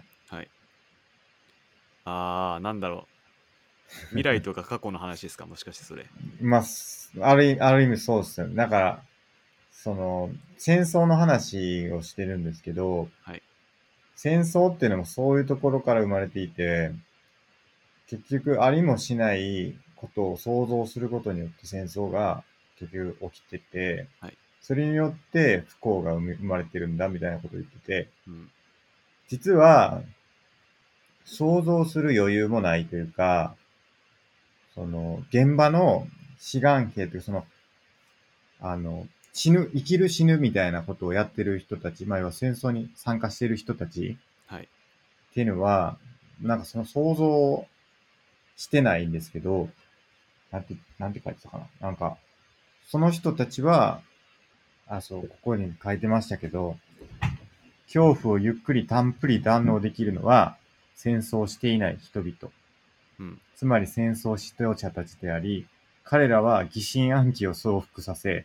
[2.07, 2.15] はい。
[2.15, 3.97] あー、なんだろう。
[4.11, 5.47] 未来とか過去の話ですか？
[5.47, 6.07] もしかしてそれ。
[6.41, 8.55] まあ、すある意ある意味そうですよね。
[8.55, 9.03] だから、
[9.71, 13.43] その、戦争の話をしてるんですけど、はい。
[14.17, 16.93] 戦争っていうのもそういうところから生まれていて、
[18.09, 22.45] 結局ありもしないことを想像することによって戦争が
[22.79, 28.51] 結局起きてて、はいそれによって不幸が生まれてるんだみたいなことを言ってて、うん。
[29.29, 30.03] 実は
[31.27, 33.55] 想像する余裕もないというか、
[34.75, 36.07] その現場の
[36.39, 37.45] 志願兵というその、
[38.61, 44.17] あの、死ぬ、生きる死ぬみたいなことをやってる人たち、まあ要は戦争に参加している人たち
[44.47, 44.63] はい。
[44.63, 44.67] っ
[45.35, 45.99] ていうのは、
[46.41, 47.67] なんかその想像
[48.57, 49.69] してないんですけど、
[50.51, 51.67] なんて、なんて書いてたかな。
[51.81, 52.17] なんか、
[52.89, 54.01] その人たちは、
[54.87, 56.77] あ、そう、ここに書いてましたけど、
[57.87, 60.57] 恐怖をゆっくりたっぷり堪能できるのは、
[60.97, 62.33] 戦争をしていない人々。
[63.21, 63.41] うん。
[63.55, 65.67] つまり戦争指導者たちであり、
[66.03, 68.45] 彼らは疑心暗鬼を増幅させ、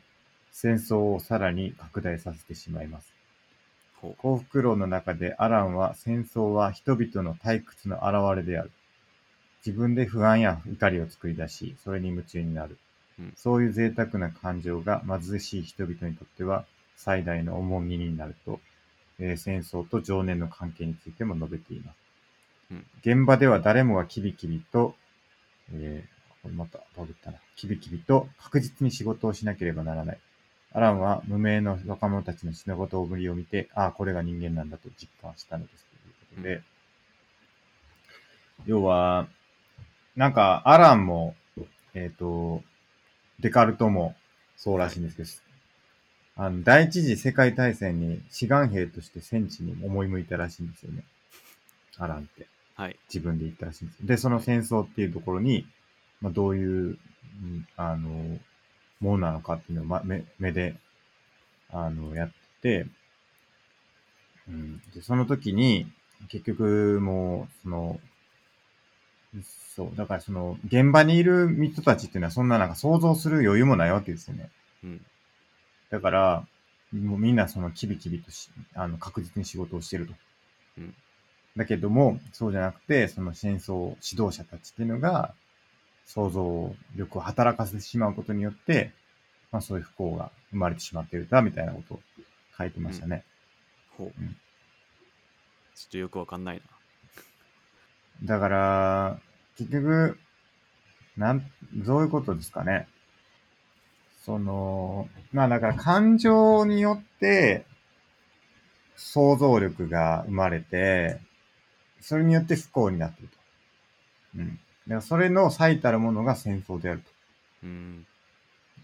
[0.52, 3.14] 戦争をさらに拡大させてしまいます。
[4.18, 8.72] 幸福論の中でアランは戦争は人々の退屈の表れである。
[9.66, 12.78] 自分で不安や怒りを作り出し、それに夢中になる。
[13.20, 16.66] うんそういう贅沢な感情が貧しい人々にとっては
[16.96, 18.60] 最大の重荷になると、
[19.20, 22.01] えー戦争と情念の関係についても述べています。
[22.72, 24.96] うん現場では誰もがキビキビと、
[25.74, 27.38] えーこれまたバグったな。
[27.56, 30.20] キビキビと確実に仕事をしなければならない。
[30.74, 35.86] アランは無名の若者たちの仕事ぶりを見て、ああ、これが人間なんだと実感したのです。
[35.86, 36.64] ということで、
[38.66, 39.28] 要は、
[40.16, 41.36] なんか、アランも、
[41.94, 42.64] えっ、と、
[43.40, 44.16] デカルトも
[44.56, 45.30] そうらしいんですけど、
[46.38, 51.04] あの、第一次世界大戦に志願兵として戦地に思い向いたらしいんですよね。
[51.98, 52.48] アランって。
[52.82, 52.96] はい。
[53.14, 54.08] 自分で言ったらしいんですよ。
[54.08, 55.68] で、その戦争っていうところに、
[56.20, 56.98] まあ、どういう、
[57.44, 58.40] うんあの、
[59.00, 60.76] ものなのかっていうのを、ま、目目で、
[61.70, 62.32] あの、やっ
[62.64, 62.88] て、
[64.50, 65.86] うん、で、その時に、
[66.30, 68.00] 結局、もう、その、
[69.76, 74.50] そう、だからその、現場にいる人たちっていうのはそんななんか想像する余裕もないわけですよね。
[74.84, 75.06] うん。
[75.92, 76.48] だから、
[76.92, 80.14] もうみんなそのキビキビとし、あの、確実に仕事をしてると。
[80.80, 80.96] うん
[81.58, 85.34] だけども、そうじゃなくて、その戦争指導者たちっていうのが、
[86.06, 88.92] 想像力を働かせてしまうことによって、
[89.52, 92.00] まあそういう不幸が生まれてしまっているだ、みたいなことを
[92.58, 93.24] 書いてましたね。
[93.98, 94.14] ほう。
[94.20, 94.38] うん
[95.74, 96.62] ちょっとよくわかんない
[98.22, 98.36] な。
[98.36, 99.20] だから、
[99.58, 100.20] 結局、
[101.18, 102.88] なん、どういうことですかね。
[104.24, 107.66] その、まあだから感情によって
[108.96, 111.20] 想像力が生まれて、
[112.02, 113.38] それによって不幸になっていると。
[114.38, 114.48] うん。
[114.48, 117.04] だからそれの最たるものが戦争である
[117.64, 118.06] うん。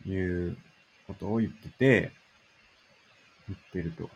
[0.04, 0.58] という
[1.08, 2.12] ことを言ってて、
[3.48, 4.10] 言ってると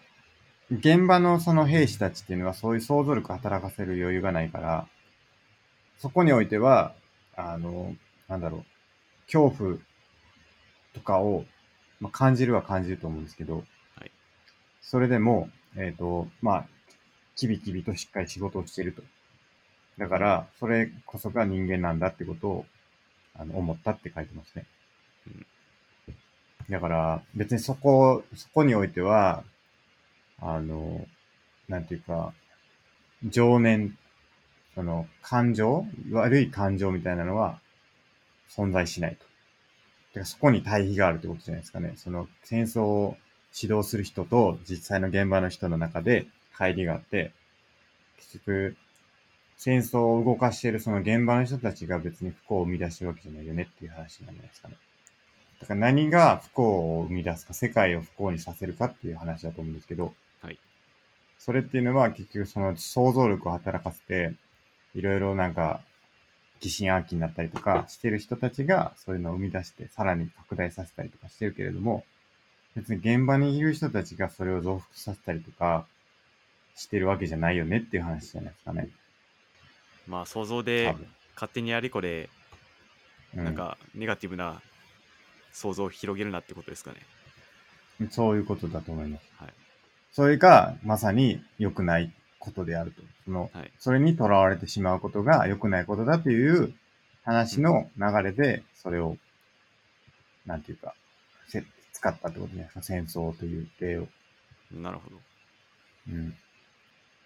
[0.71, 4.87] 現場のその兵士たちっていうのはそういう想像力働かせる余裕がないから、
[5.97, 6.93] そこにおいては、
[7.35, 7.93] あの、
[8.29, 8.63] なんだろう、
[9.25, 9.77] 恐怖
[10.93, 11.43] とかを、
[11.99, 13.57] まあ、感じるは感じると思うんですけど、
[13.97, 14.11] はい
[14.81, 16.65] それでも、えっ、と、まあ、
[17.35, 19.01] キビキビとしっかり仕事をしていると。
[19.97, 22.65] だから、それこそが人間なんだってことを、
[23.35, 24.65] あの、思ったって書いてますね。
[25.27, 25.45] うん
[26.69, 29.43] だから、別にそこ、そこにおいては、
[30.39, 31.05] あの、
[31.67, 32.33] なんていうか、
[33.25, 33.97] 情念、
[34.73, 37.59] その、感情悪い感情みたいなのは
[38.49, 39.17] 存在しないと。
[39.17, 39.23] だ
[40.13, 41.93] からそこに対比があるってことじゃないですかね。
[41.97, 43.17] その、戦争を
[43.53, 46.25] 指導する人と実際の現場の人の中で
[46.61, 47.31] 乖離があって、
[48.17, 48.77] 結局、
[49.57, 54.75] 戦争を動かしているその現場の人たちが別に不幸を生み出してるわけじゃないよねっていう話なんじゃないですかね。
[55.59, 60.59] だから何が不幸を生み出すか、世界を不幸にさせるかっていう話だと思うんですけど、はい
[61.37, 64.35] それっていうのは結局その想像力を働かせて、
[64.93, 65.81] いろいろなんか
[66.59, 72.03] 疑心暗鬼になったりとかしてる人たちがそういうのを生み出してさらに拡大させたりとかしてるけれども、
[72.75, 75.87] 別に現場にいる人たちがそれを増幅させたりとか
[76.75, 78.89] してるわけじゃないよねっていう話じゃないですかね。
[80.07, 81.07] まあ想像多で分。
[81.35, 82.29] 勝手にあれこれ
[83.35, 84.61] うなんかネガティブな
[85.51, 86.97] 想像を広げるなってことですかね。
[88.09, 89.23] そういうことだと思います。
[89.37, 89.53] はい。
[90.11, 93.01] それがまさに良くないことであると。
[93.25, 93.71] その、はい。
[93.79, 96.73] それにとらわれてしまうことが良くないことだという
[97.23, 99.17] 話の流れで、それを、
[100.45, 100.95] なんていうか、
[101.47, 102.81] せ使ったってことじゃないですか。
[102.81, 104.07] 戦争という例を。
[104.71, 105.17] なるほど。
[106.09, 106.35] うん。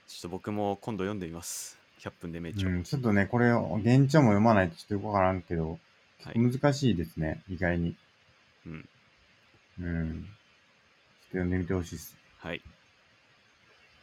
[0.07, 1.77] ちょっと僕も今度読んでみます。
[1.99, 2.69] 100分で名著。
[2.69, 5.79] うん、ちょっとね、これを、現状も読まないとちょっとよくわからんけど、
[6.23, 6.39] はい。
[6.39, 7.95] 難しいですね、意外に。
[8.65, 8.89] うん。
[9.79, 10.11] うん。
[10.11, 12.15] ちょっと読んでみてほしいです。
[12.37, 12.61] はい。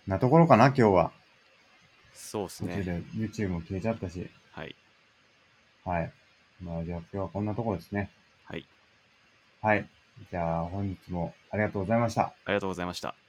[0.07, 1.12] なところかな、今日は。
[2.12, 2.85] そうです途中ね。
[2.85, 4.29] で YouTube も消えちゃったし。
[4.51, 4.74] はい。
[5.85, 6.12] はい。
[6.61, 8.11] まあ、じゃあ今日はこんなところですね。
[8.45, 8.66] はい。
[9.61, 9.89] はい。
[10.31, 12.23] じゃあ本日もありがとうございました。
[12.23, 13.22] ありがとうございました。